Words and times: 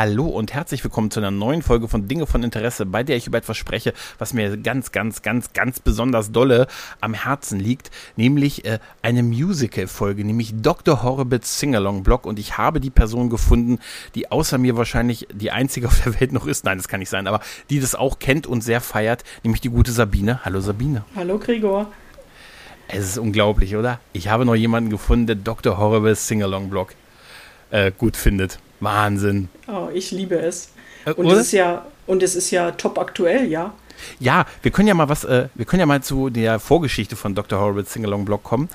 Hallo 0.00 0.26
und 0.26 0.54
herzlich 0.54 0.84
willkommen 0.84 1.10
zu 1.10 1.18
einer 1.18 1.32
neuen 1.32 1.60
Folge 1.60 1.88
von 1.88 2.06
Dinge 2.06 2.28
von 2.28 2.44
Interesse, 2.44 2.86
bei 2.86 3.02
der 3.02 3.16
ich 3.16 3.26
über 3.26 3.38
etwas 3.38 3.56
spreche, 3.56 3.92
was 4.16 4.32
mir 4.32 4.56
ganz, 4.56 4.92
ganz, 4.92 5.22
ganz, 5.22 5.52
ganz 5.54 5.80
besonders 5.80 6.30
dolle 6.30 6.68
am 7.00 7.14
Herzen 7.14 7.58
liegt, 7.58 7.90
nämlich 8.14 8.64
äh, 8.64 8.78
eine 9.02 9.24
Musical-Folge, 9.24 10.24
nämlich 10.24 10.54
Dr. 10.62 11.02
Horribits 11.02 11.58
Singalong-Blog 11.58 12.26
und 12.26 12.38
ich 12.38 12.56
habe 12.56 12.78
die 12.78 12.90
Person 12.90 13.28
gefunden, 13.28 13.80
die 14.14 14.30
außer 14.30 14.56
mir 14.56 14.76
wahrscheinlich 14.76 15.26
die 15.32 15.50
einzige 15.50 15.88
auf 15.88 16.00
der 16.04 16.20
Welt 16.20 16.30
noch 16.30 16.46
ist, 16.46 16.64
nein, 16.64 16.78
das 16.78 16.86
kann 16.86 17.00
nicht 17.00 17.10
sein, 17.10 17.26
aber 17.26 17.40
die 17.68 17.80
das 17.80 17.96
auch 17.96 18.20
kennt 18.20 18.46
und 18.46 18.60
sehr 18.60 18.80
feiert, 18.80 19.24
nämlich 19.42 19.62
die 19.62 19.70
gute 19.70 19.90
Sabine. 19.90 20.44
Hallo 20.44 20.60
Sabine. 20.60 21.04
Hallo 21.16 21.40
Gregor. 21.40 21.90
Es 22.86 23.04
ist 23.04 23.18
unglaublich, 23.18 23.74
oder? 23.74 23.98
Ich 24.12 24.28
habe 24.28 24.44
noch 24.44 24.54
jemanden 24.54 24.90
gefunden, 24.90 25.26
der 25.26 25.34
Dr. 25.34 25.76
Horribits 25.76 26.28
Singalong-Blog 26.28 26.94
äh, 27.72 27.90
gut 27.90 28.16
findet. 28.16 28.60
Wahnsinn. 28.80 29.48
Oh, 29.66 29.88
ich 29.92 30.10
liebe 30.10 30.36
es. 30.36 30.70
Äh, 31.04 31.12
und 31.12 31.30
es 31.30 31.38
ist 31.38 31.52
ja 31.52 31.86
und 32.06 32.22
es 32.22 32.34
ist 32.34 32.50
ja 32.50 32.70
top 32.72 32.98
aktuell, 32.98 33.46
ja. 33.46 33.74
Ja, 34.20 34.46
wir 34.62 34.70
können 34.70 34.88
ja 34.88 34.94
mal 34.94 35.08
was, 35.08 35.24
äh, 35.24 35.48
wir 35.54 35.64
können 35.64 35.80
ja 35.80 35.86
mal 35.86 36.02
zu 36.02 36.30
der 36.30 36.58
Vorgeschichte 36.58 37.16
von 37.16 37.34
Dr. 37.34 37.60
Horrible's 37.60 37.92
Singalong 37.92 38.24
Blog 38.24 38.42
kommen. 38.42 38.68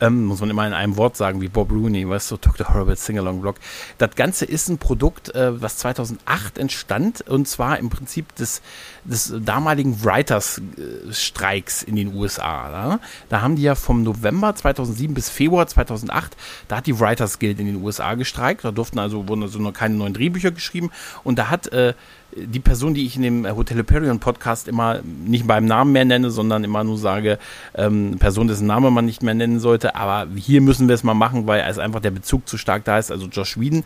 Ähm, 0.00 0.26
muss 0.26 0.40
man 0.40 0.50
immer 0.50 0.66
in 0.66 0.72
einem 0.72 0.96
Wort 0.96 1.16
sagen, 1.16 1.40
wie 1.40 1.48
Bob 1.48 1.70
Rooney, 1.70 2.08
weißt 2.08 2.30
du, 2.30 2.36
Dr. 2.36 2.68
Horrible's 2.68 3.04
Singalong 3.04 3.40
Blog. 3.40 3.56
Das 3.98 4.14
Ganze 4.14 4.44
ist 4.44 4.68
ein 4.68 4.78
Produkt, 4.78 5.34
äh, 5.34 5.60
was 5.60 5.78
2008 5.78 6.58
entstand 6.58 7.22
und 7.22 7.48
zwar 7.48 7.78
im 7.78 7.90
Prinzip 7.90 8.34
des, 8.36 8.62
des 9.04 9.34
damaligen 9.40 10.04
Writers-Streiks 10.04 11.82
in 11.82 11.96
den 11.96 12.14
USA. 12.14 12.70
Ja? 12.70 13.00
Da 13.28 13.40
haben 13.40 13.56
die 13.56 13.62
ja 13.62 13.74
vom 13.74 14.02
November 14.02 14.54
2007 14.54 15.14
bis 15.14 15.28
Februar 15.28 15.66
2008, 15.66 16.36
da 16.68 16.76
hat 16.76 16.86
die 16.86 16.98
Writers 16.98 17.38
Guild 17.38 17.58
in 17.60 17.66
den 17.66 17.82
USA 17.82 18.14
gestreikt. 18.14 18.64
Da 18.64 18.70
durften 18.70 18.98
also, 18.98 19.28
wurden 19.28 19.42
also 19.42 19.58
noch 19.58 19.72
keine 19.72 19.94
neuen 19.94 20.14
Drehbücher 20.14 20.50
geschrieben 20.50 20.90
und 21.24 21.38
da 21.38 21.50
hat 21.50 21.68
äh, 21.72 21.94
die 22.34 22.60
Person, 22.60 22.94
die 22.94 23.06
ich 23.06 23.16
in 23.16 23.22
dem 23.22 23.56
Hotel 23.56 23.78
Hyperion 23.78 24.20
Podcast 24.20 24.68
immer 24.68 25.00
nicht 25.02 25.46
beim 25.46 25.64
Namen 25.64 25.92
mehr 25.92 26.04
nenne, 26.04 26.30
sondern 26.30 26.64
immer 26.64 26.84
nur 26.84 26.98
sage, 26.98 27.38
ähm, 27.74 28.16
Person, 28.18 28.48
dessen 28.48 28.66
Name 28.66 28.90
man 28.90 29.06
nicht 29.06 29.22
mehr 29.22 29.34
nennen 29.34 29.60
sollte, 29.60 29.94
aber 29.94 30.28
hier 30.36 30.60
müssen 30.60 30.88
wir 30.88 30.94
es 30.94 31.04
mal 31.04 31.14
machen, 31.14 31.46
weil 31.46 31.64
es 31.68 31.78
einfach 31.78 32.00
der 32.00 32.10
Bezug 32.10 32.48
zu 32.48 32.58
stark 32.58 32.84
da 32.84 32.98
ist. 32.98 33.10
Also 33.10 33.26
Josh 33.26 33.58
Whedon 33.58 33.84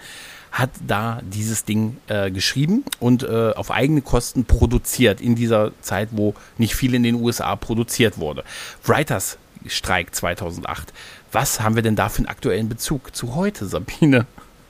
hat 0.51 0.71
da 0.87 1.21
dieses 1.25 1.65
Ding 1.65 1.97
äh, 2.09 2.31
geschrieben 2.31 2.85
und 3.01 3.23
äh, 3.23 3.53
auf 3.57 3.71
eigene 3.71 4.03
Kosten 4.03 4.45
produziert 4.45 5.21
in 5.21 5.35
dieser 5.35 5.73
Zeit, 5.81 6.11
wo 6.13 6.35
nicht 6.59 6.75
viel 6.75 6.95
in 6.95 7.03
den 7.03 7.15
USA 7.15 7.57
produziert 7.57 8.19
wurde. 8.19 8.45
Writers 8.85 9.39
Streik 9.67 10.15
2008. 10.15 10.93
Was 11.31 11.61
haben 11.61 11.77
wir 11.77 11.83
denn 11.83 11.97
da 11.97 12.09
für 12.09 12.19
einen 12.19 12.27
aktuellen 12.27 12.69
Bezug 12.69 13.15
zu 13.17 13.35
heute, 13.35 13.65
Sabine? 13.67 14.27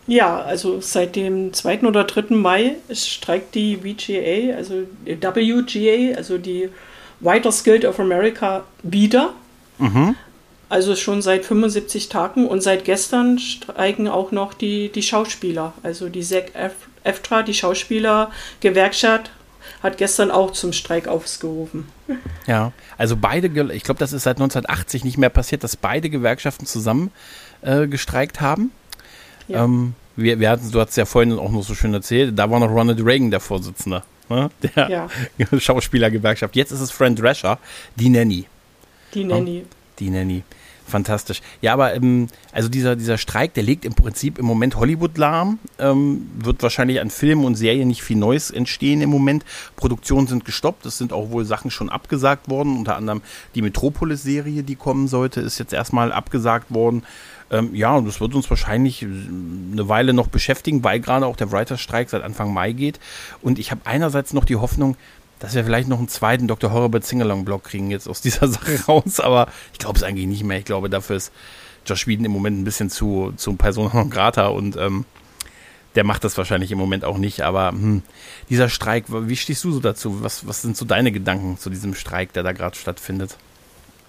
Ja, 0.06 0.40
also 0.40 0.80
seit 0.80 1.14
dem 1.16 1.52
2. 1.52 1.82
oder 1.82 2.04
3. 2.04 2.34
Mai 2.34 2.76
streikt 2.92 3.54
die 3.54 3.76
VGA, 3.76 4.56
also 4.56 4.82
WGA, 5.04 6.16
also 6.16 6.38
die 6.38 6.68
Writers 7.20 7.62
Guild 7.62 7.84
of 7.84 8.00
America, 8.00 8.64
wieder. 8.82 9.32
Mhm. 9.78 10.16
Also 10.68 10.96
schon 10.96 11.22
seit 11.22 11.44
75 11.44 12.08
Tagen 12.08 12.46
und 12.48 12.62
seit 12.62 12.84
gestern 12.84 13.38
streiken 13.38 14.08
auch 14.08 14.32
noch 14.32 14.54
die, 14.54 14.88
die 14.90 15.02
Schauspieler. 15.02 15.74
Also 15.82 16.08
die 16.08 16.22
SEC 16.22 16.52
EFTRA, 17.04 17.42
die 17.42 17.54
Schauspielergewerkschaft, 17.54 19.30
hat 19.82 19.98
gestern 19.98 20.30
auch 20.30 20.52
zum 20.52 20.72
Streik 20.72 21.08
aufgerufen. 21.08 21.88
Ja, 22.46 22.72
also 22.96 23.16
beide, 23.16 23.48
ich 23.72 23.84
glaube, 23.84 23.98
das 23.98 24.12
ist 24.12 24.22
seit 24.22 24.36
1980 24.36 25.04
nicht 25.04 25.18
mehr 25.18 25.28
passiert, 25.28 25.62
dass 25.62 25.76
beide 25.76 26.08
Gewerkschaften 26.08 26.66
zusammen 26.66 27.10
äh, 27.62 27.86
gestreikt 27.86 28.40
haben. 28.40 28.72
Ja. 29.48 29.64
Ähm, 29.64 29.94
wir, 30.16 30.40
wir 30.40 30.50
hatten, 30.50 30.70
du 30.70 30.80
hast 30.80 30.96
ja 30.96 31.04
vorhin 31.04 31.38
auch 31.38 31.50
noch 31.50 31.62
so 31.62 31.74
schön 31.74 31.94
erzählt, 31.94 32.38
da 32.38 32.50
war 32.50 32.60
noch 32.60 32.70
Ronald 32.70 33.04
Reagan 33.04 33.30
der 33.30 33.40
Vorsitzende, 33.40 34.02
ne? 34.28 34.50
der 34.62 34.88
ja. 34.90 35.08
Schauspielergewerkschaft. 35.58 36.56
Jetzt 36.56 36.72
ist 36.72 36.80
es 36.80 36.90
Friend 36.90 37.18
Drescher, 37.18 37.58
die 37.96 38.08
Nanny. 38.08 38.46
Die 39.14 39.24
Nanny. 39.24 39.58
Ja? 39.58 39.64
Die 39.98 40.10
Nanny. 40.10 40.42
Fantastisch. 40.84 41.40
Ja, 41.62 41.72
aber 41.72 41.94
ähm, 41.94 42.26
also 42.52 42.68
dieser, 42.68 42.96
dieser 42.96 43.16
Streik, 43.16 43.54
der 43.54 43.62
legt 43.62 43.84
im 43.84 43.94
Prinzip 43.94 44.38
im 44.38 44.44
Moment 44.44 44.76
Hollywood 44.76 45.16
lahm. 45.16 45.58
Ähm, 45.78 46.28
wird 46.38 46.62
wahrscheinlich 46.62 47.00
an 47.00 47.08
Filmen 47.08 47.44
und 47.44 47.54
Serien 47.54 47.88
nicht 47.88 48.02
viel 48.02 48.16
Neues 48.18 48.50
entstehen 48.50 49.00
im 49.00 49.08
Moment. 49.08 49.44
Produktionen 49.76 50.26
sind 50.26 50.44
gestoppt. 50.44 50.84
Es 50.84 50.98
sind 50.98 51.12
auch 51.12 51.30
wohl 51.30 51.44
Sachen 51.44 51.70
schon 51.70 51.88
abgesagt 51.88 52.50
worden. 52.50 52.76
Unter 52.76 52.96
anderem 52.96 53.22
die 53.54 53.62
Metropolis-Serie, 53.62 54.64
die 54.64 54.76
kommen 54.76 55.08
sollte, 55.08 55.40
ist 55.40 55.58
jetzt 55.58 55.72
erstmal 55.72 56.12
abgesagt 56.12 56.74
worden. 56.74 57.04
Ähm, 57.52 57.74
ja, 57.74 57.94
und 57.94 58.06
das 58.06 58.20
wird 58.20 58.34
uns 58.34 58.48
wahrscheinlich 58.48 59.02
eine 59.02 59.88
Weile 59.88 60.14
noch 60.14 60.28
beschäftigen, 60.28 60.82
weil 60.82 61.00
gerade 61.00 61.26
auch 61.26 61.36
der 61.36 61.52
Writerstreik 61.52 62.08
seit 62.10 62.22
Anfang 62.22 62.52
Mai 62.52 62.72
geht. 62.72 62.98
Und 63.42 63.58
ich 63.58 63.70
habe 63.70 63.82
einerseits 63.84 64.32
noch 64.32 64.46
die 64.46 64.56
Hoffnung, 64.56 64.96
dass 65.38 65.54
wir 65.54 65.64
vielleicht 65.64 65.88
noch 65.88 65.98
einen 65.98 66.08
zweiten 66.08 66.48
Dr. 66.48 66.72
Horrible 66.72 67.02
Singalong-Blog 67.02 67.64
kriegen 67.64 67.90
jetzt 67.90 68.08
aus 68.08 68.22
dieser 68.22 68.48
Sache 68.48 68.82
raus, 68.88 69.20
aber 69.20 69.48
ich 69.72 69.78
glaube 69.78 69.98
es 69.98 70.02
eigentlich 70.02 70.26
nicht 70.26 70.44
mehr. 70.44 70.58
Ich 70.58 70.64
glaube, 70.64 70.88
dafür 70.88 71.16
ist 71.16 71.30
Josh 71.84 72.06
Whedon 72.06 72.24
im 72.24 72.32
Moment 72.32 72.58
ein 72.58 72.64
bisschen 72.64 72.90
zu, 72.90 73.34
zu 73.36 73.54
Persona 73.54 73.90
non 73.94 74.08
grata 74.08 74.46
und 74.46 74.76
ähm, 74.76 75.04
der 75.94 76.04
macht 76.04 76.24
das 76.24 76.38
wahrscheinlich 76.38 76.70
im 76.70 76.78
Moment 76.78 77.04
auch 77.04 77.18
nicht, 77.18 77.42
aber 77.42 77.68
hm, 77.68 78.02
dieser 78.48 78.70
Streik, 78.70 79.04
wie 79.08 79.36
stehst 79.36 79.62
du 79.64 79.72
so 79.72 79.80
dazu? 79.80 80.22
Was, 80.22 80.46
was 80.46 80.62
sind 80.62 80.74
so 80.74 80.86
deine 80.86 81.12
Gedanken 81.12 81.58
zu 81.58 81.68
diesem 81.68 81.94
Streik, 81.94 82.32
der 82.32 82.42
da 82.42 82.52
gerade 82.52 82.76
stattfindet? 82.76 83.36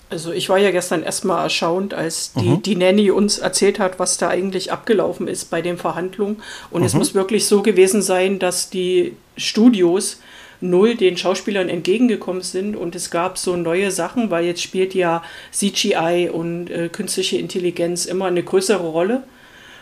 Also 0.09 0.31
ich 0.31 0.49
war 0.49 0.59
ja 0.59 0.71
gestern 0.71 1.01
erstmal 1.01 1.43
erstaunt, 1.43 1.93
als 1.93 2.33
die, 2.33 2.49
mhm. 2.49 2.61
die 2.61 2.75
Nanny 2.75 3.09
uns 3.09 3.39
erzählt 3.39 3.79
hat, 3.79 3.97
was 3.99 4.17
da 4.17 4.29
eigentlich 4.29 4.71
abgelaufen 4.71 5.27
ist 5.27 5.49
bei 5.49 5.61
den 5.61 5.77
Verhandlungen. 5.77 6.41
Und 6.69 6.81
mhm. 6.81 6.87
es 6.87 6.93
muss 6.93 7.15
wirklich 7.15 7.47
so 7.47 7.63
gewesen 7.63 8.01
sein, 8.01 8.37
dass 8.37 8.69
die 8.69 9.15
Studios 9.37 10.19
null 10.63 10.95
den 10.95 11.17
Schauspielern 11.17 11.69
entgegengekommen 11.69 12.41
sind 12.41 12.75
und 12.75 12.95
es 12.95 13.11
gab 13.11 13.37
so 13.37 13.55
neue 13.55 13.91
Sachen, 13.91 14.31
weil 14.31 14.45
jetzt 14.45 14.61
spielt 14.61 14.95
ja 14.95 15.21
CGI 15.51 16.29
und 16.31 16.69
äh, 16.69 16.89
künstliche 16.89 17.37
Intelligenz 17.37 18.05
immer 18.05 18.25
eine 18.25 18.43
größere 18.43 18.87
Rolle. 18.87 19.23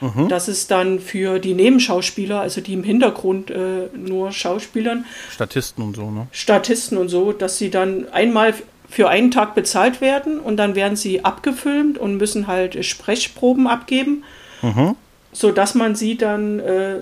Mhm. 0.01 0.29
Dass 0.29 0.47
es 0.47 0.65
dann 0.65 0.99
für 0.99 1.37
die 1.37 1.53
Nebenschauspieler, 1.53 2.41
also 2.41 2.59
die 2.59 2.73
im 2.73 2.83
Hintergrund 2.83 3.51
äh, 3.51 3.87
nur 3.95 4.31
Schauspielern. 4.31 5.05
Statisten 5.29 5.83
und 5.83 5.95
so, 5.95 6.09
ne? 6.09 6.25
Statisten 6.31 6.97
und 6.97 7.09
so, 7.09 7.31
dass 7.33 7.59
sie 7.59 7.69
dann 7.69 8.09
einmal 8.09 8.55
für 8.91 9.09
einen 9.09 9.31
Tag 9.31 9.55
bezahlt 9.55 10.01
werden 10.01 10.39
und 10.39 10.57
dann 10.57 10.75
werden 10.75 10.97
sie 10.97 11.23
abgefilmt 11.23 11.97
und 11.97 12.17
müssen 12.17 12.47
halt 12.47 12.85
Sprechproben 12.85 13.65
abgeben, 13.67 14.23
mhm. 14.61 14.95
sodass 15.31 15.75
man 15.75 15.95
sie 15.95 16.17
dann 16.17 16.59
äh, 16.59 16.99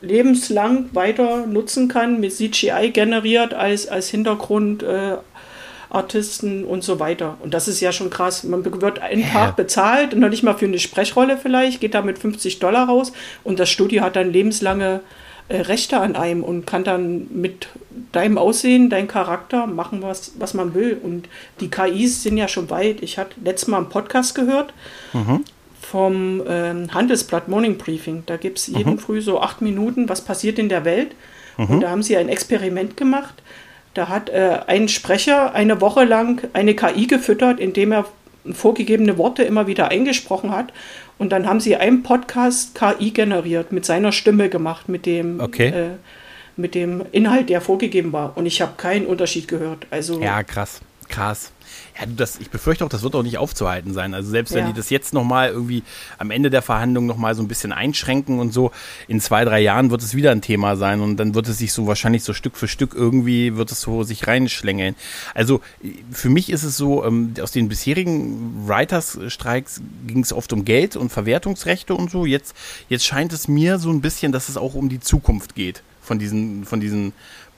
lebenslang 0.00 0.90
weiter 0.92 1.46
nutzen 1.46 1.88
kann, 1.88 2.20
mit 2.20 2.32
CGI 2.32 2.90
generiert 2.92 3.54
als, 3.54 3.88
als 3.88 4.08
Hintergrund. 4.08 4.82
Äh, 4.82 5.16
Artisten 5.90 6.64
und 6.64 6.82
so 6.82 7.00
weiter. 7.00 7.36
Und 7.40 7.52
das 7.52 7.68
ist 7.68 7.80
ja 7.82 7.92
schon 7.92 8.08
krass. 8.08 8.44
Man 8.44 8.64
wird 8.64 9.00
einen 9.00 9.30
Tag 9.30 9.56
bezahlt 9.56 10.14
und 10.14 10.20
noch 10.20 10.30
nicht 10.30 10.42
mal 10.42 10.54
für 10.54 10.64
eine 10.64 10.78
Sprechrolle 10.78 11.36
vielleicht, 11.36 11.82
geht 11.82 11.92
da 11.92 12.00
mit 12.00 12.18
50 12.18 12.60
Dollar 12.60 12.88
raus 12.88 13.12
und 13.44 13.58
das 13.58 13.68
Studio 13.68 14.02
hat 14.02 14.16
dann 14.16 14.32
lebenslange 14.32 15.00
Rechte 15.56 16.00
an 16.00 16.16
einem 16.16 16.42
und 16.42 16.66
kann 16.66 16.84
dann 16.84 17.26
mit 17.30 17.68
deinem 18.12 18.38
Aussehen, 18.38 18.90
deinem 18.90 19.08
Charakter 19.08 19.66
machen, 19.66 20.02
was, 20.02 20.32
was 20.38 20.54
man 20.54 20.74
will. 20.74 20.98
Und 21.02 21.28
die 21.60 21.68
KIs 21.68 22.22
sind 22.22 22.36
ja 22.36 22.48
schon 22.48 22.70
weit. 22.70 23.02
Ich 23.02 23.18
hatte 23.18 23.36
letztes 23.42 23.68
Mal 23.68 23.78
einen 23.78 23.88
Podcast 23.88 24.34
gehört 24.34 24.72
mhm. 25.12 25.44
vom 25.80 26.42
ähm, 26.46 26.92
Handelsblatt 26.92 27.48
Morning 27.48 27.78
Briefing. 27.78 28.22
Da 28.26 28.36
gibt 28.36 28.58
es 28.58 28.68
mhm. 28.68 28.76
jeden 28.76 28.98
Früh 28.98 29.20
so 29.20 29.40
acht 29.40 29.62
Minuten, 29.62 30.08
was 30.08 30.22
passiert 30.22 30.58
in 30.58 30.68
der 30.68 30.84
Welt. 30.84 31.14
Mhm. 31.56 31.66
Und 31.66 31.80
da 31.80 31.90
haben 31.90 32.02
sie 32.02 32.16
ein 32.16 32.28
Experiment 32.28 32.96
gemacht. 32.96 33.42
Da 33.94 34.08
hat 34.08 34.30
äh, 34.30 34.60
ein 34.66 34.88
Sprecher 34.88 35.54
eine 35.54 35.80
Woche 35.80 36.04
lang 36.04 36.48
eine 36.54 36.74
KI 36.74 37.06
gefüttert, 37.06 37.60
indem 37.60 37.92
er 37.92 38.06
vorgegebene 38.50 39.18
Worte 39.18 39.42
immer 39.42 39.66
wieder 39.66 39.88
eingesprochen 39.88 40.50
hat. 40.50 40.72
Und 41.18 41.30
dann 41.30 41.46
haben 41.46 41.60
sie 41.60 41.76
einen 41.76 42.02
Podcast 42.02 42.74
KI 42.74 43.10
generiert, 43.10 43.72
mit 43.72 43.84
seiner 43.84 44.12
Stimme 44.12 44.48
gemacht, 44.48 44.88
mit 44.88 45.06
dem, 45.06 45.40
okay. 45.40 45.68
äh, 45.68 45.90
mit 46.56 46.74
dem 46.74 47.02
Inhalt, 47.12 47.48
der 47.48 47.60
vorgegeben 47.60 48.12
war. 48.12 48.36
Und 48.36 48.46
ich 48.46 48.60
habe 48.60 48.72
keinen 48.76 49.06
Unterschied 49.06 49.48
gehört. 49.48 49.86
Also 49.90 50.20
ja, 50.20 50.42
krass. 50.42 50.80
Krass. 51.12 51.52
Ja, 51.98 52.06
das, 52.06 52.38
ich 52.40 52.50
befürchte 52.50 52.84
auch, 52.84 52.88
das 52.88 53.02
wird 53.02 53.14
auch 53.14 53.22
nicht 53.22 53.36
aufzuhalten 53.36 53.92
sein. 53.92 54.14
Also 54.14 54.30
selbst 54.30 54.54
wenn 54.54 54.66
die 54.66 54.72
das 54.72 54.88
jetzt 54.88 55.12
nochmal 55.12 55.50
irgendwie 55.50 55.82
am 56.18 56.30
Ende 56.30 56.48
der 56.48 56.62
Verhandlung 56.62 57.06
nochmal 57.06 57.34
so 57.34 57.42
ein 57.42 57.48
bisschen 57.48 57.72
einschränken 57.72 58.38
und 58.38 58.52
so, 58.52 58.72
in 59.08 59.20
zwei, 59.20 59.44
drei 59.44 59.60
Jahren 59.60 59.90
wird 59.90 60.02
es 60.02 60.14
wieder 60.14 60.30
ein 60.32 60.40
Thema 60.40 60.76
sein 60.76 61.00
und 61.00 61.18
dann 61.18 61.34
wird 61.34 61.48
es 61.48 61.58
sich 61.58 61.72
so 61.72 61.86
wahrscheinlich 61.86 62.24
so 62.24 62.32
Stück 62.32 62.56
für 62.56 62.66
Stück 62.66 62.94
irgendwie, 62.94 63.56
wird 63.56 63.70
es 63.72 63.82
so 63.82 64.04
sich 64.04 64.26
reinschlängeln. 64.26 64.96
Also 65.34 65.60
für 66.10 66.30
mich 66.30 66.50
ist 66.50 66.62
es 66.62 66.76
so, 66.76 67.04
ähm, 67.04 67.34
aus 67.40 67.52
den 67.52 67.68
bisherigen 67.68 68.66
Writers-Streiks 68.66 69.82
ging 70.06 70.22
es 70.22 70.32
oft 70.32 70.52
um 70.52 70.64
Geld 70.64 70.96
und 70.96 71.10
Verwertungsrechte 71.10 71.94
und 71.94 72.10
so. 72.10 72.24
Jetzt, 72.24 72.56
jetzt 72.88 73.04
scheint 73.04 73.32
es 73.32 73.48
mir 73.48 73.78
so 73.78 73.90
ein 73.90 74.00
bisschen, 74.00 74.32
dass 74.32 74.48
es 74.48 74.56
auch 74.56 74.74
um 74.74 74.88
die 74.88 75.00
Zukunft 75.00 75.54
geht 75.54 75.82
von 76.02 76.18
diesen, 76.18 76.64
von 76.64 76.80
diesen 76.80 77.12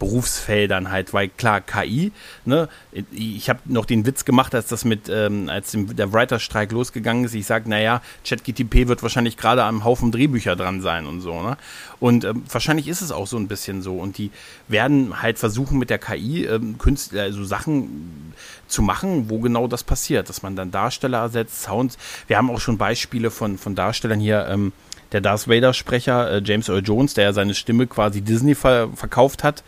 Berufsfeldern 0.04 0.90
halt, 0.90 1.14
weil 1.14 1.28
klar, 1.30 1.62
KI, 1.62 2.12
ne, 2.44 2.68
ich 3.10 3.48
habe 3.48 3.60
noch 3.64 3.86
den 3.86 4.04
Witz 4.04 4.26
gemacht, 4.26 4.54
als 4.54 4.66
das 4.66 4.84
mit, 4.84 5.08
ähm, 5.08 5.48
als 5.48 5.74
der 5.74 6.12
Writerstreik 6.12 6.72
losgegangen 6.72 7.24
ist, 7.24 7.34
ich 7.34 7.46
sage, 7.46 7.70
naja, 7.70 8.02
ChatGTP 8.26 8.86
wird 8.86 9.02
wahrscheinlich 9.02 9.38
gerade 9.38 9.64
am 9.64 9.82
Haufen 9.82 10.12
Drehbücher 10.12 10.56
dran 10.56 10.82
sein 10.82 11.06
und 11.06 11.22
so, 11.22 11.40
ne? 11.40 11.56
Und 12.00 12.24
ähm, 12.24 12.44
wahrscheinlich 12.50 12.86
ist 12.86 13.00
es 13.00 13.12
auch 13.12 13.26
so 13.26 13.38
ein 13.38 13.48
bisschen 13.48 13.80
so. 13.80 13.94
Und 13.94 14.18
die 14.18 14.30
werden 14.68 15.22
halt 15.22 15.38
versuchen 15.38 15.78
mit 15.78 15.88
der 15.88 15.98
KI 15.98 16.44
ähm, 16.44 16.76
Künstler, 16.76 17.22
also 17.22 17.42
Sachen 17.44 18.34
zu 18.68 18.82
machen, 18.82 19.30
wo 19.30 19.38
genau 19.38 19.68
das 19.68 19.84
passiert, 19.84 20.28
dass 20.28 20.42
man 20.42 20.54
dann 20.54 20.70
Darsteller 20.70 21.20
ersetzt, 21.20 21.62
Sounds. 21.62 21.96
Wir 22.26 22.36
haben 22.36 22.50
auch 22.50 22.60
schon 22.60 22.76
Beispiele 22.76 23.30
von, 23.30 23.56
von 23.56 23.74
Darstellern 23.74 24.20
hier, 24.20 24.46
ähm, 24.48 24.74
der 25.14 25.20
Darth 25.20 25.48
Vader-Sprecher, 25.48 26.30
äh, 26.30 26.42
James 26.44 26.68
Earl 26.68 26.82
Jones, 26.84 27.14
der 27.14 27.24
ja 27.24 27.32
seine 27.32 27.54
Stimme 27.54 27.86
quasi 27.86 28.20
Disney 28.20 28.54
ver 28.54 28.88
verkauft 28.94 29.44
hat 29.44 29.62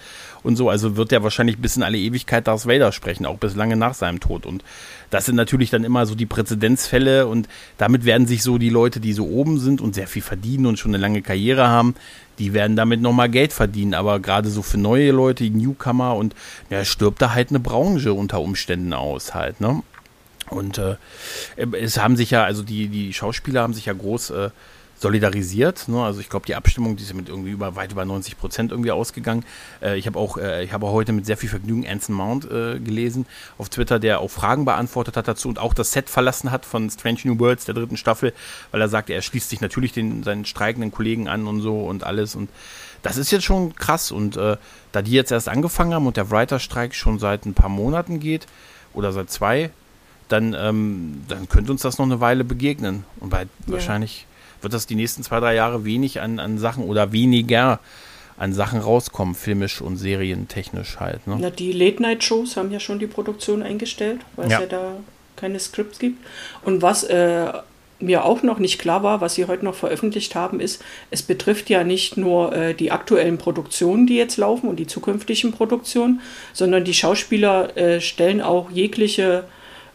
und 0.46 0.54
so, 0.54 0.70
also 0.70 0.96
wird 0.96 1.10
er 1.10 1.24
wahrscheinlich 1.24 1.58
bis 1.58 1.76
in 1.76 1.82
alle 1.82 1.98
Ewigkeit 1.98 2.46
Darth 2.46 2.66
Vader 2.66 2.92
sprechen, 2.92 3.26
auch 3.26 3.36
bis 3.36 3.56
lange 3.56 3.76
nach 3.76 3.94
seinem 3.94 4.20
Tod. 4.20 4.46
Und 4.46 4.62
das 5.10 5.26
sind 5.26 5.34
natürlich 5.34 5.70
dann 5.70 5.82
immer 5.82 6.06
so 6.06 6.14
die 6.14 6.24
Präzedenzfälle 6.24 7.26
und 7.26 7.48
damit 7.78 8.04
werden 8.04 8.28
sich 8.28 8.44
so 8.44 8.56
die 8.56 8.70
Leute, 8.70 9.00
die 9.00 9.12
so 9.12 9.26
oben 9.26 9.58
sind 9.58 9.80
und 9.80 9.96
sehr 9.96 10.06
viel 10.06 10.22
verdienen 10.22 10.66
und 10.66 10.78
schon 10.78 10.92
eine 10.92 11.02
lange 11.02 11.20
Karriere 11.20 11.66
haben, 11.66 11.96
die 12.38 12.52
werden 12.52 12.76
damit 12.76 13.00
nochmal 13.00 13.28
Geld 13.28 13.52
verdienen. 13.52 13.92
Aber 13.94 14.20
gerade 14.20 14.48
so 14.48 14.62
für 14.62 14.78
neue 14.78 15.10
Leute, 15.10 15.42
Newcomer 15.50 16.14
und 16.14 16.36
ja, 16.70 16.84
stirbt 16.84 17.20
da 17.20 17.34
halt 17.34 17.50
eine 17.50 17.58
Branche 17.60 18.14
unter 18.14 18.40
Umständen 18.40 18.92
aus 18.92 19.34
halt, 19.34 19.60
ne? 19.60 19.82
Und 20.48 20.78
äh, 20.78 20.94
es 21.56 21.98
haben 21.98 22.16
sich 22.16 22.30
ja, 22.30 22.44
also 22.44 22.62
die, 22.62 22.86
die 22.86 23.12
Schauspieler 23.12 23.62
haben 23.62 23.74
sich 23.74 23.86
ja 23.86 23.92
groß 23.94 24.30
äh, 24.30 24.50
solidarisiert. 24.98 25.88
Ne? 25.88 26.02
Also 26.02 26.20
ich 26.20 26.28
glaube, 26.28 26.46
die 26.46 26.54
Abstimmung, 26.54 26.96
die 26.96 27.02
ist 27.02 27.14
mit 27.14 27.28
irgendwie 27.28 27.50
über 27.50 27.76
weit 27.76 27.92
über 27.92 28.04
90 28.04 28.38
Prozent 28.38 28.70
irgendwie 28.70 28.90
ausgegangen. 28.90 29.44
Äh, 29.82 29.98
ich 29.98 30.06
habe 30.06 30.18
auch, 30.18 30.38
äh, 30.38 30.64
ich 30.64 30.72
habe 30.72 30.86
heute 30.88 31.12
mit 31.12 31.26
sehr 31.26 31.36
viel 31.36 31.48
Vergnügen 31.48 31.86
Anson 31.86 32.14
Mount 32.14 32.50
äh, 32.50 32.78
gelesen 32.78 33.26
auf 33.58 33.68
Twitter, 33.68 33.98
der 33.98 34.20
auch 34.20 34.30
Fragen 34.30 34.64
beantwortet 34.64 35.16
hat 35.16 35.28
dazu 35.28 35.48
und 35.48 35.58
auch 35.58 35.74
das 35.74 35.92
Set 35.92 36.08
verlassen 36.08 36.50
hat 36.50 36.64
von 36.64 36.88
Strange 36.88 37.20
New 37.24 37.38
Worlds 37.38 37.66
der 37.66 37.74
dritten 37.74 37.96
Staffel, 37.96 38.32
weil 38.70 38.80
er 38.80 38.88
sagte, 38.88 39.12
er 39.12 39.22
schließt 39.22 39.50
sich 39.50 39.60
natürlich 39.60 39.92
den 39.92 40.22
seinen 40.22 40.44
streikenden 40.44 40.90
Kollegen 40.90 41.28
an 41.28 41.46
und 41.46 41.60
so 41.60 41.80
und 41.80 42.04
alles 42.04 42.34
und 42.34 42.48
das 43.02 43.18
ist 43.18 43.30
jetzt 43.30 43.44
schon 43.44 43.74
krass 43.74 44.10
und 44.10 44.36
äh, 44.36 44.56
da 44.92 45.02
die 45.02 45.12
jetzt 45.12 45.30
erst 45.30 45.48
angefangen 45.48 45.94
haben 45.94 46.06
und 46.06 46.16
der 46.16 46.30
Writer-Streik 46.30 46.94
schon 46.94 47.18
seit 47.18 47.44
ein 47.44 47.54
paar 47.54 47.68
Monaten 47.68 48.18
geht 48.18 48.46
oder 48.94 49.12
seit 49.12 49.30
zwei, 49.30 49.70
dann, 50.28 50.56
ähm, 50.58 51.22
dann 51.28 51.48
könnte 51.48 51.70
uns 51.70 51.82
das 51.82 51.98
noch 51.98 52.06
eine 52.06 52.20
Weile 52.20 52.42
begegnen 52.42 53.04
und 53.20 53.30
bei 53.30 53.42
ja. 53.42 53.48
wahrscheinlich 53.66 54.26
wird 54.62 54.72
das 54.72 54.86
die 54.86 54.94
nächsten 54.94 55.22
zwei, 55.22 55.40
drei 55.40 55.54
Jahre 55.54 55.84
wenig 55.84 56.20
an, 56.20 56.38
an 56.38 56.58
Sachen 56.58 56.84
oder 56.84 57.12
weniger 57.12 57.80
an 58.38 58.52
Sachen 58.52 58.80
rauskommen, 58.80 59.34
filmisch 59.34 59.80
und 59.80 59.96
serientechnisch 59.96 61.00
halt. 61.00 61.26
Ne? 61.26 61.38
Na, 61.40 61.50
die 61.50 61.72
Late-Night-Shows 61.72 62.56
haben 62.56 62.70
ja 62.70 62.80
schon 62.80 62.98
die 62.98 63.06
Produktion 63.06 63.62
eingestellt, 63.62 64.20
weil 64.36 64.50
ja. 64.50 64.56
es 64.56 64.62
ja 64.62 64.66
da 64.68 64.92
keine 65.36 65.58
Skripts 65.58 65.98
gibt. 65.98 66.22
Und 66.62 66.82
was 66.82 67.04
äh, 67.04 67.52
mir 67.98 68.24
auch 68.24 68.42
noch 68.42 68.58
nicht 68.58 68.78
klar 68.78 69.02
war, 69.02 69.20
was 69.20 69.34
sie 69.34 69.46
heute 69.46 69.64
noch 69.64 69.74
veröffentlicht 69.74 70.34
haben, 70.34 70.60
ist, 70.60 70.82
es 71.10 71.22
betrifft 71.22 71.70
ja 71.70 71.82
nicht 71.84 72.16
nur 72.16 72.54
äh, 72.54 72.74
die 72.74 72.90
aktuellen 72.90 73.38
Produktionen, 73.38 74.06
die 74.06 74.16
jetzt 74.16 74.36
laufen 74.36 74.68
und 74.68 74.76
die 74.76 74.86
zukünftigen 74.86 75.52
Produktionen, 75.52 76.20
sondern 76.52 76.84
die 76.84 76.94
Schauspieler 76.94 77.76
äh, 77.76 78.00
stellen 78.00 78.42
auch 78.42 78.70
jegliche 78.70 79.44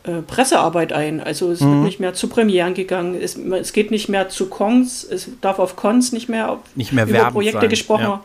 äh, 0.03 0.21
Pressearbeit 0.21 0.93
ein. 0.93 1.21
Also 1.21 1.51
es 1.51 1.61
mhm. 1.61 1.73
wird 1.73 1.83
nicht 1.83 1.99
mehr 1.99 2.13
zu 2.13 2.27
Premieren 2.27 2.73
gegangen, 2.73 3.19
es, 3.21 3.35
es, 3.35 3.73
geht 3.73 3.91
nicht 3.91 4.09
mehr 4.09 4.29
zu 4.29 4.47
Cons, 4.47 5.03
es 5.03 5.29
darf 5.41 5.59
auf 5.59 5.75
Cons 5.75 6.11
nicht 6.11 6.29
mehr, 6.29 6.59
nicht 6.75 6.93
mehr 6.93 7.07
über 7.07 7.31
Projekte 7.31 7.61
sein. 7.61 7.69
gesprochen. 7.69 8.03
Ja. 8.03 8.21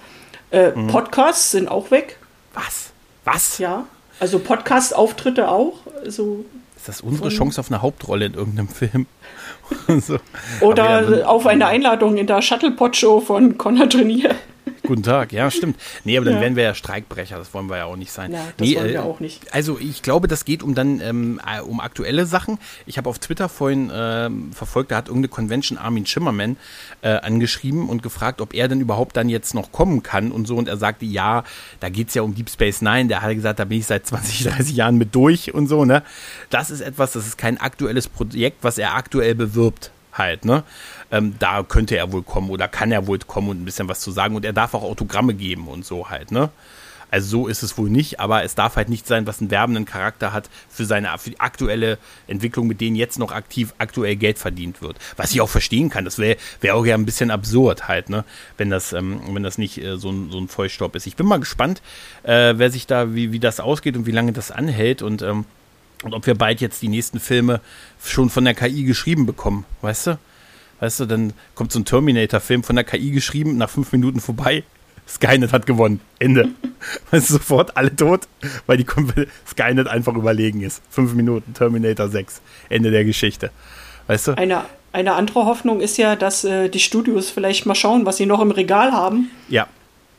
Äh, 0.51 0.71
mhm. 0.71 0.87
Podcasts 0.87 1.51
sind 1.51 1.69
auch 1.69 1.91
weg. 1.91 2.19
Was? 2.55 2.91
Was? 3.25 3.59
Ja, 3.59 3.85
also 4.21 4.39
Podcast-Auftritte 4.39 5.49
auch. 5.49 5.75
Also 6.03 6.45
ist 6.77 6.89
das 6.89 7.01
unsere 7.01 7.31
Chance 7.31 7.61
auf 7.61 7.71
eine 7.71 7.83
Hauptrolle 7.83 8.27
in 8.27 8.35
irgendeinem 8.35 8.69
Film? 8.69 9.07
so. 10.01 10.19
Oder 10.61 11.29
auf 11.29 11.47
eine 11.47 11.67
Einladung 11.67 12.17
in 12.17 12.27
der 12.27 12.41
Shuttlepot-Show 12.43 13.21
von 13.21 13.59
Conor 13.59 13.89
Trainier. 13.89 14.35
Guten 14.87 15.03
Tag, 15.03 15.33
ja, 15.33 15.51
stimmt. 15.51 15.77
Nee, 16.05 16.17
aber 16.17 16.27
dann 16.27 16.37
ja. 16.37 16.41
wären 16.41 16.57
wir 16.57 16.63
ja 16.63 16.75
Streikbrecher, 16.75 17.39
das 17.39 17.53
wollen 17.55 17.69
wir 17.69 17.79
ja 17.79 17.85
auch 17.85 17.97
nicht 17.97 18.13
sein. 18.13 18.33
Ja, 18.33 18.45
das 18.57 18.67
nee, 18.67 18.77
wollen 18.77 18.89
wir 18.89 18.95
äh, 18.95 18.99
auch 18.99 19.21
nicht. 19.21 19.53
Also 19.53 19.79
ich 19.79 20.03
glaube, 20.03 20.29
das 20.29 20.45
geht 20.45 20.63
um 20.63 20.75
dann 20.75 21.01
ähm, 21.01 21.41
äh, 21.47 21.61
um 21.61 21.81
aktuelle 21.81 22.27
Sachen. 22.27 22.59
Ich 22.87 22.99
habe 22.99 23.09
auf 23.09 23.19
Twitter 23.19 23.49
vorhin 23.49 23.91
äh, 23.91 24.31
verfolgt, 24.53 24.91
da 24.91 24.97
hat 24.97 25.09
irgendeine 25.09 25.29
Convention 25.29 25.79
Armin 25.79 26.07
Schimmerman 26.07 26.57
äh, 27.03 27.09
angeschrieben 27.09 27.89
und 27.89 28.03
gefragt, 28.03 28.41
ob 28.41 28.55
er 28.55 28.69
denn 28.69 28.81
überhaupt 28.81 29.17
dann 29.17 29.29
jetzt 29.29 29.55
noch 29.55 29.73
kommen 29.73 30.03
kann 30.03 30.33
und 30.33 30.47
so. 30.47 30.57
Und 30.57 30.69
er 30.69 30.77
sagte, 30.77 31.05
ja, 31.05 31.45
da 31.81 31.89
geht 31.89 32.09
es 32.09 32.15
ja 32.15 32.23
um 32.23 32.35
Deep 32.35 32.51
Space 32.51 32.83
Nine. 32.83 33.09
Der 33.09 33.23
hat 33.23 33.35
gesagt, 33.35 33.59
da 33.59 33.65
bin 33.65 33.79
ich 33.79 33.87
seit 33.87 34.07
20, 34.07 34.45
30 34.45 34.77
Jahren 34.77 34.97
mit 34.97 35.15
durch 35.15 35.55
und 35.55 35.67
so, 35.67 35.85
ne? 35.85 36.03
Das 36.51 36.71
ist 36.71 36.81
etwas, 36.81 37.13
das 37.13 37.27
ist 37.27 37.39
kein 37.39 37.61
aktuelles 37.61 38.09
Projekt, 38.09 38.59
was 38.63 38.79
er 38.79 38.95
aktuell 38.95 39.35
bewirbt 39.35 39.91
halt, 40.13 40.45
ne? 40.45 40.65
Ähm, 41.11 41.35
da 41.39 41.63
könnte 41.63 41.97
er 41.97 42.13
wohl 42.13 42.23
kommen 42.23 42.51
oder 42.51 42.69
kann 42.69 42.93
er 42.93 43.07
wohl 43.07 43.19
kommen 43.19 43.49
und 43.49 43.63
ein 43.63 43.65
bisschen 43.65 43.89
was 43.89 44.01
zu 44.01 44.11
sagen. 44.11 44.35
Und 44.37 44.45
er 44.45 44.53
darf 44.53 44.75
auch 44.75 44.83
Autogramme 44.83 45.35
geben 45.35 45.69
und 45.69 45.85
so 45.85 46.11
halt, 46.11 46.33
ne? 46.33 46.51
Also 47.11 47.29
so 47.29 47.47
ist 47.47 47.63
es 47.63 47.79
wohl 47.79 47.89
nicht, 47.89 48.19
aber 48.19 48.43
es 48.43 48.55
darf 48.55 48.77
halt 48.77 48.89
nicht 48.89 49.07
sein, 49.07 49.27
was 49.27 49.41
einen 49.41 49.51
werbenden 49.51 49.85
Charakter 49.85 50.33
hat 50.33 50.51
für 50.69 50.85
seine 50.85 51.17
für 51.19 51.39
aktuelle 51.39 51.99
Entwicklung, 52.27 52.67
mit 52.67 52.81
denen 52.81 52.97
jetzt 52.97 53.19
noch 53.19 53.33
aktiv 53.33 53.75
aktuell 53.79 54.17
Geld 54.17 54.39
verdient 54.39 54.83
wird. 54.83 54.99
Was 55.17 55.31
ich 55.31 55.41
auch 55.41 55.49
verstehen 55.49 55.89
kann. 55.89 56.05
Das 56.05 56.19
wäre 56.19 56.37
wär 56.61 56.75
auch 56.75 56.85
ja 56.85 56.95
ein 56.95 57.07
bisschen 57.07 57.31
absurd 57.31 57.87
halt, 57.87 58.11
ne? 58.11 58.25
Wenn 58.59 58.71
das, 58.71 58.93
ähm, 58.93 59.21
wenn 59.31 59.45
das 59.45 59.57
nicht 59.57 59.79
äh, 59.79 59.97
so, 59.97 60.11
ein, 60.11 60.31
so 60.31 60.39
ein 60.39 60.49
Vollstopp 60.49 60.97
ist. 60.97 61.07
Ich 61.07 61.17
bin 61.17 61.27
mal 61.27 61.39
gespannt, 61.39 61.81
äh, 62.25 62.55
wer 62.57 62.71
sich 62.71 62.87
da, 62.87 63.15
wie, 63.15 63.31
wie 63.31 63.41
das 63.41 63.61
ausgeht 63.61 63.97
und 63.97 64.07
wie 64.07 64.13
lange 64.13 64.33
das 64.33 64.51
anhält 64.51 65.03
und 65.03 65.23
ähm, 65.23 65.45
und 66.03 66.13
ob 66.13 66.27
wir 66.27 66.35
bald 66.35 66.61
jetzt 66.61 66.83
die 66.83 66.89
nächsten 66.89 67.21
Filme 67.21 67.61
schon 68.05 68.29
von 68.29 68.45
der 68.45 68.55
KI 68.55 68.85
geschrieben 68.85 69.25
bekommen, 69.25 69.65
weißt 69.81 70.09
du? 70.09 70.19
Weißt 70.81 71.01
du, 71.01 71.07
dann 71.07 71.33
kommt 71.55 71.73
so 71.73 71.79
ein 71.79 71.85
Terminator-Film 71.85 72.63
von 72.63 72.77
der 72.77 72.85
KI 72.85 73.11
geschrieben, 73.11 73.57
nach 73.57 73.71
fünf 73.71 73.93
Minuten 73.93 74.21
vorbei. 74.21 74.65
Skynet 75.09 75.53
hat 75.53 75.67
gewonnen. 75.67 76.01
Ende. 76.19 76.51
weißt 77.11 77.31
du, 77.31 77.35
sofort 77.35 77.77
alle 77.77 77.95
tot, 77.95 78.29
weil 78.67 78.77
die 78.77 78.87
Skynet 79.47 79.89
einfach 79.89 80.15
überlegen 80.15 80.63
ist. 80.63 80.83
Fünf 80.91 81.15
Minuten, 81.15 81.55
Terminator 81.55 82.09
6. 82.09 82.41
Ende 82.69 82.91
der 82.91 83.05
Geschichte. 83.05 83.51
Weißt 84.09 84.29
du? 84.29 84.33
Eine, 84.37 84.65
eine 84.93 85.15
andere 85.15 85.47
Hoffnung 85.47 85.81
ist 85.81 85.97
ja, 85.97 86.17
dass 86.17 86.45
äh, 86.45 86.69
die 86.69 86.81
Studios 86.81 87.31
vielleicht 87.31 87.67
mal 87.67 87.75
schauen, 87.75 88.05
was 88.05 88.17
sie 88.17 88.27
noch 88.27 88.41
im 88.41 88.51
Regal 88.51 88.93
haben. 88.93 89.31
Ja. 89.49 89.69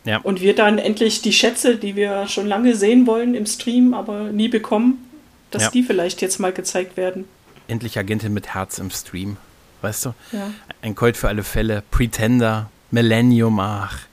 ja. 0.06 0.20
Und 0.20 0.42
wir 0.42 0.56
dann 0.56 0.78
endlich 0.78 1.22
die 1.22 1.34
Schätze, 1.34 1.76
die 1.76 1.96
wir 1.96 2.28
schon 2.28 2.48
lange 2.48 2.76
sehen 2.76 3.08
wollen 3.08 3.36
im 3.36 3.46
Stream, 3.46 3.94
aber 3.94 4.32
nie 4.32 4.48
bekommen, 4.48 5.06
dass 5.52 5.64
ja. 5.64 5.70
die 5.72 5.84
vielleicht 5.84 6.22
jetzt 6.22 6.40
mal 6.40 6.54
gezeigt 6.54 6.98
werden. 6.98 7.26
Endlich 7.68 8.00
Agentin 8.00 8.34
mit 8.34 8.54
Herz 8.54 8.80
im 8.80 8.90
Stream. 8.90 9.38
Weißt 9.82 10.06
du? 10.06 10.14
Ja. 10.32 10.52
Ein 10.82 10.96
Colt 10.96 11.18
für 11.18 11.28
alle 11.28 11.44
Fälle, 11.44 11.84
Pretender, 11.92 12.70
Millennium, 12.92 13.60
ach. 13.60 14.07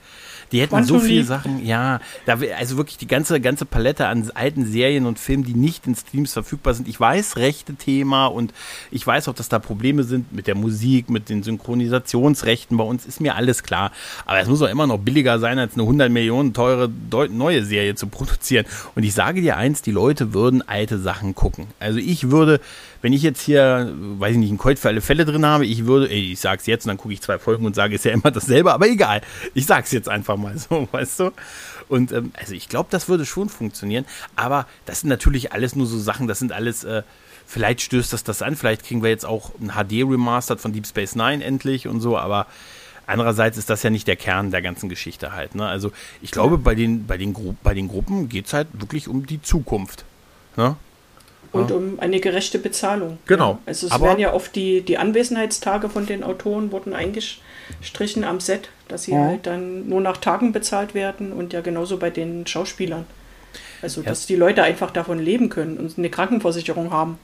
Die 0.55 0.61
hätten 0.61 0.69
Quantum 0.69 0.99
so 1.01 1.05
viele 1.05 1.25
Sachen, 1.25 1.65
ja, 1.65 1.99
da, 2.25 2.37
also 2.57 2.77
wirklich 2.77 2.97
die 2.97 3.07
ganze, 3.07 3.41
ganze 3.41 3.65
Palette 3.65 4.07
an 4.07 4.31
alten 4.35 4.65
Serien 4.65 5.05
und 5.05 5.19
Filmen, 5.19 5.43
die 5.43 5.53
nicht 5.53 5.85
in 5.85 5.95
Streams 5.95 6.31
verfügbar 6.31 6.73
sind. 6.73 6.87
Ich 6.87 6.97
weiß, 6.97 7.35
rechte 7.35 7.75
Thema 7.75 8.27
und 8.27 8.53
ich 8.89 9.05
weiß 9.05 9.27
auch, 9.27 9.33
dass 9.33 9.49
da 9.49 9.59
Probleme 9.59 10.05
sind 10.05 10.31
mit 10.31 10.47
der 10.47 10.55
Musik, 10.55 11.09
mit 11.09 11.27
den 11.27 11.43
Synchronisationsrechten 11.43 12.77
bei 12.77 12.85
uns, 12.85 13.05
ist 13.05 13.19
mir 13.19 13.35
alles 13.35 13.63
klar. 13.63 13.91
Aber 14.25 14.39
es 14.39 14.47
muss 14.47 14.61
auch 14.61 14.69
immer 14.69 14.87
noch 14.87 14.97
billiger 14.97 15.39
sein, 15.39 15.59
als 15.59 15.73
eine 15.73 15.83
100 15.83 16.09
Millionen 16.09 16.53
teure 16.53 16.89
neue 17.29 17.65
Serie 17.65 17.95
zu 17.95 18.07
produzieren. 18.07 18.65
Und 18.95 19.03
ich 19.03 19.13
sage 19.13 19.41
dir 19.41 19.57
eins, 19.57 19.81
die 19.81 19.91
Leute 19.91 20.33
würden 20.33 20.65
alte 20.65 20.99
Sachen 20.99 21.35
gucken. 21.35 21.67
Also 21.81 21.99
ich 21.99 22.31
würde, 22.31 22.61
wenn 23.01 23.11
ich 23.11 23.23
jetzt 23.23 23.41
hier, 23.41 23.93
weiß 23.93 24.31
ich 24.31 24.37
nicht, 24.37 24.51
einen 24.51 24.57
Colt 24.57 24.79
für 24.79 24.87
alle 24.87 25.01
Fälle 25.01 25.25
drin 25.25 25.45
habe, 25.45 25.65
ich 25.65 25.85
würde, 25.85 26.09
ey, 26.09 26.31
ich 26.31 26.39
sag's 26.39 26.65
jetzt 26.65 26.85
und 26.85 26.91
dann 26.91 26.97
gucke 26.97 27.13
ich 27.13 27.21
zwei 27.21 27.39
Folgen 27.39 27.65
und 27.65 27.75
sage, 27.75 27.95
ist 27.95 28.05
ja 28.05 28.11
immer 28.11 28.31
dasselbe, 28.31 28.71
aber 28.71 28.87
egal. 28.87 29.19
Ich 29.53 29.65
sag's 29.65 29.91
jetzt 29.91 30.07
einfach 30.07 30.37
mal 30.37 30.44
so, 30.55 30.87
weißt 30.91 31.19
du? 31.19 31.31
Und 31.89 32.11
ähm, 32.11 32.31
also 32.37 32.53
ich 32.53 32.69
glaube, 32.69 32.87
das 32.91 33.07
würde 33.09 33.25
schon 33.25 33.49
funktionieren, 33.49 34.05
aber 34.35 34.67
das 34.85 35.01
sind 35.01 35.09
natürlich 35.09 35.53
alles 35.53 35.75
nur 35.75 35.87
so 35.87 35.97
Sachen, 35.99 36.27
das 36.27 36.39
sind 36.39 36.51
alles, 36.51 36.83
äh, 36.83 37.03
vielleicht 37.45 37.81
stößt 37.81 38.13
das 38.13 38.23
das 38.23 38.41
an, 38.41 38.55
vielleicht 38.55 38.83
kriegen 38.83 39.03
wir 39.03 39.09
jetzt 39.09 39.25
auch 39.25 39.51
ein 39.59 39.71
HD-Remastered 39.71 40.59
von 40.59 40.73
Deep 40.73 40.87
Space 40.87 41.15
Nine 41.15 41.43
endlich 41.43 41.87
und 41.87 42.01
so, 42.01 42.17
aber 42.17 42.47
Andererseits 43.07 43.57
ist 43.57 43.69
das 43.69 43.83
ja 43.83 43.89
nicht 43.89 44.07
der 44.07 44.15
Kern 44.15 44.51
der 44.51 44.61
ganzen 44.61 44.89
Geschichte 44.89 45.31
halt. 45.31 45.55
Ne? 45.55 45.65
Also 45.67 45.91
ich 46.21 46.31
glaube, 46.31 46.57
bei 46.57 46.75
den, 46.75 47.05
bei 47.05 47.17
den, 47.17 47.33
Gru 47.33 47.53
bei 47.61 47.73
den 47.73 47.87
Gruppen 47.87 48.29
geht 48.29 48.47
es 48.47 48.53
halt 48.53 48.67
wirklich 48.73 49.07
um 49.07 49.25
die 49.25 49.41
Zukunft. 49.41 50.05
Ne? 50.57 50.75
Und 51.55 51.69
ja. 51.69 51.75
um 51.75 51.99
eine 51.99 52.19
gerechte 52.19 52.59
Bezahlung. 52.59 53.17
Genau. 53.25 53.51
Ja. 53.51 53.59
Also 53.65 53.87
es 53.87 53.91
Aber 53.91 54.05
werden 54.07 54.19
ja 54.19 54.33
oft 54.33 54.55
die, 54.55 54.81
die 54.81 54.97
Anwesenheitstage 54.97 55.89
von 55.89 56.05
den 56.05 56.23
Autoren 56.23 56.71
wurden 56.71 56.93
eingestrichen 56.93 58.23
am 58.23 58.39
Set, 58.39 58.69
dass 58.87 59.03
sie 59.03 59.11
ja. 59.11 59.25
halt 59.25 59.47
dann 59.47 59.87
nur 59.89 60.01
nach 60.01 60.17
Tagen 60.17 60.51
bezahlt 60.51 60.93
werden 60.93 61.31
und 61.33 61.53
ja 61.53 61.61
genauso 61.61 61.97
bei 61.97 62.09
den 62.09 62.45
Schauspielern. 62.45 63.05
Also 63.81 64.01
dass 64.01 64.25
die 64.25 64.35
Leute 64.35 64.63
einfach 64.63 64.91
davon 64.91 65.19
leben 65.19 65.49
können 65.49 65.77
und 65.77 65.97
eine 65.97 66.09
Krankenversicherung 66.09 66.91
haben 66.91 67.17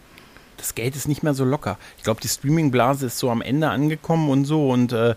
das 0.61 0.75
Geld 0.75 0.95
ist 0.95 1.07
nicht 1.07 1.23
mehr 1.23 1.33
so 1.33 1.43
locker. 1.43 1.77
Ich 1.97 2.03
glaube, 2.03 2.21
die 2.21 2.27
Streaming-Blase 2.27 3.07
ist 3.07 3.17
so 3.17 3.29
am 3.29 3.41
Ende 3.41 3.69
angekommen 3.69 4.29
und 4.29 4.45
so 4.45 4.69
und 4.69 4.93
äh, 4.93 5.15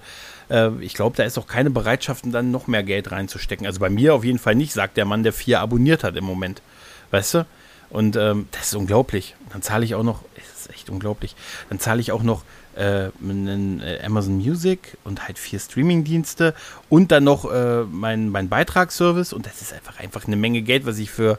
äh, 0.51 0.71
ich 0.81 0.95
glaube, 0.95 1.17
da 1.17 1.23
ist 1.23 1.39
auch 1.39 1.47
keine 1.47 1.71
Bereitschaft, 1.71 2.25
dann 2.27 2.51
noch 2.51 2.67
mehr 2.67 2.83
Geld 2.83 3.13
reinzustecken. 3.13 3.67
Also 3.67 3.81
bei 3.81 3.91
mir 3.91 4.15
auf 4.15 4.25
jeden 4.25 4.39
Fall 4.39 4.55
nicht, 4.55 4.73
sagt 4.73 4.97
der 4.97 5.05
Mann, 5.05 5.23
der 5.23 5.33
vier 5.33 5.61
abonniert 5.61 6.03
hat 6.03 6.17
im 6.17 6.25
Moment. 6.25 6.63
Weißt 7.11 7.35
du? 7.35 7.47
Und 7.95 8.17
ähm, 8.17 8.49
das 8.51 8.67
ist 8.67 8.75
unglaublich. 8.75 9.37
Dann 9.53 9.63
zahle 9.63 9.85
ich 9.85 9.95
auch 9.95 10.03
noch, 10.03 10.19
das 10.35 10.63
ist 10.63 10.71
echt 10.71 10.91
unglaublich, 10.91 11.37
dann 11.69 11.79
zahle 11.79 12.01
ich 12.01 12.11
auch 12.11 12.25
noch 12.25 12.43
äh, 12.75 13.11
einen, 13.23 13.81
äh, 13.81 14.01
Amazon 14.05 14.35
Music 14.37 14.99
und 15.05 15.29
halt 15.29 15.39
vier 15.39 15.61
Streaming-Dienste 15.61 16.55
und 16.89 17.13
dann 17.13 17.23
noch 17.23 17.49
äh, 17.49 17.85
mein, 17.85 18.31
mein 18.31 18.49
Beitragsservice 18.49 19.33
und 19.33 19.47
das 19.47 19.63
ist 19.63 19.73
einfach, 19.73 20.01
einfach 20.01 20.27
eine 20.27 20.35
Menge 20.35 20.63
Geld, 20.63 20.87
was 20.87 20.99
ich 20.99 21.13
für, 21.13 21.39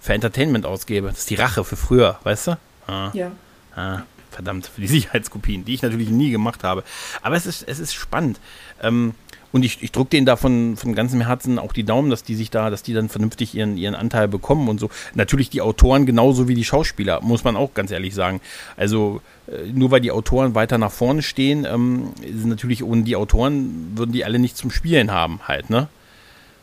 für 0.00 0.12
Entertainment 0.12 0.66
ausgebe. 0.66 1.06
Das 1.06 1.20
ist 1.20 1.30
die 1.30 1.36
Rache 1.36 1.62
für 1.62 1.76
früher, 1.76 2.18
weißt 2.24 2.48
du? 2.48 2.58
Ah. 2.88 3.12
Ja. 3.12 3.30
Ah, 3.76 4.02
verdammt, 4.32 4.66
für 4.74 4.80
die 4.80 4.88
Sicherheitskopien, 4.88 5.64
die 5.64 5.74
ich 5.74 5.82
natürlich 5.82 6.10
nie 6.10 6.32
gemacht 6.32 6.64
habe. 6.64 6.82
Aber 7.22 7.36
es 7.36 7.46
ist, 7.46 7.62
es 7.68 7.78
ist 7.78 7.94
spannend. 7.94 8.40
Ähm, 8.82 9.14
und 9.52 9.64
ich, 9.64 9.82
ich 9.82 9.92
drücke 9.92 10.10
denen 10.10 10.26
da 10.26 10.36
von, 10.36 10.76
von 10.76 10.94
ganzem 10.94 11.20
Herzen 11.20 11.58
auch 11.58 11.72
die 11.72 11.84
Daumen, 11.84 12.10
dass 12.10 12.22
die 12.22 12.34
sich 12.34 12.50
da, 12.50 12.70
dass 12.70 12.82
die 12.82 12.94
dann 12.94 13.08
vernünftig 13.08 13.54
ihren, 13.54 13.76
ihren 13.76 13.94
Anteil 13.94 14.28
bekommen 14.28 14.68
und 14.68 14.80
so. 14.80 14.90
Natürlich 15.14 15.50
die 15.50 15.60
Autoren 15.60 16.06
genauso 16.06 16.48
wie 16.48 16.54
die 16.54 16.64
Schauspieler, 16.64 17.20
muss 17.22 17.44
man 17.44 17.56
auch 17.56 17.74
ganz 17.74 17.90
ehrlich 17.90 18.14
sagen. 18.14 18.40
Also 18.76 19.20
äh, 19.46 19.70
nur 19.72 19.90
weil 19.90 20.00
die 20.00 20.10
Autoren 20.10 20.54
weiter 20.54 20.78
nach 20.78 20.92
vorne 20.92 21.22
stehen, 21.22 21.64
ähm, 21.64 22.12
sind 22.20 22.48
natürlich 22.48 22.82
ohne 22.82 23.02
die 23.02 23.16
Autoren 23.16 23.92
würden 23.94 24.12
die 24.12 24.24
alle 24.24 24.38
nicht 24.38 24.56
zum 24.56 24.70
Spielen 24.70 25.10
haben, 25.10 25.40
halt, 25.46 25.70
ne? 25.70 25.88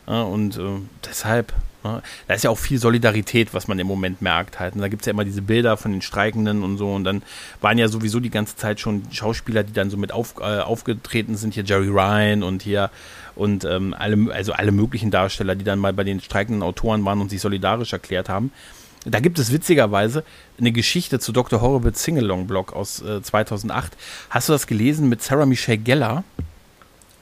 Und 0.06 0.56
äh, 0.56 0.80
deshalb? 1.08 1.52
Da 1.82 2.34
ist 2.34 2.44
ja 2.44 2.50
auch 2.50 2.58
viel 2.58 2.78
Solidarität, 2.78 3.54
was 3.54 3.68
man 3.68 3.78
im 3.78 3.86
Moment 3.86 4.20
merkt 4.20 4.60
halt. 4.60 4.74
Und 4.74 4.80
da 4.80 4.88
gibt 4.88 5.02
es 5.02 5.06
ja 5.06 5.12
immer 5.12 5.24
diese 5.24 5.42
Bilder 5.42 5.76
von 5.76 5.92
den 5.92 6.02
Streikenden 6.02 6.62
und 6.62 6.76
so. 6.76 6.92
Und 6.92 7.04
dann 7.04 7.22
waren 7.60 7.78
ja 7.78 7.88
sowieso 7.88 8.20
die 8.20 8.30
ganze 8.30 8.56
Zeit 8.56 8.80
schon 8.80 9.02
Schauspieler, 9.10 9.62
die 9.62 9.72
dann 9.72 9.90
so 9.90 9.96
mit 9.96 10.12
auf, 10.12 10.34
äh, 10.40 10.60
aufgetreten 10.60 11.36
sind. 11.36 11.54
Hier 11.54 11.64
Jerry 11.64 11.88
Ryan 11.88 12.42
und 12.42 12.62
hier 12.62 12.90
und 13.34 13.64
ähm, 13.64 13.94
alle, 13.98 14.32
also 14.34 14.52
alle 14.52 14.72
möglichen 14.72 15.10
Darsteller, 15.10 15.54
die 15.54 15.64
dann 15.64 15.78
mal 15.78 15.92
bei 15.92 16.04
den 16.04 16.20
streikenden 16.20 16.62
Autoren 16.62 17.04
waren 17.04 17.20
und 17.20 17.30
sich 17.30 17.40
solidarisch 17.40 17.92
erklärt 17.92 18.28
haben. 18.28 18.52
Da 19.06 19.20
gibt 19.20 19.38
es 19.38 19.50
witzigerweise 19.50 20.24
eine 20.58 20.72
Geschichte 20.72 21.18
zu 21.18 21.32
Dr. 21.32 21.62
Horrible 21.62 21.94
Singalong 21.94 22.46
Blog 22.46 22.74
aus 22.74 23.00
äh, 23.00 23.22
2008. 23.22 23.96
Hast 24.28 24.48
du 24.48 24.52
das 24.52 24.66
gelesen 24.66 25.08
mit 25.08 25.22
Sarah 25.22 25.46
Michelle 25.46 25.78
Geller? 25.78 26.22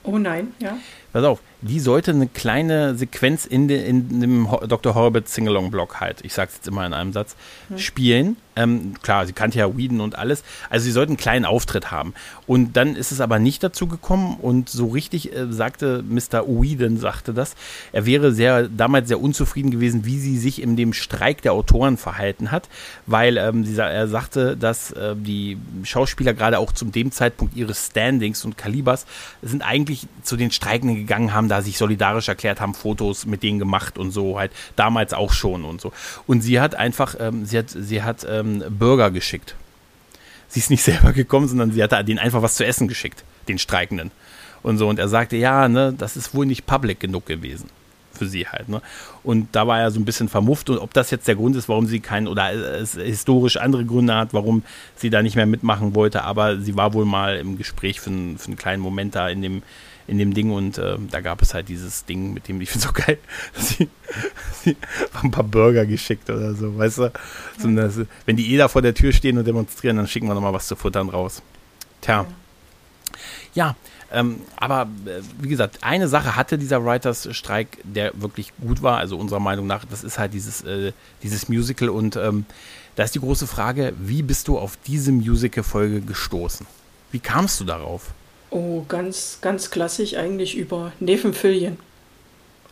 Oh 0.02 0.18
nein, 0.18 0.48
ja. 0.58 0.76
Pass 1.12 1.24
auf, 1.24 1.40
die 1.60 1.80
sollte 1.80 2.12
eine 2.12 2.28
kleine 2.28 2.94
Sequenz 2.94 3.44
in, 3.44 3.66
de, 3.66 3.84
in 3.84 4.20
dem 4.20 4.48
Dr. 4.68 4.94
Horbert 4.94 5.28
Singalong-Block 5.28 6.00
halt, 6.00 6.24
ich 6.24 6.32
sag's 6.32 6.54
jetzt 6.56 6.68
immer 6.68 6.86
in 6.86 6.92
einem 6.92 7.12
Satz, 7.12 7.36
hm. 7.68 7.78
spielen. 7.78 8.36
Ähm, 8.54 8.94
klar, 9.02 9.24
sie 9.24 9.32
kannte 9.32 9.58
ja 9.58 9.76
Whedon 9.76 10.00
und 10.00 10.18
alles. 10.18 10.42
Also 10.68 10.84
sie 10.84 10.90
sollten 10.90 11.12
einen 11.12 11.16
kleinen 11.16 11.44
Auftritt 11.44 11.92
haben. 11.92 12.12
Und 12.46 12.76
dann 12.76 12.96
ist 12.96 13.12
es 13.12 13.20
aber 13.20 13.38
nicht 13.38 13.62
dazu 13.62 13.86
gekommen 13.86 14.36
und 14.40 14.68
so 14.68 14.88
richtig 14.88 15.32
äh, 15.32 15.46
sagte 15.52 16.02
Mr. 16.08 16.44
Whedon, 16.46 16.96
sagte 16.96 17.32
das, 17.32 17.54
er 17.92 18.04
wäre 18.04 18.32
sehr, 18.32 18.68
damals 18.68 19.06
sehr 19.06 19.20
unzufrieden 19.20 19.70
gewesen, 19.70 20.04
wie 20.04 20.18
sie 20.18 20.38
sich 20.38 20.60
in 20.60 20.76
dem 20.76 20.92
Streik 20.92 21.42
der 21.42 21.52
Autoren 21.52 21.96
verhalten 21.96 22.50
hat, 22.50 22.68
weil 23.06 23.36
ähm, 23.36 23.64
sie, 23.64 23.80
er 23.80 24.08
sagte, 24.08 24.56
dass 24.56 24.90
äh, 24.90 25.14
die 25.16 25.56
Schauspieler 25.84 26.34
gerade 26.34 26.58
auch 26.58 26.72
zu 26.72 26.84
dem 26.84 27.12
Zeitpunkt 27.12 27.56
ihres 27.56 27.86
Standings 27.86 28.44
und 28.44 28.58
Kalibers 28.58 29.06
sind 29.40 29.62
eigentlich 29.62 30.08
zu 30.24 30.36
den 30.36 30.50
Streikenden 30.50 30.96
gegangen, 30.96 31.32
haben 31.32 31.47
da 31.48 31.62
sich 31.62 31.78
solidarisch 31.78 32.28
erklärt, 32.28 32.60
haben 32.60 32.74
Fotos 32.74 33.26
mit 33.26 33.42
denen 33.42 33.58
gemacht 33.58 33.98
und 33.98 34.10
so 34.10 34.38
halt, 34.38 34.52
damals 34.76 35.12
auch 35.12 35.32
schon 35.32 35.64
und 35.64 35.80
so. 35.80 35.92
Und 36.26 36.42
sie 36.42 36.60
hat 36.60 36.74
einfach, 36.74 37.16
ähm, 37.18 37.44
sie 37.44 37.58
hat, 37.58 37.70
sie 37.70 38.02
hat 38.02 38.26
ähm, 38.28 38.62
Burger 38.70 39.10
geschickt. 39.10 39.54
Sie 40.48 40.60
ist 40.60 40.70
nicht 40.70 40.82
selber 40.84 41.12
gekommen, 41.12 41.48
sondern 41.48 41.72
sie 41.72 41.82
hat 41.82 41.92
denen 42.08 42.18
einfach 42.18 42.42
was 42.42 42.54
zu 42.54 42.64
essen 42.64 42.88
geschickt, 42.88 43.24
den 43.48 43.58
Streikenden. 43.58 44.10
Und 44.62 44.78
so. 44.78 44.88
Und 44.88 44.98
er 44.98 45.08
sagte, 45.08 45.36
ja, 45.36 45.68
ne, 45.68 45.94
das 45.96 46.16
ist 46.16 46.34
wohl 46.34 46.46
nicht 46.46 46.66
public 46.66 47.00
genug 47.00 47.26
gewesen 47.26 47.70
für 48.18 48.26
sie 48.26 48.46
halt. 48.46 48.68
Ne? 48.68 48.82
Und 49.22 49.48
da 49.52 49.66
war 49.66 49.80
er 49.80 49.90
so 49.90 49.98
ein 49.98 50.04
bisschen 50.04 50.28
vermufft 50.28 50.68
und 50.68 50.78
ob 50.78 50.92
das 50.92 51.10
jetzt 51.10 51.28
der 51.28 51.36
Grund 51.36 51.56
ist, 51.56 51.68
warum 51.68 51.86
sie 51.86 52.00
keinen 52.00 52.26
oder 52.26 52.52
es 52.52 52.94
historisch 52.94 53.56
andere 53.56 53.84
Gründe 53.84 54.14
hat, 54.14 54.34
warum 54.34 54.64
sie 54.96 55.08
da 55.08 55.22
nicht 55.22 55.36
mehr 55.36 55.46
mitmachen 55.46 55.94
wollte, 55.94 56.24
aber 56.24 56.58
sie 56.58 56.76
war 56.76 56.92
wohl 56.92 57.04
mal 57.06 57.36
im 57.36 57.56
Gespräch 57.56 58.00
für, 58.00 58.10
für 58.10 58.46
einen 58.46 58.56
kleinen 58.56 58.82
Moment 58.82 59.14
da 59.14 59.28
in 59.28 59.40
dem 59.40 59.62
in 60.08 60.18
dem 60.18 60.34
Ding 60.34 60.50
und 60.50 60.78
äh, 60.78 60.96
da 61.10 61.20
gab 61.20 61.42
es 61.42 61.54
halt 61.54 61.68
dieses 61.68 62.04
Ding, 62.06 62.32
mit 62.32 62.48
dem 62.48 62.60
ich 62.60 62.70
finde 62.70 62.86
so 62.88 62.92
geil, 62.92 63.18
sie, 63.54 63.88
sie 64.64 64.76
ein 65.22 65.30
paar 65.30 65.44
Burger 65.44 65.86
geschickt 65.86 66.28
oder 66.30 66.54
so, 66.54 66.76
weißt 66.76 66.98
du? 66.98 67.12
So, 67.58 67.70
das, 67.70 68.00
wenn 68.26 68.36
die 68.36 68.52
eh 68.52 68.56
da 68.56 68.68
vor 68.68 68.82
der 68.82 68.94
Tür 68.94 69.12
stehen 69.12 69.38
und 69.38 69.46
demonstrieren, 69.46 69.96
dann 69.96 70.08
schicken 70.08 70.26
wir 70.26 70.34
nochmal 70.34 70.54
was 70.54 70.66
zu 70.66 70.76
futtern 70.76 71.10
raus. 71.10 71.42
Tja. 72.00 72.26
Ja, 73.54 73.76
ähm, 74.10 74.40
aber 74.56 74.88
äh, 75.04 75.20
wie 75.40 75.48
gesagt, 75.48 75.78
eine 75.82 76.08
Sache 76.08 76.36
hatte 76.36 76.56
dieser 76.56 76.84
Writers-Streik, 76.84 77.78
der 77.84 78.12
wirklich 78.14 78.52
gut 78.60 78.82
war, 78.82 78.98
also 78.98 79.18
unserer 79.18 79.40
Meinung 79.40 79.66
nach, 79.66 79.84
das 79.84 80.04
ist 80.04 80.18
halt 80.18 80.32
dieses, 80.32 80.62
äh, 80.62 80.92
dieses 81.22 81.48
Musical 81.48 81.90
und 81.90 82.16
ähm, 82.16 82.46
da 82.96 83.04
ist 83.04 83.14
die 83.14 83.20
große 83.20 83.46
Frage, 83.46 83.92
wie 83.98 84.22
bist 84.22 84.48
du 84.48 84.58
auf 84.58 84.78
diese 84.86 85.12
Musical-Folge 85.12 86.00
gestoßen? 86.00 86.66
Wie 87.12 87.20
kamst 87.20 87.60
du 87.60 87.64
darauf? 87.64 88.12
Oh, 88.50 88.82
ganz, 88.88 89.38
ganz 89.40 89.70
klassisch 89.70 90.14
eigentlich 90.14 90.56
über 90.56 90.92
Nevenfilien. 91.00 91.78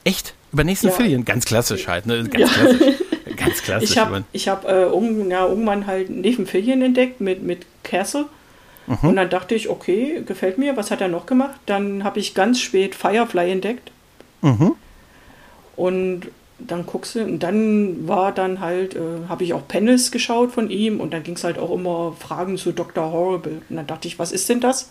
Echt? 0.04 0.34
Über 0.52 0.64
Nevenfilien? 0.64 1.20
Ja. 1.20 1.24
Ganz 1.24 1.44
klassisch 1.44 1.88
halt, 1.88 2.06
ne? 2.06 2.24
Ganz 2.24 2.56
ja. 2.56 2.62
klassisch. 2.62 2.94
Ganz 3.36 3.62
klassisch. 3.62 3.90
Ich 3.90 3.98
habe 3.98 4.24
hab, 4.34 4.64
äh, 4.64 5.28
ja, 5.28 5.46
irgendwann 5.46 5.86
halt 5.86 6.08
Nevenfilien 6.08 6.80
entdeckt 6.80 7.20
mit, 7.20 7.42
mit 7.42 7.66
Käse. 7.82 8.26
Mhm. 8.86 9.08
Und 9.10 9.16
dann 9.16 9.28
dachte 9.28 9.54
ich, 9.54 9.68
okay, 9.68 10.22
gefällt 10.24 10.58
mir. 10.58 10.76
Was 10.76 10.90
hat 10.90 11.00
er 11.00 11.08
noch 11.08 11.26
gemacht? 11.26 11.60
Dann 11.66 12.02
habe 12.02 12.18
ich 12.18 12.34
ganz 12.34 12.60
spät 12.60 12.94
Firefly 12.94 13.50
entdeckt. 13.50 13.90
Mhm. 14.42 14.72
Und 15.76 16.22
dann 16.58 16.86
guckst 16.86 17.14
du, 17.14 17.22
und 17.22 17.40
dann 17.40 18.08
war 18.08 18.32
dann 18.32 18.60
halt, 18.60 18.94
äh, 18.94 19.28
habe 19.28 19.44
ich 19.44 19.52
auch 19.52 19.68
Panels 19.68 20.10
geschaut 20.10 20.52
von 20.52 20.70
ihm 20.70 21.00
und 21.00 21.12
dann 21.12 21.22
ging 21.22 21.34
es 21.34 21.44
halt 21.44 21.58
auch 21.58 21.70
immer 21.70 22.14
Fragen 22.18 22.56
zu 22.56 22.72
Dr. 22.72 23.12
Horrible. 23.12 23.60
Und 23.68 23.76
dann 23.76 23.86
dachte 23.86 24.08
ich, 24.08 24.18
was 24.18 24.32
ist 24.32 24.48
denn 24.48 24.60
das? 24.60 24.90